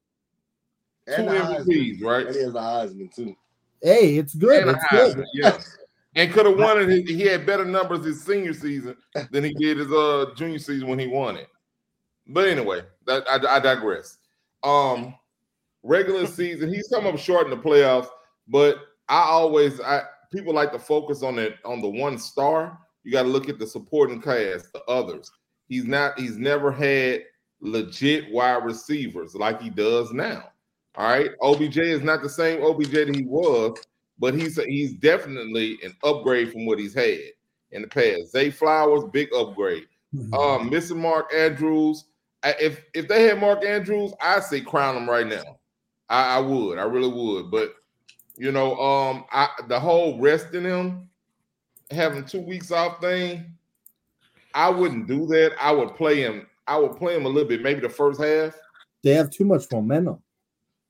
[1.07, 2.27] And two MVPs, right?
[2.27, 3.35] And he has a Heisman too.
[3.83, 4.69] Hey, it's good.
[4.69, 5.25] And it's good.
[5.35, 5.59] Yeah.
[6.15, 7.09] And could have won it.
[7.09, 8.97] He had better numbers his senior season
[9.31, 11.49] than he did his uh junior season when he won it.
[12.27, 14.19] But anyway, that, I, I digress.
[14.63, 15.15] Um,
[15.83, 18.09] regular season, he's come up short in the playoffs,
[18.49, 18.77] but
[19.09, 20.03] I always I
[20.33, 22.79] people like to focus on it on the one star.
[23.05, 25.31] You got to look at the supporting cast, the others.
[25.69, 26.19] He's not.
[26.19, 27.23] He's never had
[27.61, 30.45] legit wide receivers like he does now.
[30.97, 33.79] All right, OBJ is not the same OBJ that he was,
[34.19, 37.19] but he's a, he's definitely an upgrade from what he's had
[37.71, 38.31] in the past.
[38.31, 39.87] Zay Flowers, big upgrade.
[40.15, 40.35] Mm-hmm.
[40.35, 42.05] Um, missing Mark Andrews,
[42.45, 45.59] if if they had Mark Andrews, I'd say crown him right now.
[46.09, 47.51] I, I, would, I really would.
[47.51, 47.75] But
[48.37, 51.09] you know, um, I the whole resting him,
[51.91, 53.45] having two weeks off thing,
[54.55, 55.53] I wouldn't do that.
[55.61, 56.47] I would play him.
[56.67, 58.55] I would play him a little bit, maybe the first half.
[59.03, 60.23] They have too much momentum.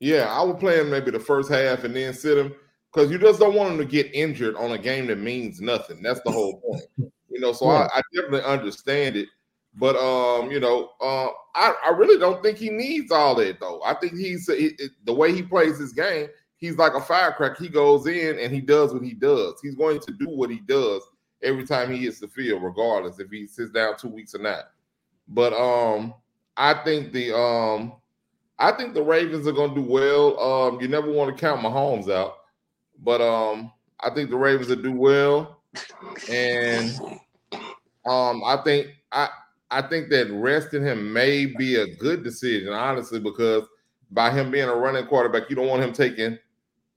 [0.00, 2.54] Yeah, I would play him maybe the first half and then sit him
[2.92, 6.02] because you just don't want him to get injured on a game that means nothing.
[6.02, 6.82] That's the whole point.
[7.30, 7.88] You know, so Yeah.
[7.94, 9.28] I, I definitely understand it.
[9.74, 13.80] But um, you know, uh, I, I really don't think he needs all that though.
[13.84, 16.28] I think he's the way he plays his game.
[16.56, 17.62] He's like a firecracker.
[17.62, 19.54] He goes in and he does what he does.
[19.62, 21.02] He's going to do what he does
[21.42, 24.70] every time he hits the field, regardless if he sits down two weeks or not.
[25.26, 26.14] But um,
[26.56, 27.94] I think the um,
[28.58, 30.38] I think the Ravens are going to do well.
[30.38, 32.34] Um, you never want to count Mahomes out,
[33.02, 35.62] but um, I think the Ravens will do well,
[36.30, 37.00] and
[38.06, 39.28] um, I think I
[39.72, 43.66] I think that resting him may be a good decision, honestly, because
[44.10, 46.38] by him being a running quarterback, you don't want him taking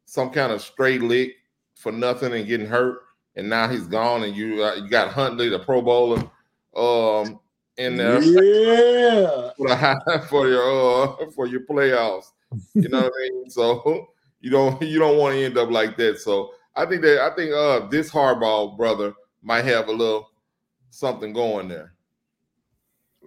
[0.05, 1.31] some kind of straight lick
[1.75, 2.99] for nothing and getting hurt,
[3.35, 6.29] and now he's gone, and you uh, you got Huntley, the Pro Bowler,
[6.75, 7.39] um,
[7.77, 9.51] in there Yeah.
[10.29, 12.25] for your uh, for your playoffs.
[12.73, 13.49] You know what I mean?
[13.49, 14.07] So
[14.41, 16.19] you don't you don't want to end up like that.
[16.19, 20.29] So I think that I think uh this Harbaugh brother might have a little
[20.89, 21.94] something going there.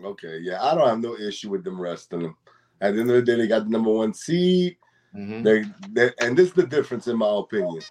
[0.04, 0.38] Okay.
[0.38, 0.62] Yeah.
[0.62, 2.36] I don't have no issue with them resting him.
[2.80, 4.76] At the end of the day, they got the number one seed.
[5.14, 5.42] Mhm.
[5.42, 7.82] They, they and this is the difference in my opinion.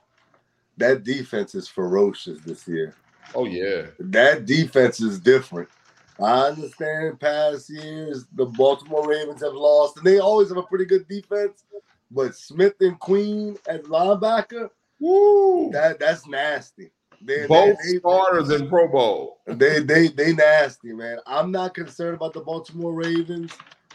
[0.78, 2.96] That defense is ferocious this year.
[3.34, 3.88] Oh yeah.
[4.00, 5.70] That defense is different.
[6.20, 10.86] I understand past years the Baltimore Ravens have lost, and they always have a pretty
[10.86, 11.64] good defense.
[12.10, 14.70] But Smith and Queen at linebacker,
[15.00, 15.70] Woo!
[15.72, 16.92] that that's nasty.
[17.22, 19.40] They, Both they, starters in Pro Bowl.
[19.48, 21.18] they they they nasty, man.
[21.26, 23.52] I'm not concerned about the Baltimore Ravens.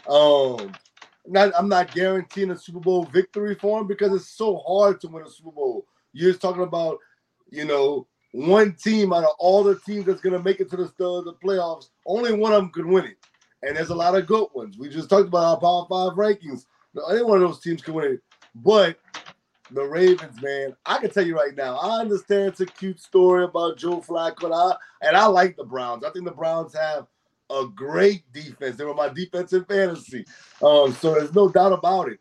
[0.07, 0.73] Um,
[1.25, 5.07] not I'm not guaranteeing a Super Bowl victory for them because it's so hard to
[5.07, 5.85] win a Super Bowl.
[6.11, 6.97] You're just talking about,
[7.49, 10.91] you know, one team out of all the teams that's gonna make it to the,
[10.97, 11.89] the, the playoffs.
[12.05, 13.17] Only one of them could win it,
[13.61, 14.77] and there's a lot of good ones.
[14.77, 16.65] We just talked about our Power Five rankings.
[17.09, 18.21] Any one of those teams can win it,
[18.55, 18.97] but
[19.73, 21.77] the Ravens, man, I can tell you right now.
[21.77, 25.63] I understand it's a cute story about Joe Flacco, and I and I like the
[25.63, 26.03] Browns.
[26.03, 27.07] I think the Browns have
[27.49, 28.77] a great defense.
[28.77, 30.25] They were my defensive fantasy,
[30.61, 32.19] um, so there's no doubt about it.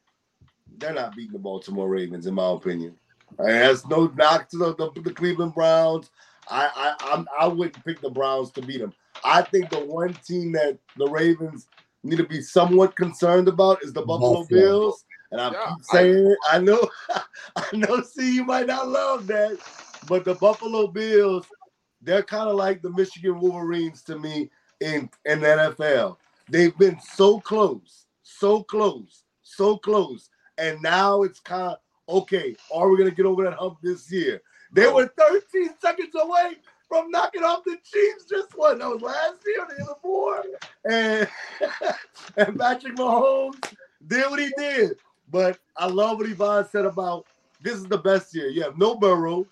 [0.79, 2.97] They're not beating the Baltimore Ravens, in my opinion.
[3.39, 6.11] And that's no knock to the, the, the Cleveland Browns.
[6.49, 8.93] I I I'm, I wouldn't pick the Browns to beat them.
[9.24, 11.69] I think the one team that the Ravens
[12.03, 14.61] need to be somewhat concerned about is the Buffalo Buffalo.
[14.61, 15.05] Bills.
[15.33, 16.39] And I Yeah, saying it.
[16.51, 16.89] I know,
[17.57, 18.03] I know.
[18.03, 19.59] See, you might not love that,
[20.07, 21.47] but the Buffalo Bills,
[22.03, 24.51] they're kind of like the Michigan Wolverines to me
[24.81, 26.19] in in the NFL.
[26.51, 30.29] They've been so close, so close, so close,
[30.59, 31.79] and now it's kind of
[32.09, 32.55] okay.
[32.73, 34.43] Are we gonna get over that hump this year?
[34.75, 36.57] They were 13 seconds away
[36.89, 38.25] from knocking off the Chiefs.
[38.29, 38.79] Just what?
[38.79, 40.45] That was last year, in the year before,
[40.91, 41.29] and
[42.37, 43.75] and Patrick Mahomes
[44.07, 44.97] did what he did.
[45.33, 47.25] But I love what Yvonne said about
[47.63, 48.49] this is the best year.
[48.49, 49.47] You have no Burrow.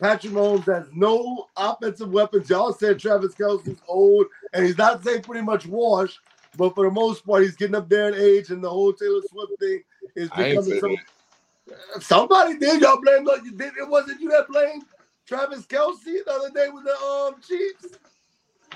[0.00, 2.48] Patrick Mahomes has no offensive weapons.
[2.48, 6.18] Y'all said Travis Kelce's old, and he's not saying pretty much washed,
[6.56, 9.20] but for the most part, he's getting up there in age, and the whole Taylor
[9.28, 9.82] Swift thing
[10.16, 10.96] is becoming some.
[12.00, 12.80] Somebody did.
[12.80, 13.28] Y'all blame.
[13.44, 13.74] You did.
[13.76, 14.84] It wasn't you that blamed
[15.26, 17.98] Travis Kelce the other day with the um Chiefs.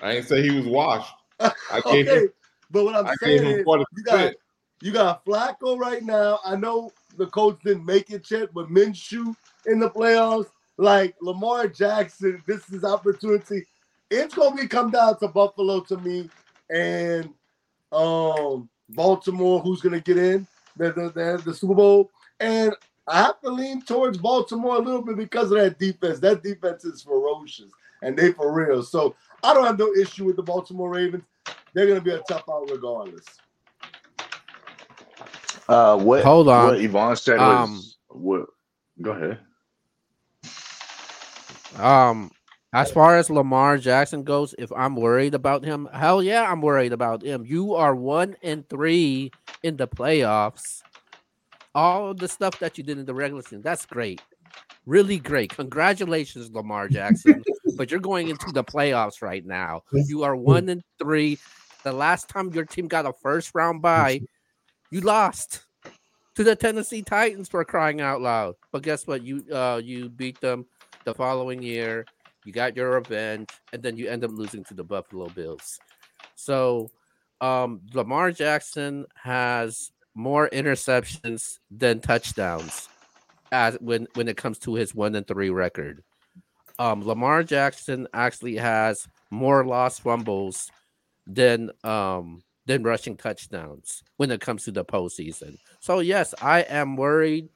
[0.03, 1.12] I ain't say he was washed.
[1.41, 1.53] I
[1.87, 2.33] Okay, him
[2.71, 3.66] but what I'm I saying is,
[3.97, 4.35] you got.
[4.81, 6.41] You got Flacco right now.
[6.45, 9.35] I know the coach didn't make it yet, but Minshew
[9.67, 13.67] in the playoffs, like Lamar Jackson, this is opportunity.
[14.11, 16.29] It's gonna be come down to Buffalo to me
[16.71, 17.31] and
[17.93, 20.47] um Baltimore, who's gonna get in
[20.77, 22.11] the the, the, the Super Bowl.
[22.41, 22.75] And
[23.07, 26.19] I have to lean towards Baltimore a little bit because of that defense.
[26.21, 27.71] That defense is ferocious
[28.03, 28.83] and they for real.
[28.83, 31.25] So I don't have no issue with the Baltimore Ravens.
[31.73, 33.25] They're gonna be a tough out regardless.
[35.69, 36.23] Uh, what?
[36.24, 36.66] Hold on.
[36.66, 38.47] What Yvonne said was Um, what?
[39.01, 39.39] Go ahead.
[41.78, 42.31] Um,
[42.73, 46.93] as far as Lamar Jackson goes, if I'm worried about him, hell yeah, I'm worried
[46.93, 47.45] about him.
[47.47, 49.31] You are one and three
[49.62, 50.82] in the playoffs.
[51.74, 54.20] All the stuff that you did in the regular season, that's great.
[54.86, 55.51] Really great.
[55.55, 57.43] Congratulations, Lamar Jackson.
[57.77, 59.82] but you're going into the playoffs right now.
[59.93, 61.39] You are one and three.
[61.85, 64.20] The last time your team got a first round bye,
[64.90, 65.65] you lost
[66.35, 68.56] to the Tennessee Titans for crying out loud.
[68.73, 69.23] But guess what?
[69.23, 70.66] You uh you beat them
[71.05, 72.06] the following year.
[72.44, 75.78] You got your revenge, and then you end up losing to the Buffalo Bills.
[76.35, 76.90] So
[77.40, 82.89] um Lamar Jackson has more interceptions than touchdowns
[83.52, 86.02] as when when it comes to his one and three record.
[86.78, 90.70] Um Lamar Jackson actually has more lost fumbles
[91.27, 95.59] than um than rushing touchdowns when it comes to the postseason.
[95.81, 97.49] So yes, I am worried.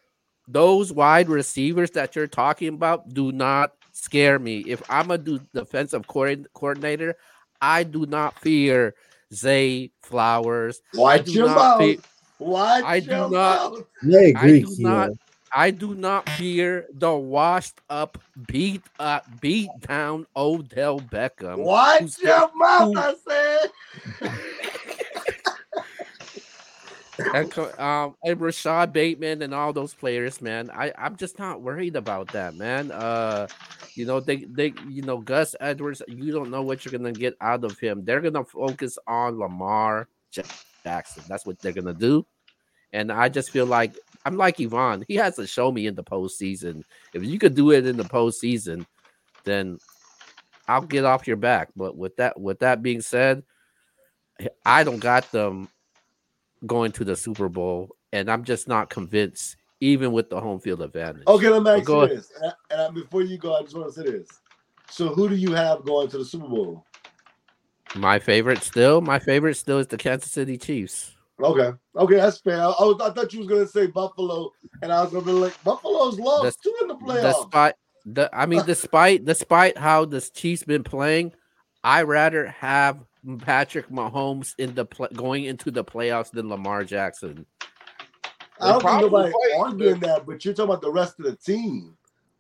[0.47, 4.59] Those wide receivers that you're talking about do not scare me.
[4.67, 7.17] If I'm a defensive coordinator,
[7.61, 8.95] I do not fear
[9.35, 10.81] Zay Flowers.
[10.95, 11.81] I Watch do your not mouth.
[11.81, 11.99] fe-
[12.39, 13.85] Watch I do your not- mouth.
[14.15, 15.11] I agree, do not-
[15.51, 21.59] I do not fear the washed up, beat up, beat down Odell Beckham.
[21.59, 23.15] Watch your mouth, who- I
[24.21, 24.31] said.
[27.19, 30.71] and, um, and Rashod Bateman and all those players, man.
[30.71, 32.91] I I'm just not worried about that, man.
[32.91, 33.49] Uh,
[33.95, 36.03] you know they they you know Gus Edwards.
[36.07, 38.05] You don't know what you're gonna get out of him.
[38.05, 41.25] They're gonna focus on Lamar Jackson.
[41.29, 42.27] That's what they're gonna do.
[42.93, 45.05] And I just feel like I'm like Yvonne.
[45.09, 46.85] He has to show me in the postseason.
[47.13, 48.87] If you could do it in the postseason,
[49.45, 49.79] then
[50.69, 51.71] I'll get off your back.
[51.75, 53.43] But with that with that being said,
[54.65, 55.69] I don't got them
[56.67, 60.83] going to the Super Bowl, and I'm just not convinced, even with the home field
[60.83, 61.27] advantage.
[61.27, 62.33] Okay, let me ask you this.
[62.41, 64.29] And, I, and I- before you go, I just want to say this.
[64.91, 66.85] So, who do you have going to the Super Bowl?
[67.95, 71.15] My favorite still, my favorite still is the Kansas City Chiefs.
[71.41, 72.61] Okay, okay, that's fair.
[72.61, 74.53] I, I was, I thought you was gonna say Buffalo,
[74.83, 77.23] and I was gonna be like, Buffalo's lost That's- two in the playoffs.
[77.43, 77.75] Despite
[78.05, 81.33] the, I mean, despite despite how the Chiefs been playing,
[81.85, 83.05] I rather have
[83.41, 87.45] Patrick Mahomes in the pl- going into the playoffs than Lamar Jackson.
[88.61, 91.27] I don't think Probably nobody play, arguing that, but you're talking about the rest of
[91.27, 91.95] the team.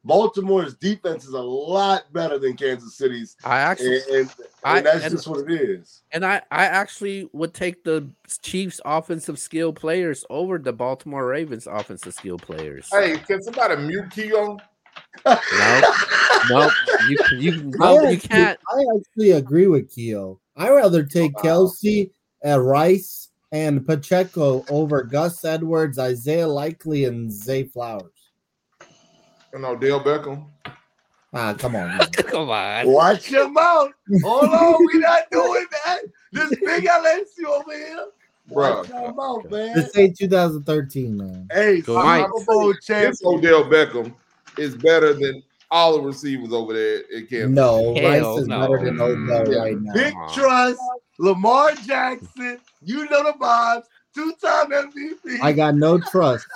[0.05, 4.31] Baltimore's defense is a lot better than Kansas City's, I actually and, and
[4.65, 6.03] I- that's and- just what it is.
[6.13, 8.09] and I I actually would take the
[8.43, 12.89] Chiefs offensive skill players over the Baltimore Ravens offensive skill players.
[12.91, 14.57] Hey, can somebody mute Keo?
[15.27, 15.91] No,
[16.51, 16.71] no,
[17.09, 18.59] you you I no, you can't.
[18.73, 20.41] I actually agree with Keo.
[20.59, 21.43] I would rather take Wow.
[21.73, 22.11] Kelce,
[22.45, 28.13] uh, Rice, and Pacheco over Gus Edwards, Isaiah Likely, and Zay Flowers.
[29.53, 30.45] You know, Dale Beckham.
[31.33, 31.99] Ah, come on.
[32.29, 32.87] Come on.
[32.87, 33.91] Watch your mouth.
[34.23, 36.01] Hold on, We're not doing that.
[36.33, 38.07] This big LSU over here.
[38.49, 39.03] Watch Bruh.
[39.03, 39.75] your mouth, man.
[39.75, 41.47] This ain't 2013, man.
[41.53, 42.27] Hey, Go Mike.
[42.39, 43.15] Super Bowl champ.
[43.25, 44.15] Odell Beckham
[44.57, 47.51] is better than all the receivers over there in Kansas.
[47.51, 48.61] No, Hell Rice is no.
[48.61, 49.59] better than Odell Yeah.
[49.59, 49.93] right now.
[49.93, 50.79] Big trust,
[51.19, 52.59] Lamar Jackson.
[52.83, 53.85] You know the vibes.
[54.15, 55.39] Two-time MVP.
[55.43, 56.47] I got no trust.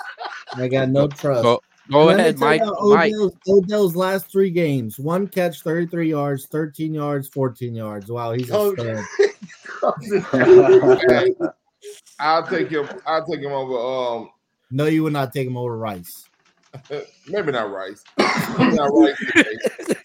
[0.55, 1.43] I got no trust.
[1.43, 1.61] Go,
[1.91, 2.61] go ahead, tell you Mike.
[2.61, 3.13] about Mike.
[3.13, 8.11] Odell's, Odell's last three games: one catch, thirty-three yards, thirteen yards, fourteen yards.
[8.11, 9.03] Wow, he's a stud.
[12.19, 12.87] I'll take him.
[13.05, 13.77] I'll take him over.
[14.23, 14.29] Um,
[14.71, 16.25] No, you would not take him over Rice.
[17.27, 18.03] maybe not Rice.
[18.57, 19.57] maybe not Rice today.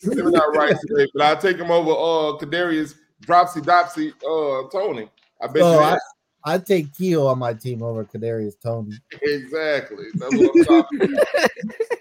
[0.04, 1.90] Maybe not Rice today, but I'll take him over.
[1.90, 4.12] Uh, Kadarius Dropsy Dopsy.
[4.22, 5.08] Uh, Toney.
[5.40, 5.78] I bet So you.
[5.80, 5.98] I.
[6.44, 8.92] I'd take Keo on my team over Kadarius Toney.
[9.22, 10.06] Exactly.
[10.14, 11.26] That's what I'm talking about.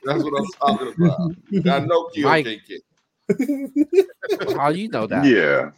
[0.05, 0.45] That's what I'm
[0.77, 1.75] talking about.
[1.75, 2.45] I know Keo Mike.
[2.45, 2.81] can't kick.
[4.55, 5.25] How you know that?
[5.25, 5.71] Yeah.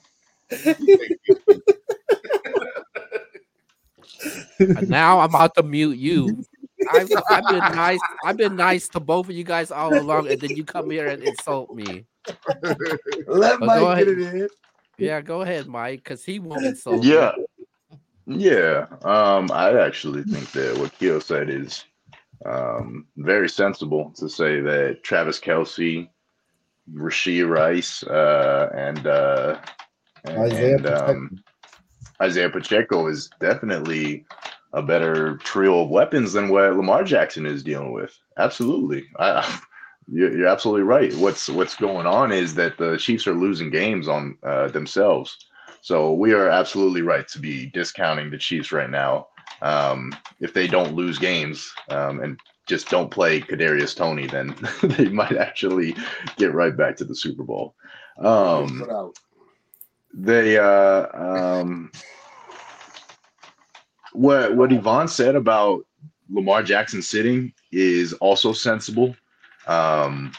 [4.59, 6.43] And now I'm about to mute you.
[6.91, 7.99] I've, I've been nice.
[8.25, 11.07] I've been nice to both of you guys all along, and then you come here
[11.07, 12.05] and insult me.
[13.27, 14.49] Let go Mike get it in.
[14.97, 17.03] Yeah, go ahead, Mike, because he won't insult.
[17.03, 17.31] Yeah.
[18.25, 18.87] Yeah.
[19.03, 21.85] Um, I actually think that what Keo said is
[22.45, 26.09] um, very sensible to say that Travis Kelce,
[26.93, 29.59] Rashee Rice, uh, and uh,
[30.25, 31.43] and, Isaiah and, um,
[32.21, 34.25] Isaiah Pacheco is definitely
[34.73, 38.17] a better trio of weapons than what Lamar Jackson is dealing with.
[38.37, 39.05] Absolutely.
[39.17, 39.59] I,
[40.11, 41.13] you're, you're absolutely right.
[41.15, 45.37] What's what's going on is that the Chiefs are losing games on uh, themselves.
[45.81, 49.27] So we are absolutely right to be discounting the Chiefs right now.
[49.61, 55.09] Um, if they don't lose games um, and just don't play Kadarius Toney, then they
[55.09, 55.95] might actually
[56.37, 57.75] get right back to the Super Bowl.
[58.19, 59.13] Um,
[60.13, 61.91] they uh um
[64.13, 65.85] what what Yvonne said about
[66.29, 69.15] Lamar Jackson sitting is also sensible.
[69.67, 70.31] Um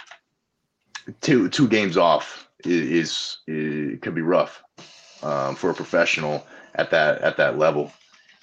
[1.20, 4.62] two two games off is, is could be rough
[5.22, 7.92] um, for a professional at that at that level.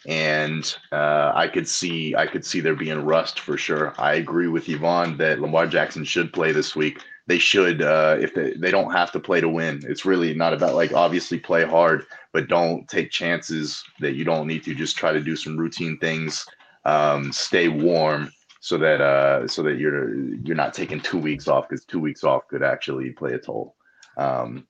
[0.07, 3.93] And uh, I could see I could see there being rust for sure.
[3.97, 8.33] I agree with Yvonne that Lamar Jackson should play this week they should uh, if
[8.33, 11.63] they, they don't have to play to win it's really not about like obviously play
[11.63, 15.57] hard but don't take chances that you don't need to just try to do some
[15.57, 16.45] routine things
[16.85, 21.67] um, stay warm so that uh, so that you're you're not taking two weeks off
[21.69, 23.75] because two weeks off could actually play a toll
[24.17, 24.65] um,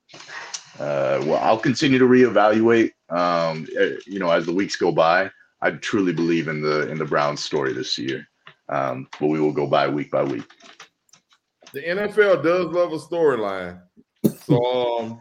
[0.78, 2.92] uh, well, I'll continue to reevaluate.
[3.08, 5.30] Um, eh, you know, as the weeks go by,
[5.60, 8.28] I truly believe in the in the Browns story this year.
[8.68, 10.44] Um, but we will go by week by week.
[11.72, 13.80] The NFL does love a storyline.
[14.44, 15.20] So um,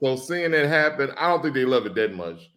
[0.00, 2.50] so seeing it happen, I don't think they love it that much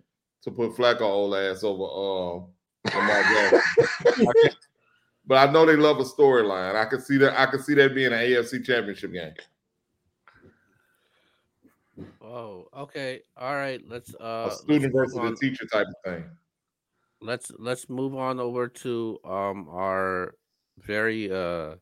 [0.43, 4.27] to put Flacco old ass over uh Lamar Jackson.
[4.27, 4.49] I
[5.27, 6.75] but I know they love a storyline.
[6.75, 7.39] I could see that.
[7.39, 9.33] I could see that being an AFC Championship game.
[12.21, 13.21] Oh, okay.
[13.37, 13.81] All right.
[13.87, 16.25] Let's uh a student versus a teacher type of thing.
[17.21, 20.35] let's let's move on over to um our
[20.77, 21.75] very uh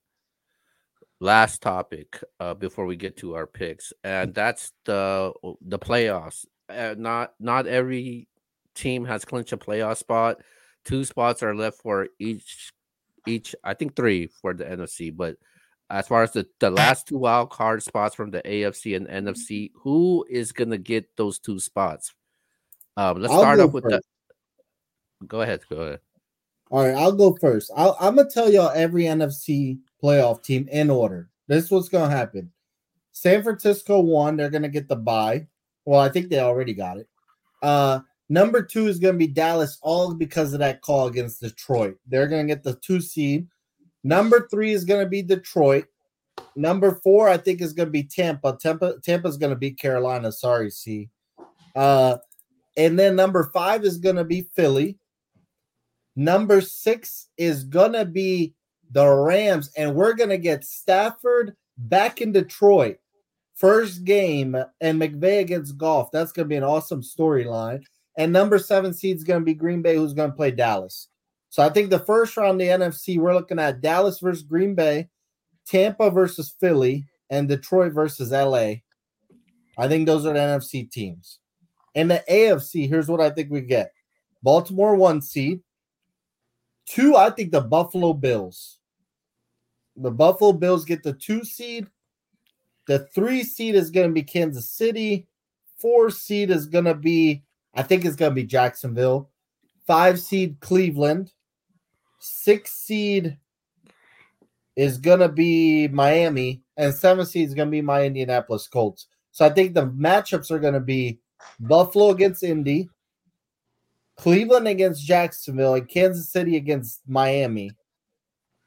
[1.24, 5.32] last topic uh before we get to our picks and that's the
[5.62, 6.46] the playoffs.
[6.70, 8.28] Uh, not not every
[8.76, 10.42] team has clinched a playoff spot.
[10.86, 12.74] Two spots are left for each
[13.28, 15.38] each i think three for the nfc but
[15.90, 19.72] as far as the, the last two wild card spots from the afc and nfc
[19.76, 22.14] who is gonna get those two spots?
[22.98, 24.02] Um let's I'll start off with the
[25.28, 26.00] go ahead go ahead
[26.74, 27.70] All right, I'll go first.
[27.78, 31.30] I'll, I'm gonna tell y'all every NFC playoff team in order.
[31.48, 32.52] This is what's gonna happen.
[33.12, 34.36] San Francisco won.
[34.38, 35.46] They're gonna get the bye.
[35.86, 37.08] Well, I think they already got it.
[37.62, 41.96] Uh, number two is gonna be Dallas, all because of that call against Detroit.
[42.08, 43.48] They're gonna get the two seed.
[44.04, 45.86] Number three is gonna be Detroit.
[46.56, 48.58] Number four, I think, is gonna be Tampa.
[48.60, 50.32] Tampa, Tampa's gonna beat Carolina.
[50.32, 51.12] Sorry, C.
[51.76, 52.18] Uh,
[52.76, 54.98] and then number five is gonna be Philly.
[56.16, 58.54] Number six is gonna be
[58.92, 62.98] the Rams, and we're gonna get Stafford back in Detroit.
[63.56, 66.12] First game and McVay against Goff.
[66.12, 67.84] That's gonna be an awesome storyline.
[68.18, 71.08] And number seven seed is gonna be Green Bay, who's gonna play Dallas.
[71.50, 75.10] So I think the first round the NFC, we're looking at Dallas versus Green Bay,
[75.68, 78.82] Tampa versus Philly, and Detroit versus LA.
[79.78, 81.40] I think those are the NFC teams.
[81.96, 83.92] In the AFC, here's what I think we get
[84.42, 85.62] Baltimore one seed.
[86.86, 88.80] Two, I think the Buffalo Bills.
[89.96, 91.88] The Buffalo Bills get the two seed.
[92.88, 95.28] The three seed is going to be Kansas City.
[95.78, 97.44] Four seed is going to be,
[97.74, 99.30] I think it's going to be Jacksonville.
[99.86, 101.32] Five seed Cleveland.
[102.20, 103.38] Six seed
[104.76, 106.64] is going to be Miami.
[106.76, 109.08] And seven seed is going to be my Indianapolis Colts.
[109.32, 111.20] So I think the matchups are going to be
[111.60, 112.90] Buffalo against Indy,
[114.18, 117.72] Cleveland against Jacksonville, and Kansas City against Miami.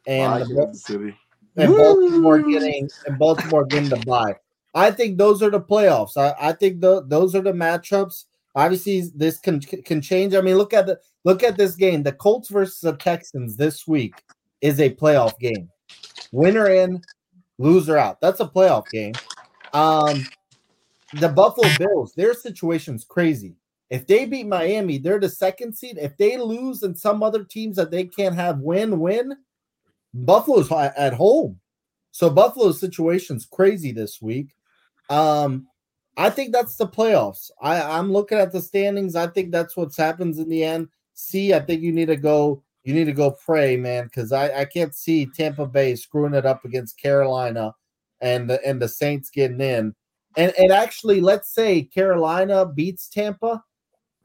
[0.06, 1.16] And, the- Kansas City.
[1.56, 4.36] and Baltimore getting and Baltimore getting the bye.
[4.74, 6.16] I think those are the playoffs.
[6.16, 8.24] I, I think tho- those are the matchups.
[8.54, 10.34] Obviously, this can can change.
[10.34, 12.02] I mean, look at the look at this game.
[12.02, 14.14] The Colts versus the Texans this week
[14.60, 15.68] is a playoff game.
[16.32, 17.02] Winner in,
[17.58, 18.20] loser out.
[18.20, 19.14] That's a playoff game.
[19.72, 20.26] Um,
[21.14, 23.54] the Buffalo Bills, their situation's crazy.
[23.88, 25.98] If they beat Miami, they're the second seed.
[26.00, 29.36] If they lose and some other teams that they can't have win win,
[30.12, 31.60] Buffalo's at home.
[32.10, 34.54] So Buffalo's situation's crazy this week.
[35.10, 35.68] Um,
[36.16, 37.50] I think that's the playoffs.
[37.60, 39.14] I, I'm looking at the standings.
[39.14, 40.88] I think that's what happens in the end.
[41.14, 42.62] See, I think you need to go.
[42.84, 46.46] You need to go pray, man, because I, I can't see Tampa Bay screwing it
[46.46, 47.74] up against Carolina
[48.20, 49.94] and the and the Saints getting in.
[50.36, 53.62] And and actually, let's say Carolina beats Tampa,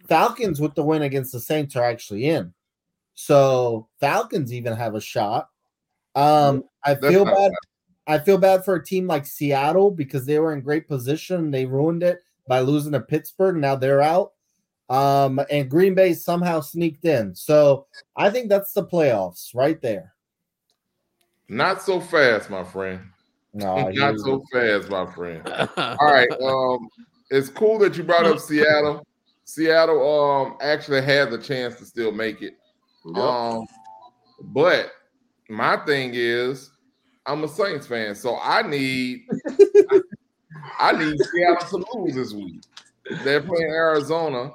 [0.07, 2.53] Falcons with the win against the Saints are actually in.
[3.13, 5.49] So Falcons even have a shot.
[6.15, 7.51] Um, I That's feel not bad.
[8.07, 11.51] I feel bad for a team like Seattle because they were in great position.
[11.51, 13.57] They ruined it by losing to Pittsburgh.
[13.57, 14.33] Now they're out.
[14.89, 17.33] Um, and Green Bay somehow sneaked in.
[17.33, 17.85] So
[18.17, 20.13] I think that's the playoffs right there.
[21.47, 23.01] Not so fast, my friend.
[23.53, 25.47] No, Not so fast, my friend.
[25.77, 26.29] All right.
[26.41, 26.89] Um,
[27.29, 29.05] it's cool that you brought up Seattle.
[29.43, 32.57] Seattle um actually has a chance to still make it.
[33.15, 33.65] Um,
[34.41, 34.91] but
[35.49, 36.71] my thing is,
[37.25, 39.27] I'm a Saints fan, so I need
[40.79, 42.61] I need Seattle to lose this week.
[43.23, 44.53] They're playing Arizona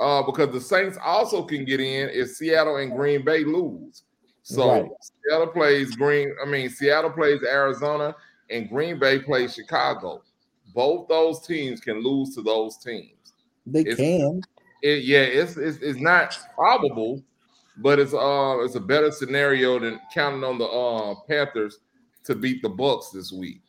[0.00, 4.02] uh, because the Saints also can get in if Seattle and Green Bay lose.
[4.42, 4.90] So Right.
[5.00, 6.34] Seattle plays Green.
[6.40, 8.14] I mean, Seattle plays Arizona,
[8.50, 10.22] and Green Bay plays Chicago.
[10.74, 13.15] Both those teams can lose to those teams.
[13.66, 14.42] They It's- can.
[14.82, 17.22] It, yeah, it's, it's it's not probable,
[17.78, 21.78] but it's uh it's a better scenario than counting on the uh Panthers
[22.24, 23.62] to beat the Bucs this week.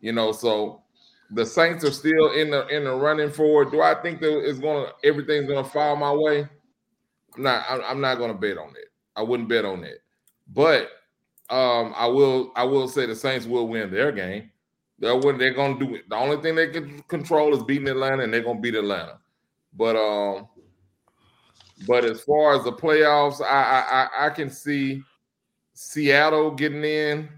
[0.00, 0.82] You know, so
[1.30, 3.70] the Saints are still in the in the running for it.
[3.70, 6.48] Do I think that it's gonna everything's gonna fall my way?
[7.36, 7.64] I'm not.
[7.84, 8.90] I'm, not gonna bet on it.
[9.14, 10.02] I wouldn't bet on it.
[10.52, 10.88] But
[11.50, 12.50] um, I will.
[12.56, 14.50] I will say the Saints will win their game.
[14.98, 15.96] They're what they're gonna do.
[15.96, 16.08] It.
[16.08, 19.18] The only thing they can control is beating Atlanta, and they're gonna beat Atlanta.
[19.76, 20.48] But um,
[21.86, 25.02] but as far as the playoffs, I I I, I can see
[25.74, 27.28] Seattle getting in.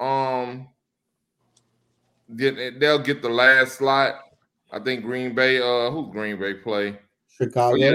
[0.00, 0.68] Um,
[2.36, 4.16] get they'll get the last slot.
[4.72, 5.58] I think Green Bay.
[5.58, 6.98] Uh, who Green Bay play?
[7.28, 7.74] Chicago.
[7.74, 7.94] Oh, yeah,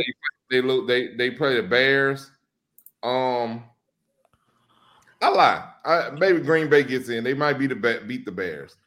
[0.50, 0.88] they look.
[0.88, 2.32] They they play the Bears.
[3.04, 3.64] Um,
[5.22, 5.70] I lie.
[5.86, 7.24] I, maybe Green Bay gets in.
[7.24, 7.76] They might be the
[8.06, 8.78] beat the Bears.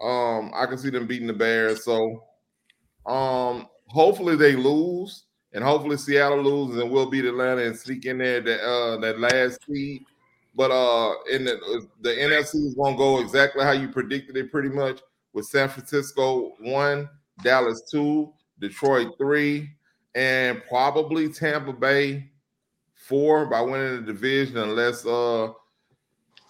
[0.00, 1.84] Um, I can see them beating the Bears.
[1.84, 2.24] So,
[3.08, 8.18] um, hopefully they lose, and hopefully Seattle loses, and we'll beat Atlanta and sneak in
[8.18, 10.04] there that uh that last seed.
[10.54, 14.68] But uh, in the the NFC is gonna go exactly how you predicted it, pretty
[14.68, 15.00] much.
[15.32, 17.08] With San Francisco one,
[17.42, 19.70] Dallas two, Detroit three,
[20.14, 22.30] and probably Tampa Bay
[22.94, 25.52] four by winning the division, unless uh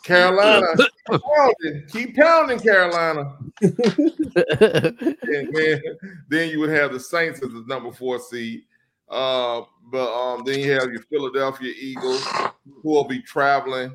[0.05, 0.67] Carolina
[1.11, 3.37] keep pounding, keep pounding Carolina.
[3.63, 5.83] and then,
[6.29, 8.63] then you would have the Saints as the number four seed.
[9.09, 12.25] Uh, but um, then you have your Philadelphia Eagles,
[12.65, 13.95] who will be traveling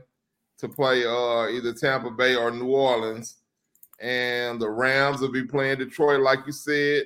[0.57, 3.35] to play uh, either Tampa Bay or New Orleans,
[3.99, 7.03] and the Rams will be playing Detroit, like you said,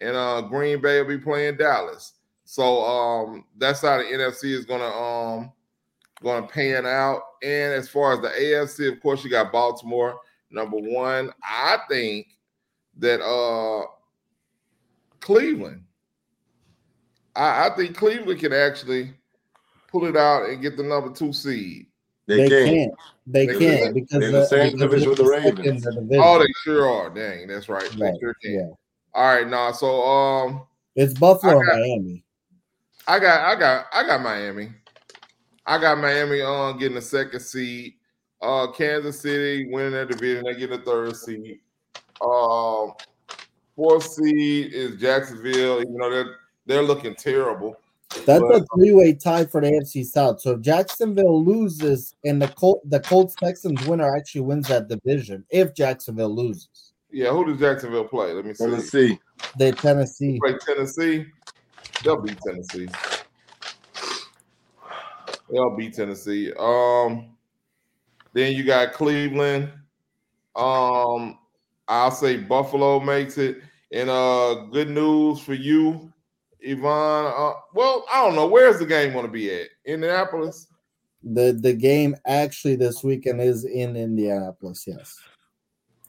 [0.00, 2.14] and uh, Green Bay will be playing Dallas.
[2.44, 5.52] So um, that's how the NFC is gonna um
[6.22, 7.22] gonna pan out.
[7.42, 10.18] And as far as the AFC, of course, you got Baltimore
[10.50, 11.30] number one.
[11.42, 12.26] I think
[12.98, 13.86] that uh
[15.20, 15.84] Cleveland.
[17.36, 19.12] I, I think Cleveland can actually
[19.88, 21.86] pull it out and get the number two seed.
[22.26, 22.74] They, They, they can't.
[22.74, 22.94] can't.
[23.26, 23.94] They, They can't can't.
[23.94, 25.82] because They're in the the- same because division with the Ravens.
[25.84, 26.20] the.
[26.22, 27.10] Oh, they sure are.
[27.10, 27.88] Dang, that's right.
[27.90, 28.52] They sure can.
[28.54, 28.68] yeah.
[29.14, 30.62] All right, now so um
[30.94, 32.24] It's Buffalo I and got- Miami.
[33.08, 34.68] I got I got I got Miami.
[35.70, 37.94] I got Miami on getting the second seed.
[38.42, 41.60] Uh Kansas City winning their division, they get a third seed.
[42.20, 42.92] Um
[43.76, 46.36] fourth seed is Jacksonville, even though they're
[46.66, 47.76] they're looking terrible.
[48.26, 50.40] That's But- a three-way tie for the AFC South.
[50.40, 55.44] So if Jacksonville loses and the Col- the Colts Texans winner actually wins that division,
[55.50, 58.32] if Jacksonville loses, Yeah, who does Jacksonville play?
[58.32, 58.64] Let me see.
[58.64, 59.20] Tennessee.
[59.58, 60.38] they Tennessee.
[60.40, 61.26] Play Tennessee.
[62.02, 62.88] They'll beat Tennessee.
[65.52, 66.52] They'll beat Tennessee.
[66.58, 67.36] Um,
[68.32, 69.72] then you got Cleveland.
[70.54, 71.38] Um,
[71.88, 73.62] I'll say Buffalo makes it.
[73.92, 76.12] And uh, good news for you,
[76.60, 77.32] Yvonne.
[77.36, 78.46] Uh, well, I don't know.
[78.46, 79.68] Where's the game going to be at?
[79.84, 80.68] Indianapolis.
[81.22, 84.84] The the game actually this weekend is in Indianapolis.
[84.86, 85.18] Yes.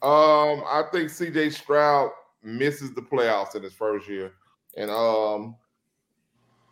[0.00, 2.10] Um, I think CJ Stroud
[2.42, 4.32] misses the playoffs in his first year,
[4.76, 5.56] and um,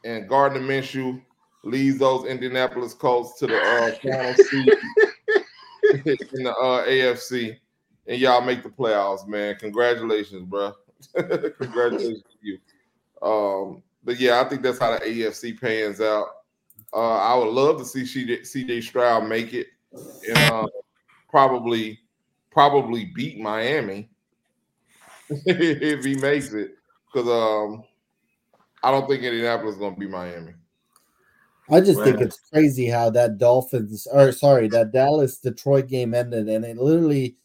[0.04, 1.20] and Gardner Minshew
[1.62, 4.68] leads those Indianapolis Colts to the uh, final seed
[6.06, 7.56] in the uh, AFC,
[8.06, 9.56] and y'all make the playoffs, man.
[9.56, 10.72] Congratulations, bro.
[11.14, 12.58] Congratulations to you.
[13.22, 16.26] Um, but yeah, I think that's how the AFC pans out.
[16.92, 20.66] Uh, I would love to see CJ, Stroud make it, and uh,
[21.28, 22.00] probably
[22.50, 24.10] probably beat Miami
[25.28, 26.72] if he makes it.
[27.06, 27.84] Because um,
[28.82, 30.52] I don't think Indianapolis is going to beat Miami.
[31.70, 36.48] I just think it's crazy how that Dolphins or sorry, that Dallas Detroit game ended,
[36.48, 37.36] and it literally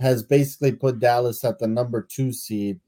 [0.00, 2.80] has basically put Dallas at the number two seed,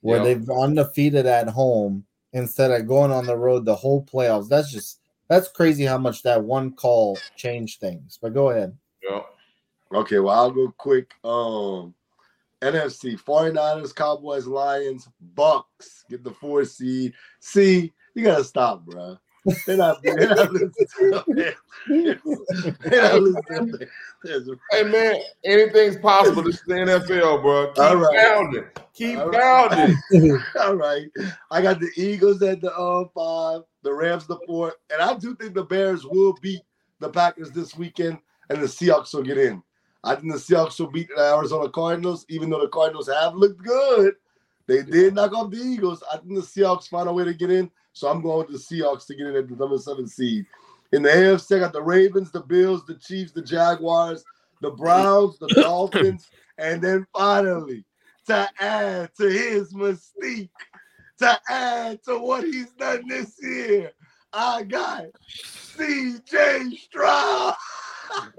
[0.00, 0.24] where Yeah.
[0.24, 4.48] they've undefeated at home instead of going on the road the whole playoffs.
[4.48, 8.18] That's just that's crazy how much that one call changed things.
[8.20, 8.76] But go ahead.
[9.02, 9.22] Yeah.
[9.94, 11.12] Okay, well, I'll go quick.
[11.24, 11.94] Um,
[12.60, 17.12] NFC 49ers, Cowboys, Lions, Bucs get the four seed.
[17.40, 19.18] See, you gotta stop, bro.
[19.66, 21.54] They're not, they're not listening to them.
[22.80, 24.60] They're not listening to them.
[24.70, 26.42] Hey man, anything's possible.
[26.42, 27.72] This is the NFL, bro.
[27.72, 28.26] Keep All right.
[28.26, 28.64] pounding.
[28.94, 29.68] Keep All right.
[29.70, 30.42] pounding.
[30.60, 31.08] All right.
[31.50, 35.34] I got the Eagles at the uh, five, the Rams the four, and I do
[35.34, 36.62] think the Bears will beat
[37.00, 39.62] the Packers this weekend, and the Seahawks will get in.
[40.04, 43.62] I think the Seahawks will beat the Arizona Cardinals, even though the Cardinals have looked
[43.62, 44.14] good.
[44.66, 46.02] They did knock off the Eagles.
[46.12, 48.76] I think the Seahawks find a way to get in, so I'm going with the
[48.76, 50.46] Seahawks to get in at the number seven seed.
[50.92, 54.24] In the AFC, I got the Ravens, the Bills, the Chiefs, the Jaguars,
[54.60, 56.28] the Browns, the Dolphins,
[56.58, 57.84] and then finally,
[58.26, 60.50] to add to his mystique,
[61.18, 63.92] to add to what he's done this year,
[64.32, 67.54] I got CJ Stroud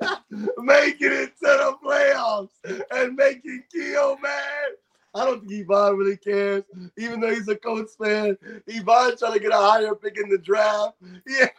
[0.58, 4.72] making it to the playoffs and making Keo mad.
[5.16, 6.64] I don't think Yvonne really cares,
[6.98, 8.38] even though he's a Colts fan.
[8.68, 10.96] Yvonne trying to get a higher pick in the draft.
[11.28, 11.48] Yeah.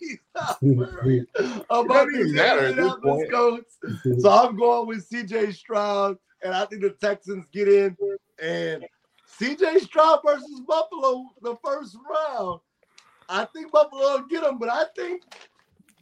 [0.00, 3.32] He's not worried about doesn't even matter at this Indianapolis point.
[3.32, 3.78] Colts.
[4.22, 7.96] So I'm going with CJ Stroud, and I think the Texans get in.
[8.40, 8.86] And
[9.40, 12.60] CJ Stroud versus Buffalo, the first round.
[13.28, 15.22] I think Buffalo will get him, but I think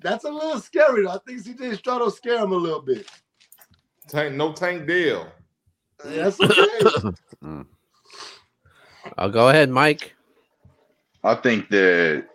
[0.02, 1.08] that's a little scary.
[1.08, 3.08] I think CJ Stroud will scare him a little bit.
[4.08, 5.26] Tank, no tank deal.
[6.04, 7.12] That's okay.
[9.18, 10.14] I'll go ahead, Mike.
[11.24, 12.26] I think that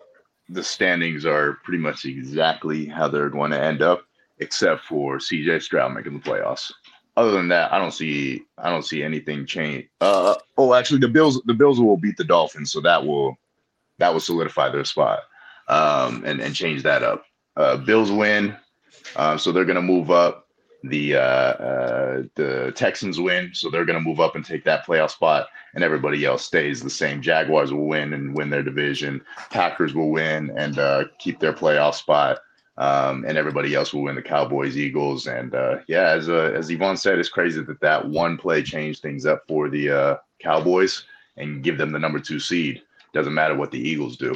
[0.48, 4.04] the standings are pretty much exactly how they're going to end up,
[4.38, 6.72] except for CJ Stroud making the playoffs.
[7.16, 9.86] Other than that, I don't see I don't see anything change.
[10.00, 13.36] Uh, oh, actually, the Bills the Bills will beat the Dolphins, so that will
[13.98, 15.20] that will solidify their spot
[15.68, 17.24] um, and and change that up.
[17.56, 18.56] Uh, Bills win,
[19.16, 20.41] uh, so they're going to move up.
[20.84, 24.84] The uh, uh, the Texans win, so they're going to move up and take that
[24.84, 27.22] playoff spot, and everybody else stays the same.
[27.22, 29.22] Jaguars will win and win their division.
[29.50, 32.40] Packers will win and uh, keep their playoff spot,
[32.78, 34.16] um, and everybody else will win.
[34.16, 38.08] The Cowboys, Eagles, and uh, yeah, as uh, as Yvonne said, it's crazy that that
[38.08, 41.04] one play changed things up for the uh, Cowboys
[41.36, 42.82] and give them the number two seed.
[43.12, 44.34] Doesn't matter what the Eagles do.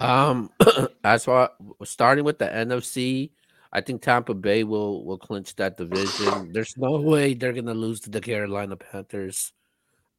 [0.00, 0.50] Um,
[1.04, 1.50] as far
[1.84, 3.30] starting with the NFC,
[3.72, 6.52] I think Tampa Bay will will clinch that division.
[6.52, 9.52] There's no way they're gonna lose to the Carolina Panthers.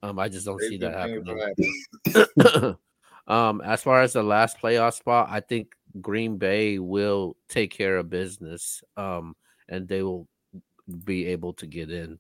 [0.04, 2.76] Um, I just don't see that happening.
[3.28, 7.98] um, as far as the last playoff spot, I think Green Bay will take care
[7.98, 8.84] of business.
[8.98, 9.36] Um,
[9.68, 10.28] and they will
[11.04, 12.20] be able to get in.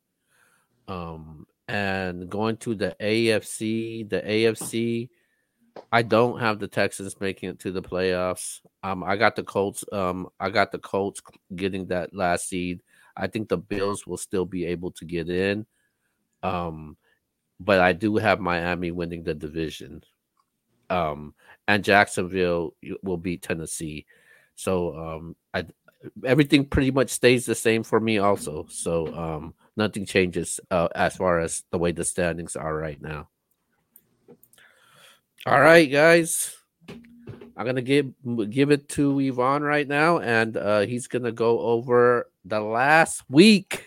[0.88, 5.10] Um, and going to the AFC, the AFC,
[5.91, 8.61] I don't have the Texans making it to the playoffs.
[8.84, 9.84] Um, I got the Colts.
[9.91, 11.22] Um, I got the Colts
[11.56, 12.81] getting that last seed.
[13.15, 15.65] I think the Bills will still be able to get in.
[16.43, 16.97] Um,
[17.60, 20.03] but I do have Miami winning the division.
[20.89, 21.34] Um,
[21.68, 24.06] and Jacksonville will beat Tennessee.
[24.56, 25.65] So um, I
[26.23, 28.68] everything pretty much stays the same for me also.
[28.69, 33.30] So um, nothing changes uh, as far as the way the standings are right now.
[35.48, 36.56] All right, guys.
[37.58, 38.12] I'm gonna give
[38.50, 43.86] give it to Yvonne right now, and uh, he's gonna go over the last week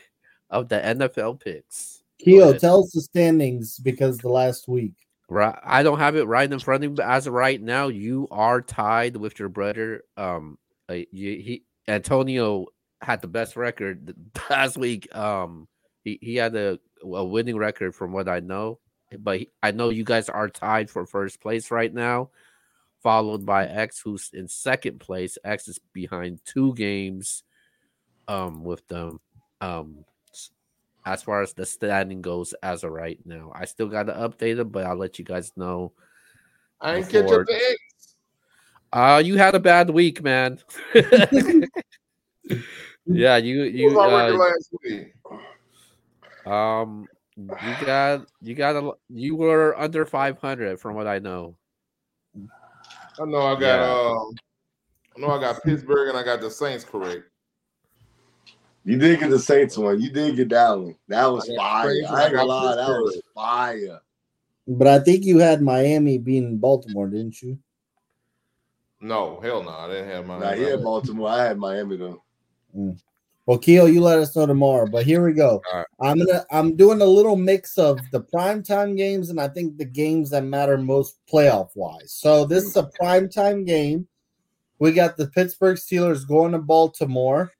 [0.51, 2.01] of the NFL picks.
[2.21, 4.95] Keo, tell us the standings because the last week.
[5.29, 7.89] Right, I don't have it right in front of me, but as of right now,
[7.89, 10.05] you are tied with your brother.
[10.17, 10.59] Um,
[10.89, 12.67] uh, you, he Antonio
[13.03, 14.15] had the best record
[14.51, 15.15] last week.
[15.15, 15.67] Um,
[16.05, 18.79] he, he had a, a winning record from what I know,
[19.19, 22.31] but I know you guys are tied for first place right now,
[23.03, 25.39] followed by X, who's in second place.
[25.45, 27.45] X is behind two games,
[28.27, 29.21] um, with them.
[29.61, 30.05] Um,
[31.07, 34.57] as far as the standing goes, as of right now, I still got to update
[34.57, 35.93] them, but I'll let you guys know.
[36.81, 37.77] I ain't before- up to
[38.93, 40.59] Uh, you had a bad week, man.
[43.07, 45.15] yeah, you you was our record uh, last week?
[46.47, 47.07] um
[47.39, 51.56] you got you got a you were under 500 from what I know.
[52.36, 54.10] I know I got Yeah.
[54.16, 54.39] um,
[55.16, 57.24] I know I got Pittsburgh and I got the Saints correct.
[58.85, 60.01] You did get the Saints one.
[60.01, 60.97] You did get that one.
[61.09, 61.89] That was I fire.
[61.89, 62.77] I I ain't gonna got lie.
[62.77, 63.32] That was Pittsburgh.
[63.35, 64.01] fire.
[64.66, 67.59] But I think you had Miami being Baltimore, didn't you?
[69.01, 70.39] No, hell no, I didn't have my.
[70.39, 71.28] Nah, he had Baltimore.
[71.28, 72.23] I had Miami though.
[73.49, 74.87] Well, Keo, you let us know tomorrow.
[74.87, 75.62] But here we go.
[75.73, 75.87] Right.
[76.03, 79.87] I'm gonna I'm doing a little mix of the primetime games and I think the
[79.87, 82.12] games that matter most playoff wise.
[82.12, 84.07] So this is a primetime game.
[84.81, 87.51] We got the Pittsburgh Steelers going to Baltimore.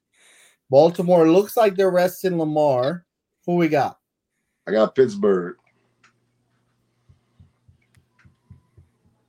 [0.69, 3.07] Baltimore looks like they're resting Lamar.
[3.47, 3.99] Who we got?
[4.67, 5.57] I got Pittsburgh.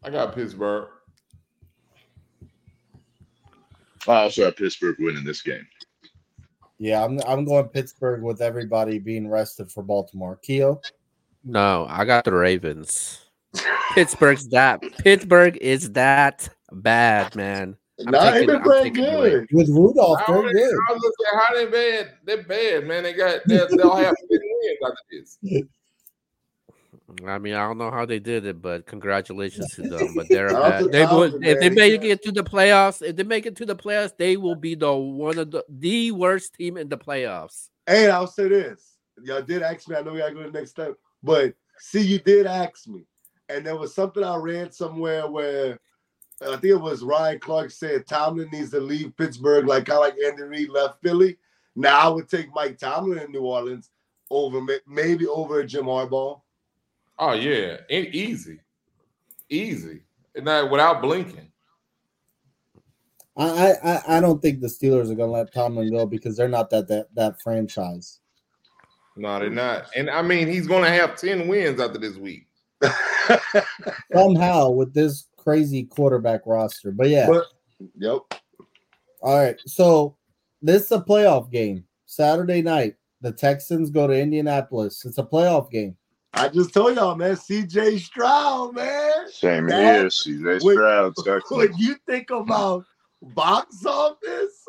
[0.03, 0.89] I got Pittsburgh.
[4.09, 5.65] I also have Pittsburgh winning this game.
[6.79, 10.37] Yeah, I'm I'm going Pittsburgh with everybody being rested for Baltimore.
[10.41, 10.81] Keo.
[11.43, 13.25] No, I got the Ravens.
[13.93, 17.75] Pittsburgh's that Pittsburgh is that bad, man.
[17.99, 19.47] I'm Nah, they taking- been playing taking the Ravens.
[19.51, 19.57] good.
[19.57, 20.73] With Rudolph, they're already- good.
[20.89, 22.11] I was looking how they bad.
[22.25, 23.03] They're bad, man.
[23.03, 25.37] They got they they'll have 10 wins after this.
[27.25, 30.13] I mean, I don't know how they did it, but congratulations to them.
[30.15, 30.79] But they're Shout out bad.
[30.79, 33.01] to they would if they make it to the playoffs.
[33.01, 36.11] If they make it to the playoffs, they will be the one of the the
[36.11, 37.69] worst team in the playoffs.
[37.87, 38.97] And I'll say this.
[39.23, 39.95] Y'all did ask me.
[39.95, 40.95] I know we gotta go to the next step.
[41.23, 43.03] But see, you did ask me.
[43.49, 45.79] And there was something I read somewhere where
[46.41, 50.01] I think it was Ryan Clark said Tomlin needs to leave Pittsburgh, like kind of
[50.03, 51.37] like Andy Reid left Philly.
[51.75, 53.89] Now I would take Mike Tomlin in New Orleans
[54.29, 56.39] over maybe over Jim Harbaugh.
[57.19, 58.59] Oh yeah, E- easy,
[59.49, 60.01] easy.
[60.35, 61.51] not without blinking.
[63.37, 66.69] I, I I don't think the Steelers are gonna let Tomlin go because they're not
[66.71, 68.19] that that that franchise.
[69.15, 69.87] No, they're not.
[69.97, 72.47] And I mean, he's going to have ten wins after this week.
[74.13, 76.91] Somehow with this crazy quarterback roster.
[76.91, 77.27] But yeah.
[77.27, 77.45] But-
[77.97, 78.19] yep.
[79.21, 79.59] All right.
[79.65, 80.15] So
[80.61, 81.83] this is a playoff game.
[82.05, 82.95] Saturday night.
[83.21, 85.03] The Texans go to Indianapolis.
[85.03, 85.97] It's a playoff game.
[86.33, 87.35] I just told y'all, man.
[87.35, 89.29] CJ Stroud, man.
[89.29, 90.05] Same That- here.
[90.05, 91.13] CJ Stroud.
[91.49, 92.85] When you think about
[93.21, 94.65] box office,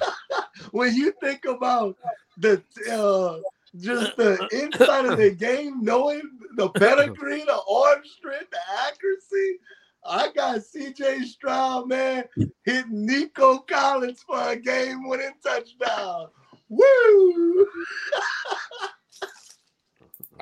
[0.70, 1.96] when you think about
[2.38, 3.38] the uh,
[3.78, 6.22] just the inside of the game, knowing
[6.56, 9.58] the pedigree, the arm strength, the accuracy,
[10.04, 12.24] I got CJ Stroud, man,
[12.64, 16.28] hitting Nico Collins for a game-winning touchdown.
[16.68, 17.66] Woo!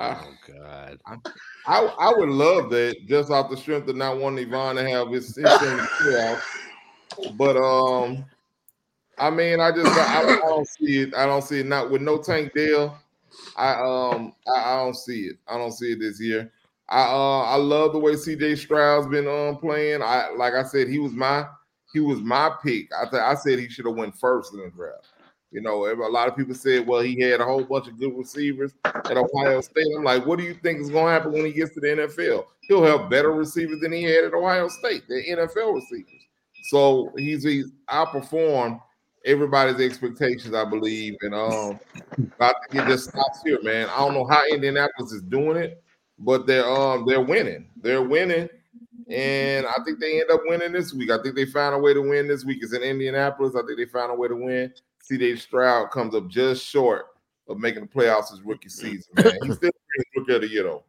[0.09, 0.99] I, Oh God.
[1.67, 5.09] I, I would love that just off the strength of not wanting Yvonne to have
[5.09, 5.87] his, his thing.
[7.37, 8.25] But um,
[9.19, 11.15] I mean, I just I, I don't see it.
[11.15, 11.67] I don't see it.
[11.67, 12.99] Not with no Tank Dell.
[13.55, 15.37] I um I, I don't see it.
[15.47, 16.51] I don't see it this year.
[16.89, 20.01] I uh I love the way CJ Stroud's been um playing.
[20.01, 21.45] I like I said, he was my
[21.93, 22.89] he was my pick.
[22.99, 25.10] I th- I said he should have went first in the draft.
[25.51, 28.17] You know, a lot of people said, well, he had a whole bunch of good
[28.17, 29.85] receivers at Ohio State.
[29.97, 31.87] I'm like, what do you think is going to happen when he gets to the
[31.87, 32.45] NFL?
[32.61, 35.03] He'll have better receivers than he had at Ohio State.
[35.09, 36.21] They're NFL receivers.
[36.63, 38.79] So he's he's outperformed
[39.25, 41.15] everybody's expectations, I believe.
[41.21, 41.79] And um,
[42.39, 43.89] I think it just stops here, man.
[43.89, 45.83] I don't know how Indianapolis is doing it,
[46.19, 47.67] but they're um they're winning.
[47.81, 48.49] They're winning,
[49.09, 51.11] and I think they end up winning this week.
[51.11, 52.59] I think they found a way to win this week.
[52.61, 53.55] It's in Indianapolis.
[53.55, 54.73] I think they found a way to win.
[55.11, 55.35] C.J.
[55.35, 57.07] Stroud comes up just short
[57.49, 59.33] of making the playoffs his rookie season, man.
[59.43, 59.71] He's still
[60.15, 60.83] rookie of the year, though.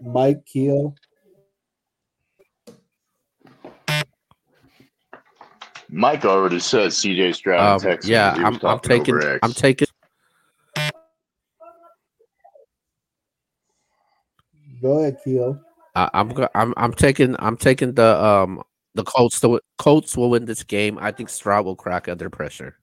[0.00, 0.96] Mike Keel.
[5.88, 9.14] Mike already said CJ Stroud Um, and yeah, I'm, I'm taking.
[9.14, 9.38] over X.
[9.44, 9.86] I'm taking.
[14.82, 15.60] Go ahead, Keel.
[15.94, 16.32] I, I'm.
[16.56, 16.74] I'm.
[16.76, 17.36] I'm taking.
[17.38, 18.64] I'm taking the um
[18.98, 19.38] the Colts.
[19.38, 20.98] The Colts will win this game.
[21.00, 22.76] I think Stroud will crack under pressure.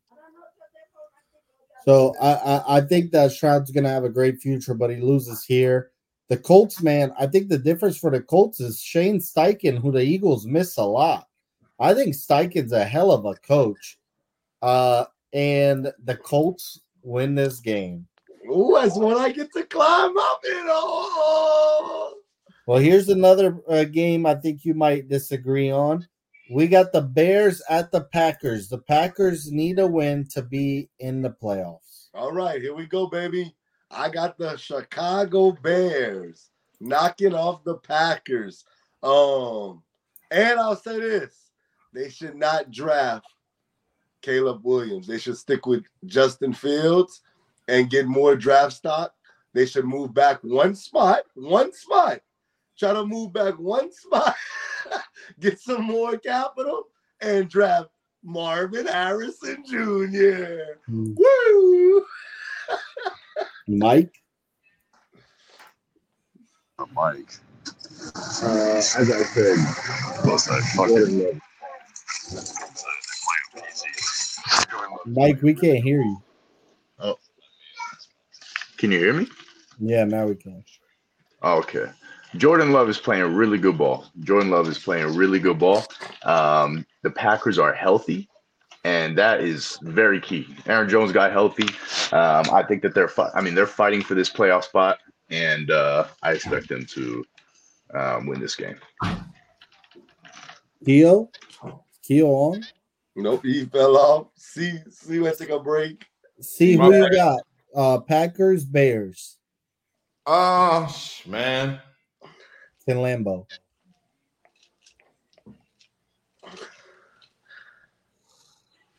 [1.84, 5.44] So I, I I think that Stroud's gonna have a great future, but he loses
[5.44, 5.92] here.
[6.30, 10.02] The Colts, man, I think the difference for the Colts is Shane Steichen, who the
[10.02, 11.28] Eagles miss a lot.
[11.80, 14.00] I think Steichen's a hell of a coach.
[14.62, 18.08] Uh, and the Colts win this game.
[18.50, 20.66] Ooh, that's when I get to climb up in.
[20.68, 22.16] Oh,
[22.68, 26.08] Well, here's another uh, game I think you might disagree on.
[26.52, 28.70] We got the Bears at the Packers.
[28.70, 32.10] The Packers need a win to be in the playoffs.
[32.16, 33.56] all right, here we go, baby.
[33.92, 38.66] I got the Chicago Bears knocking off the Packers.
[39.04, 39.84] Um,
[40.32, 41.52] and I'll say this:
[41.94, 43.28] they should not draft
[44.22, 45.06] Caleb Williams.
[45.06, 47.22] They should stick with Justin Fields
[47.68, 49.14] and get more draft stock.
[49.54, 52.22] They should move back one spot, one spot.
[52.78, 54.36] Try to move back one spot,
[55.40, 56.84] get some more capital,
[57.22, 57.90] and draft
[58.24, 60.80] Marvin Harrison Jr.
[60.90, 62.06] Woo!
[63.68, 64.22] Mike,
[66.94, 67.32] Mike.
[68.44, 69.58] Uh, as I said,
[70.22, 71.40] Plus that fucking
[75.06, 76.22] Mike, we can't hear you.
[77.00, 77.18] Oh.
[78.78, 79.28] Can you hear me?
[79.80, 80.64] Yeah, now we can.
[81.42, 81.86] Oh, okay.
[82.38, 84.06] Jordan Love is playing really good ball.
[84.22, 85.84] Jordan Love is playing really good ball.
[86.24, 88.28] Um, the Packers are healthy,
[88.84, 90.48] and that is very key.
[90.66, 91.68] Aaron Jones got healthy.
[92.12, 93.08] Um, I think that they're.
[93.08, 95.00] Fi- I mean, they're fighting for this playoff spot,
[95.30, 97.26] and uh, I expect them to
[97.94, 98.78] um, win this game.
[100.86, 101.30] Keo,
[102.04, 102.64] Keo on.
[103.16, 104.28] Nope, he fell off.
[104.36, 106.06] See, see, let's take a break.
[106.42, 107.42] See My who you got.
[107.74, 109.38] Uh, Packers, Bears,
[110.28, 110.96] Oh
[111.28, 111.80] man,
[112.88, 113.48] in Lambeau.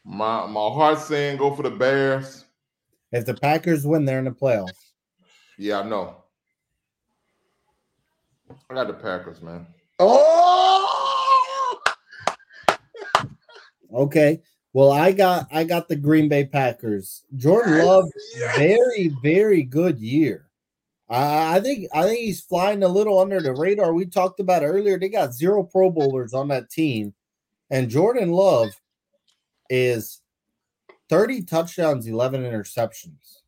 [0.04, 2.44] my my heart's saying go for the Bears.
[3.12, 4.76] If the Packers win, they're in the playoffs.
[5.58, 6.16] Yeah, I know.
[8.70, 9.66] I got the Packers, man.
[9.98, 11.78] Oh,
[13.94, 14.42] Okay.
[14.72, 17.24] Well, I got I got the Green Bay Packers.
[17.36, 18.04] Jordan Yes, Love,
[18.36, 18.56] yes.
[18.58, 20.48] very very good year.
[21.08, 23.92] I I think I think he's flying a little under the radar.
[23.92, 24.98] We talked about earlier.
[24.98, 27.14] They got zero Pro Bowlers on that team,
[27.70, 28.68] and Jordan Love
[29.70, 30.22] is
[31.08, 33.40] thirty touchdowns, eleven interceptions.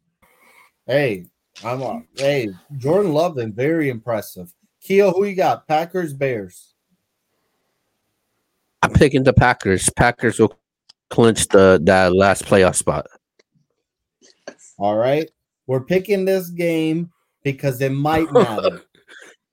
[0.87, 1.27] Hey,
[1.65, 4.53] I'm a, hey Jordan Love been very impressive.
[4.81, 5.67] Keo, who you got?
[5.67, 6.75] Packers, Bears.
[8.83, 9.91] I'm picking the Packers.
[9.97, 10.57] Packers will
[11.11, 13.07] clinch the that last playoff spot.
[14.79, 15.29] All right.
[15.67, 17.11] We're picking this game
[17.53, 18.83] because it might matter.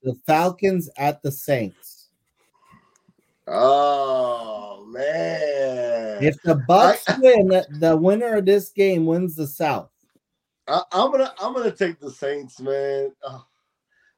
[0.03, 2.09] the Falcons at the Saints.
[3.47, 6.23] Oh man.
[6.23, 9.89] If the Bucs win, the winner of this game wins the South.
[10.67, 13.11] I, am gonna I'm gonna take the Saints, man.
[13.23, 13.45] Oh,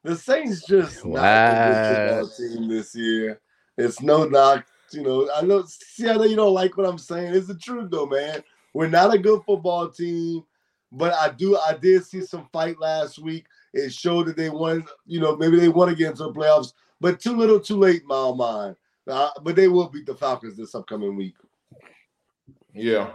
[0.04, 1.66] the Saints just not a Wow.
[1.66, 3.42] good football team this year.
[3.78, 5.30] It's no knock, you know.
[5.36, 5.64] I know.
[5.68, 7.36] See, I know you don't like what I'm saying.
[7.36, 8.44] It's the truth, though, man.
[8.74, 10.44] We're not a good football team,
[10.92, 11.58] but I do.
[11.58, 13.46] I did see some fight last week.
[13.74, 14.86] It showed that they won.
[15.06, 18.32] You know, maybe they won against the playoffs, but too little, too late, in my
[18.34, 18.76] mind.
[19.08, 21.36] Uh, but they will beat the Falcons this upcoming week.
[22.74, 23.12] Yeah.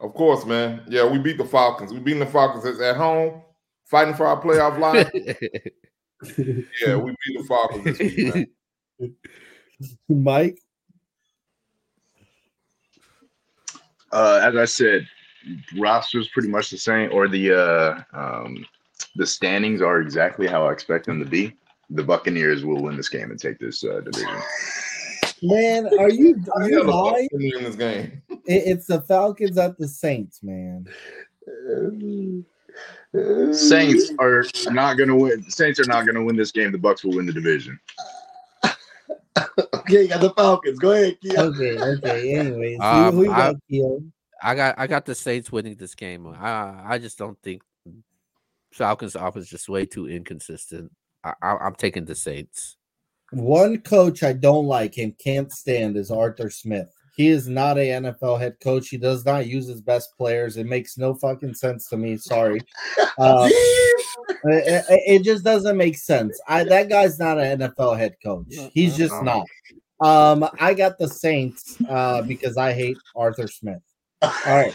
[0.00, 0.82] Of course, man.
[0.88, 1.92] Yeah, we beat the Falcons.
[1.92, 3.42] We beat the Falcons It's at home,
[3.84, 5.08] fighting for our playoff line.
[6.84, 8.34] yeah, we beat the Falcons this week,
[8.98, 9.14] man.
[10.08, 10.58] Mike,
[14.12, 15.06] Uh, as I said,
[15.76, 18.64] roster's pretty much the same, or the uh, um,
[19.16, 21.54] the standings are exactly how I expect them to be.
[21.90, 24.36] The Buccaneers will win this game and take this uh, division.
[25.42, 27.28] man, are you are you the lying?
[27.32, 28.22] in this game.
[28.28, 30.86] It- It's the Falcons at the Saints, man.
[33.52, 35.42] Saints are not going to win.
[35.50, 36.72] Saints are not going to win this game.
[36.72, 37.78] The Bucs will win the division.
[39.74, 40.78] Okay, you got the Falcons.
[40.78, 41.38] Go ahead, Kia.
[41.38, 42.34] Okay, okay.
[42.34, 44.02] Anyways, Um, who, who you I- got, Keo?
[44.42, 46.26] I got I got the Saints winning this game.
[46.26, 47.62] I I just don't think
[48.76, 50.92] Falcons offense is just way too inconsistent.
[51.24, 52.76] I, I, I'm taking the Saints.
[53.32, 56.88] One coach I don't like and can't stand is Arthur Smith.
[57.16, 58.88] He is not a NFL head coach.
[58.88, 60.58] He does not use his best players.
[60.58, 62.16] It makes no fucking sense to me.
[62.16, 62.60] Sorry.
[63.18, 63.48] Uh,
[64.44, 66.38] it, it- it just doesn't make sense.
[66.46, 68.46] I that guy's not an NFL head coach.
[68.74, 69.46] He's just not.
[70.42, 73.80] Um, I got the Saints uh, because I hate Arthur Smith.
[74.20, 74.74] All right.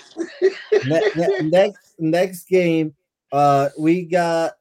[0.87, 2.95] Ne- ne- next next game,
[3.31, 4.53] uh, we got.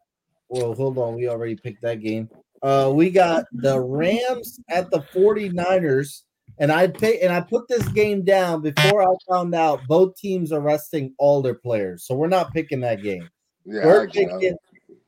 [0.49, 1.15] Well, hold on.
[1.15, 2.29] We already picked that game.
[2.63, 6.23] Uh, we got the Rams at the 49ers.
[6.59, 10.53] And I pick and I put this game down before I found out both teams
[10.53, 12.05] are resting all their players.
[12.05, 13.27] So we're not picking that game.
[13.65, 14.29] Yeah, We're I got it.
[14.41, 14.57] picking.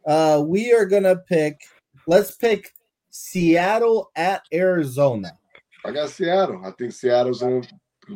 [0.07, 1.61] Uh, we are gonna pick.
[2.07, 2.73] Let's pick
[3.11, 5.37] Seattle at Arizona.
[5.85, 6.63] I got Seattle.
[6.65, 7.61] I think Seattle's gonna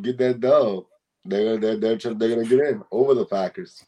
[0.00, 0.84] get that dub.
[1.26, 3.84] They're they're they're, they're gonna get in over the Packers.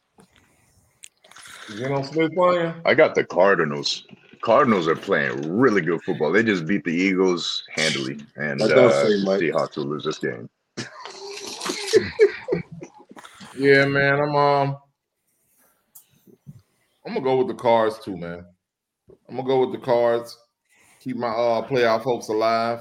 [1.68, 2.74] You know, Smith playing.
[2.84, 4.06] I got the Cardinals.
[4.40, 6.32] Cardinals are playing really good football.
[6.32, 9.40] They just beat the Eagles handily, and That does uh, say, Mike.
[9.40, 10.48] Seahawks will lose this game.
[13.58, 14.20] Yeah, man.
[14.20, 14.76] I'm um
[17.04, 18.44] I'm gonna go with the cards too, man.
[19.28, 20.38] I'm gonna go with the cards.
[21.00, 22.80] Keep my uh playoff hopes alive.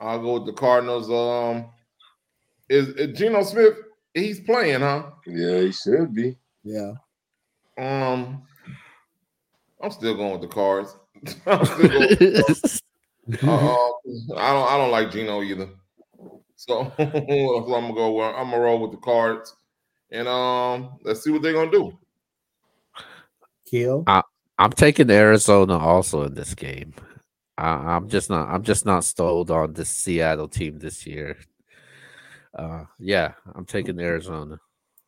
[0.00, 1.08] I'll go with the Cardinals.
[1.08, 1.70] Um
[2.68, 3.74] is, is Geno Smith
[4.14, 5.10] he's playing, huh?
[5.26, 6.36] Yeah, he should be.
[6.64, 6.94] Yeah.
[7.78, 8.42] Um
[9.80, 10.96] I'm still going with the cards.
[11.46, 12.80] I'm still going with the cards.
[13.42, 13.86] Uh,
[14.36, 15.70] I don't I don't like Geno either.
[16.56, 19.56] So, so I'm gonna go I'm gonna roll with the cards.
[20.10, 21.98] And um let's see what they're gonna do.
[23.64, 24.04] Kill.
[24.58, 26.94] I'm taking Arizona also in this game.
[27.58, 28.48] I, I'm just not.
[28.48, 31.36] I'm just not stoked on this Seattle team this year.
[32.54, 34.60] Uh, yeah, I'm taking Arizona.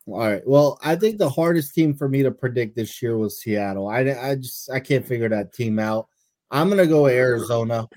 [0.07, 0.41] All right.
[0.47, 3.89] Well, I think the hardest team for me to predict this year was Seattle.
[3.89, 6.07] I I just I can't figure that team out.
[6.49, 7.87] I'm gonna go Arizona.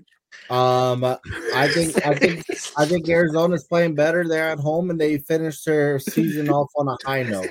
[0.49, 2.45] Um, I think I think
[2.77, 4.27] I think Arizona's playing better.
[4.27, 7.49] They're at home and they finished their season off on a high note.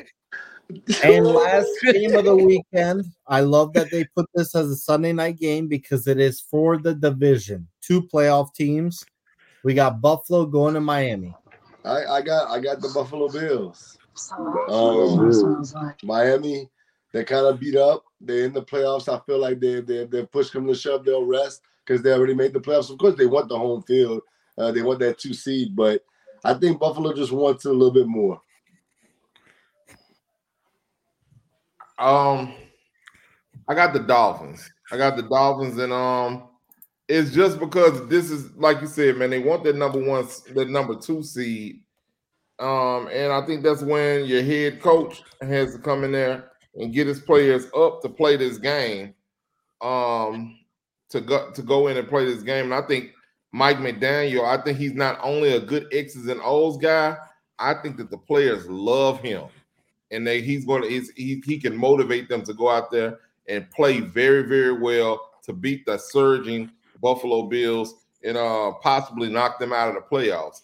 [1.03, 5.13] And last game of the weekend, I love that they put this as a Sunday
[5.13, 7.67] night game because it is for the division.
[7.81, 9.05] Two playoff teams.
[9.63, 11.35] We got Buffalo going to Miami.
[11.85, 13.98] I, I got I got the Buffalo Bills.
[14.69, 16.69] Um, Miami,
[17.13, 18.03] they kind of beat up.
[18.21, 19.07] They're in the playoffs.
[19.07, 21.05] I feel like they they they push them to shove.
[21.05, 22.91] They'll rest because they already made the playoffs.
[22.91, 24.21] Of course, they want the home field.
[24.57, 26.03] Uh, they want that two seed, but
[26.43, 28.41] I think Buffalo just wants it a little bit more.
[31.97, 32.53] Um,
[33.67, 34.69] I got the Dolphins.
[34.91, 36.49] I got the Dolphins, and um,
[37.07, 39.29] it's just because this is like you said, man.
[39.29, 41.81] They want that number one, the number two seed.
[42.59, 46.93] Um, and I think that's when your head coach has to come in there and
[46.93, 49.13] get his players up to play this game.
[49.81, 50.59] Um,
[51.09, 52.65] to go to go in and play this game.
[52.65, 53.11] And I think
[53.51, 57.17] Mike McDaniel, I think he's not only a good X's and O's guy.
[57.57, 59.45] I think that the players love him
[60.11, 63.69] and they he's going to he he can motivate them to go out there and
[63.71, 66.71] play very very well to beat the surging
[67.01, 70.61] Buffalo Bills and uh, possibly knock them out of the playoffs.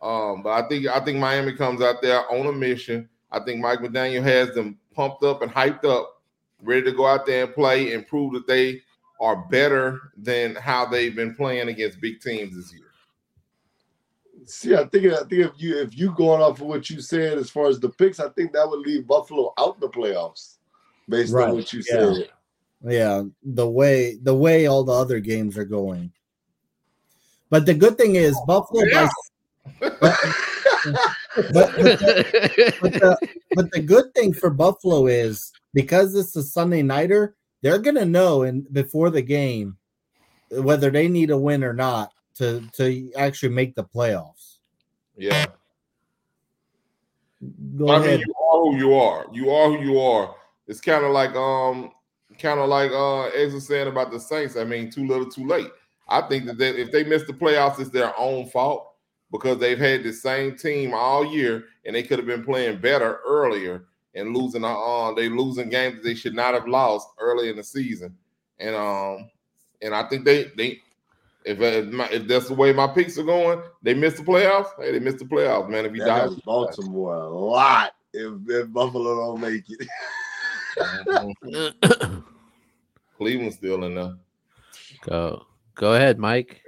[0.00, 3.08] Um, but I think I think Miami comes out there on a mission.
[3.30, 6.22] I think Mike McDaniel has them pumped up and hyped up,
[6.62, 8.82] ready to go out there and play and prove that they
[9.20, 12.82] are better than how they've been playing against big teams this year.
[14.44, 17.38] See, I think I think if you if you going off of what you said
[17.38, 20.58] as far as the picks, I think that would leave Buffalo out the playoffs,
[21.08, 22.12] based Right, on what you yeah.
[22.12, 22.28] said.
[22.84, 26.12] Yeah, the way the way all the other games are going.
[27.50, 29.04] But the good thing is Buffalo Yeah.
[29.04, 29.10] by
[29.80, 33.18] but, but, the,
[33.54, 38.42] but, the, good thing for Buffalo is because it's a Sunday nighter, they're gonna know
[38.42, 39.76] and before the game
[40.50, 44.58] whether they need a win or not to to actually make the playoffs.
[45.16, 45.46] Yeah.
[47.76, 48.20] Go I ahead.
[48.20, 49.26] mean, you are who you are.
[49.32, 50.34] You are who you are.
[50.66, 51.92] It's kind of like um,
[52.38, 54.56] kind of like uh, was saying about the Saints.
[54.56, 55.70] I mean, too little, too late.
[56.08, 58.85] I think that they, if they miss the playoffs, it's their own fault
[59.32, 63.20] because they've had the same team all year and they could have been playing better
[63.26, 63.84] earlier
[64.14, 64.64] and losing.
[64.64, 68.16] Uh, they losing games that they should not have lost early in the season.
[68.58, 69.30] And um,
[69.82, 70.80] and I think they they.
[71.44, 74.70] If, if, my, if that's the way my picks are going, they miss the playoffs.
[74.80, 75.86] Hey, they missed the playoffs, man.
[75.86, 79.86] If you That die, helps Baltimore a lot if, if Buffalo don't make it.
[83.16, 84.16] Cleveland's still in there.
[85.02, 85.46] go
[85.76, 86.62] go ahead, Mike.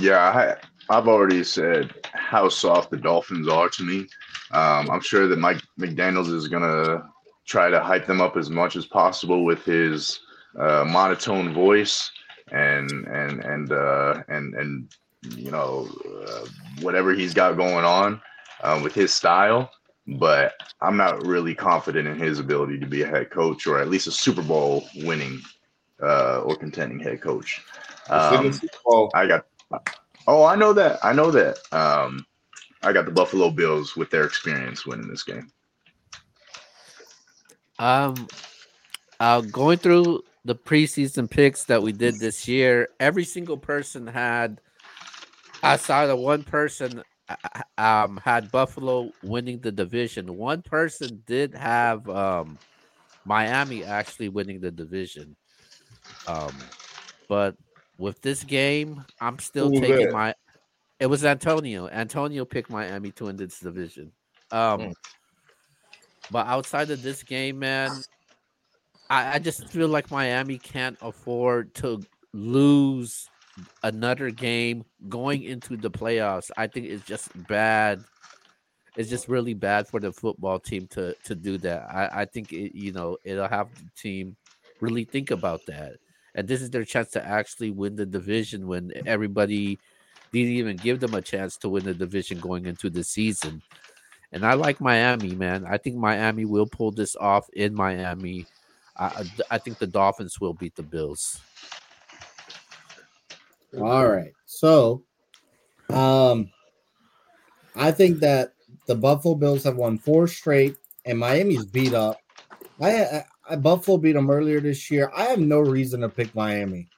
[0.00, 4.06] Yeah, I, I've already said how soft the Dolphins are to me.
[4.50, 7.08] Um, I'm sure that Mike McDaniels is gonna
[7.46, 10.20] try to hype them up as much as possible with his
[10.58, 12.10] uh, monotone voice
[12.50, 14.94] and and and uh, and and
[15.36, 15.88] you know
[16.26, 16.46] uh,
[16.80, 18.20] whatever he's got going on
[18.62, 19.70] um, with his style.
[20.18, 23.88] But I'm not really confident in his ability to be a head coach or at
[23.88, 25.40] least a Super Bowl winning
[26.02, 27.62] uh, or contending head coach.
[28.10, 29.46] It's in the Um, I got.
[30.26, 30.98] Oh, I know that.
[31.04, 31.58] I know that.
[31.72, 32.24] Um,
[32.82, 35.50] I got the Buffalo Bills with their experience winning this game.
[37.78, 38.28] Um,
[39.20, 44.60] uh, going through the preseason picks that we did this year, every single person had,
[45.62, 47.36] outside of one person, uh,
[47.78, 50.36] um, had Buffalo winning the division.
[50.36, 52.58] One person did have um,
[53.24, 55.36] Miami actually winning the division.
[56.26, 56.56] Um,
[57.28, 57.56] but
[57.98, 60.12] with this game, I'm still taking that?
[60.12, 60.34] my.
[61.00, 61.88] It was Antonio.
[61.88, 64.12] Antonio picked Miami to win this division.
[64.50, 64.92] Um, Mm.
[66.30, 68.02] but outside of this game, man,
[69.10, 72.00] I, I just feel like Miami can't afford to
[72.32, 73.28] lose
[73.82, 76.50] another game going into the playoffs.
[76.56, 78.02] I think it's just bad.
[78.96, 81.82] It's just really bad for the football team to to do that.
[81.90, 84.36] I, I think it, you know it'll have the team
[84.80, 85.96] really think about that.
[86.34, 89.78] And this is their chance to actually win the division when everybody
[90.32, 93.62] didn't even give them a chance to win the division going into the season.
[94.32, 95.66] And I like Miami, man.
[95.66, 98.46] I think Miami will pull this off in Miami.
[98.96, 101.40] I, I- think the Dolphins will beat the Bills.
[103.78, 104.32] All right.
[104.46, 105.02] So,
[105.90, 106.50] um,
[107.74, 108.54] I think that
[108.86, 112.18] the Buffalo Bills have won four straight, and Miami's beat up.
[112.80, 113.24] I
[113.56, 115.10] Buffalo beat them earlier this year.
[115.14, 116.88] I have no reason to pick Miami.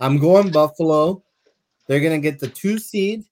[0.00, 1.22] I'm going Buffalo.
[1.86, 3.24] They're gonna get the two seed,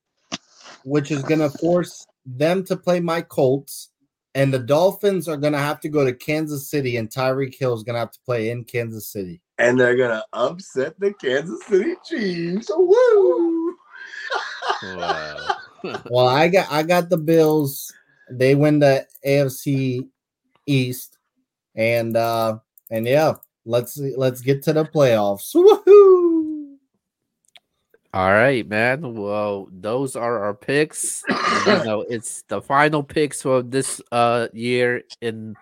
[0.84, 3.90] which is gonna force them to play my Colts,
[4.34, 7.82] and the Dolphins are gonna have to go to Kansas City, and Tyreek Hill is
[7.82, 9.40] gonna have to play in Kansas City.
[9.58, 12.70] and they're gonna upset the Kansas City Chiefs.
[12.74, 13.76] Woo!
[14.82, 15.56] Wow.
[16.10, 17.92] Well, I got I got the Bills.
[18.30, 20.06] They win the AFC
[20.66, 21.18] East,
[21.74, 22.58] and uh
[22.90, 23.34] and yeah,
[23.64, 25.54] let's let's get to the playoffs.
[25.54, 26.76] Woohoo!
[28.12, 29.14] All right, man.
[29.14, 31.22] Well, those are our picks.
[31.28, 35.56] you know, it's the final picks for this uh year in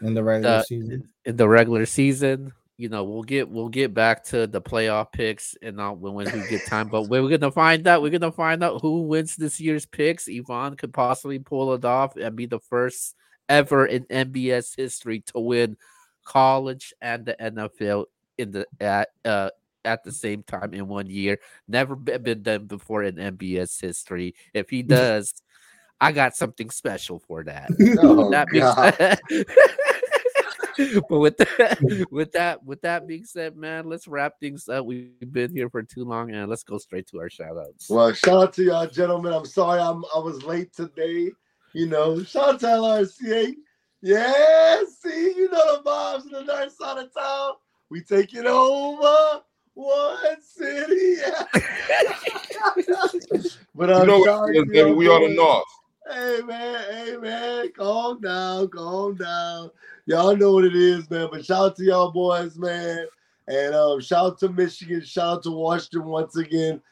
[0.00, 1.08] In the regular the season.
[1.24, 2.52] in the regular season.
[2.78, 6.32] You know, we'll get we'll get back to the playoff picks and uh, when when
[6.32, 6.88] we get time.
[6.88, 8.02] But we're gonna find out.
[8.02, 10.26] We're gonna find out who wins this year's picks.
[10.26, 13.14] Yvonne could possibly pull it off and be the first
[13.52, 15.76] ever in NBS history to win
[16.24, 18.06] college and the NFL
[18.38, 19.50] in the at uh
[19.84, 21.38] at the same time in one year.
[21.68, 24.34] Never been done before in NBS history.
[24.54, 25.34] If he does,
[26.00, 27.70] I got something special for that.
[28.00, 28.94] Oh, that being God.
[28.96, 29.20] said,
[31.08, 34.86] but with that, with that, with that being said, man, let's wrap things up.
[34.86, 37.90] We've been here for too long, and let's go straight to our shout outs.
[37.90, 39.34] Well, shout out to y'all, gentlemen.
[39.34, 41.32] I'm sorry I'm I was late today.
[41.74, 43.54] You know, shout out to LRCA.
[44.02, 47.52] Yeah, see, you know the vibes in the north side of town.
[47.90, 49.42] We take it over.
[49.74, 51.16] What city?
[53.74, 54.92] but I'm know sorry, what baby?
[54.92, 55.64] We are the North.
[56.10, 59.70] Hey man, hey man, calm down, calm down.
[60.04, 61.28] Y'all know what it is, man.
[61.32, 63.06] But shout out to y'all boys, man.
[63.48, 66.82] And um, shout out to Michigan, shout out to Washington once again.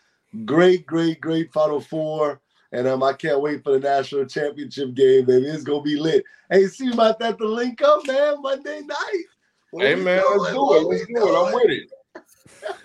[0.47, 2.41] Great, great, great Final Four.
[2.73, 5.47] And um, I can't wait for the national championship game, baby.
[5.47, 6.25] It's gonna be lit.
[6.51, 9.25] Hey, see you about that to link up, man, Monday night.
[9.71, 10.83] What Hey we man, let's do it.
[10.83, 11.37] Let's do it.
[11.37, 11.91] I'm with it.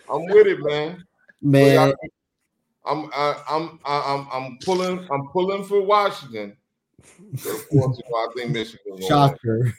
[0.10, 1.04] I'm with it, man.
[1.42, 1.94] Man,
[2.86, 6.56] I'm I, I'm I, I'm I'm pulling I'm pulling for Washington.
[7.34, 9.02] Of course, I think Michigan.
[9.08, 9.74] shocker.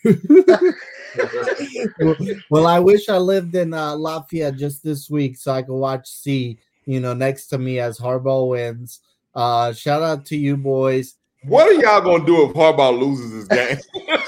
[2.00, 2.16] well,
[2.50, 6.08] well, I wish I lived in uh, Lafayette just this week so I could watch
[6.08, 9.00] C, you know, next to me as Harbaugh wins.
[9.36, 11.14] Uh, shout out to you boys.
[11.44, 13.78] What are y'all gonna do if Harbaugh loses this game?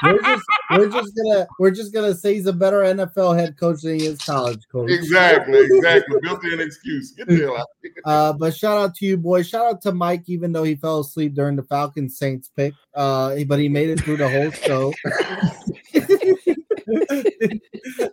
[0.02, 3.82] We're just we're just gonna we're just gonna say he's a better NFL head coach
[3.82, 4.90] than he is college coach.
[4.90, 6.16] exactly, exactly.
[6.22, 7.10] Built in excuse.
[7.12, 7.66] Get the hell out.
[8.06, 9.46] Uh, but shout out to you, boys.
[9.46, 12.72] Shout out to Mike, even though he fell asleep during the Falcons Saints pick.
[12.94, 14.94] Uh, but he made it through the whole show.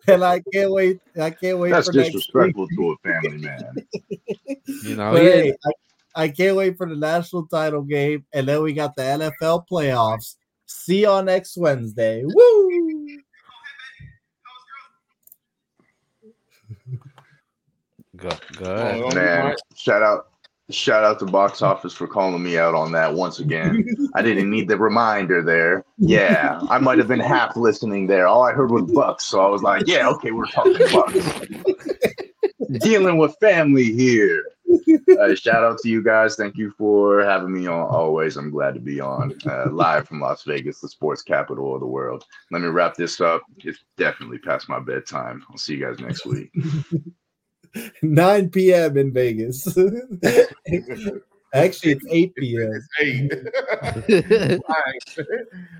[0.08, 1.00] and I can't wait.
[1.20, 2.14] I can't wait That's for next week.
[2.16, 3.76] disrespectful to a family man.
[4.84, 5.72] You know, But hey, I,
[6.18, 10.34] I can't wait for the national title game, and then we got the NFL playoffs.
[10.66, 12.24] See y'all next Wednesday.
[12.26, 13.20] Woo!
[18.18, 19.04] go, go oh, ahead.
[19.04, 20.30] Oh, Man, shout out,
[20.72, 23.86] shout out to box office for calling me out on that once again.
[24.16, 25.86] I didn't need the reminder there.
[26.00, 28.26] Yeah, I might have been half listening there.
[28.26, 31.42] All I heard was Bucks, so I was like, yeah, okay, we're talking Bucks.
[32.80, 34.44] Dealing with family here.
[35.20, 36.36] Uh, shout out to you guys.
[36.36, 37.88] Thank you for having me on.
[37.88, 41.82] Always, I'm glad to be on uh, live from Las Vegas, the sports capital of
[41.82, 42.24] the world.
[42.52, 43.42] Let me wrap this up.
[43.58, 45.44] It's definitely past my bedtime.
[45.50, 46.52] I'll see you guys next week.
[48.02, 48.98] 9 p.m.
[48.98, 49.68] in Vegas.
[51.54, 52.72] Actually, it's 8 p.m.
[52.74, 54.62] It's eight.
[54.68, 55.28] all, right.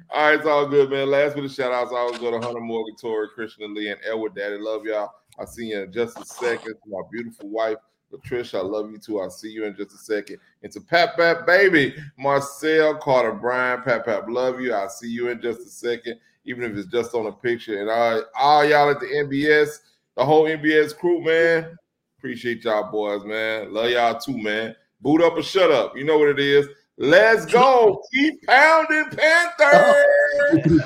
[0.10, 1.10] all right, it's all good, man.
[1.10, 1.92] Last bit of shout outs.
[1.92, 4.58] I always go to Hunter Morgan, Tori, Christian Lee, and Edward Daddy.
[4.58, 5.12] Love y'all.
[5.38, 6.74] I'll see you in just a second.
[6.74, 7.78] To my beautiful wife,
[8.12, 9.20] Latricia, I love you too.
[9.20, 10.38] I'll see you in just a second.
[10.64, 14.74] And to Pat Pat Baby, Marcel, Carter, Brian, Pat Pat, love you.
[14.74, 17.82] I'll see you in just a second, even if it's just on a picture.
[17.82, 19.80] And all, all y'all at the NBS,
[20.16, 21.78] the whole NBS crew, man.
[22.18, 23.74] Appreciate y'all boys, man.
[23.74, 24.76] Love y'all too, man.
[25.02, 25.96] Boot up or shut up.
[25.96, 26.68] You know what it is.
[26.98, 28.02] Let's go.
[28.14, 30.82] Keep pounding Panthers.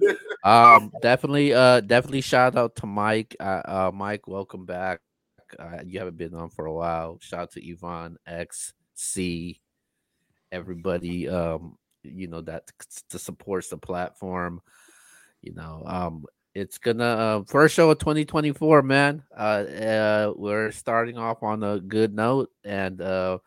[0.44, 5.00] um definitely uh definitely shout out to mike uh, uh mike welcome back
[5.58, 7.18] uh, you haven't been on for a while.
[7.20, 9.60] Shout out to yvonne x c
[10.52, 12.70] everybody um you know that
[13.10, 14.60] to supports the platform
[15.42, 16.24] you know um
[16.54, 19.24] it's gonna uh, first show of 2024 man.
[19.36, 23.38] Uh, uh we're starting off on a good note and uh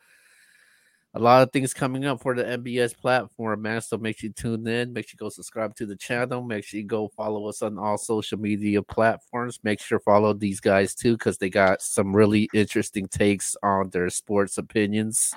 [1.17, 3.81] a lot of things coming up for the NBS platform, man.
[3.81, 4.93] So make sure you tune in.
[4.93, 6.43] Make sure you go subscribe to the channel.
[6.43, 9.59] Make sure you go follow us on all social media platforms.
[9.63, 14.11] Make sure follow these guys too, because they got some really interesting takes on their
[14.11, 15.33] sports opinions.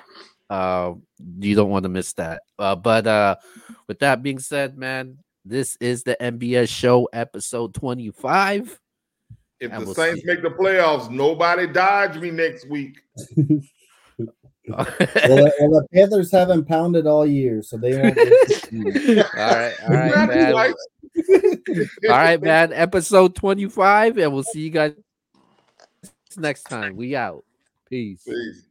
[0.51, 0.93] Uh,
[1.39, 2.43] you don't want to miss that.
[2.59, 3.35] Uh, but uh,
[3.87, 8.79] with that being said, man, this is the NBS show, episode 25.
[9.59, 12.99] If And the we'll Saints make the playoffs, nobody dodge me next week.
[14.67, 18.17] Well, the, well, the Panthers haven't pounded all year, so they won't.
[18.17, 20.53] all right, all right, man.
[20.55, 22.73] all right, man.
[22.73, 24.93] Episode 25, and we'll see you guys
[26.37, 26.95] next time.
[26.95, 27.43] We out.
[27.89, 28.23] Peace.
[28.23, 28.63] Peace.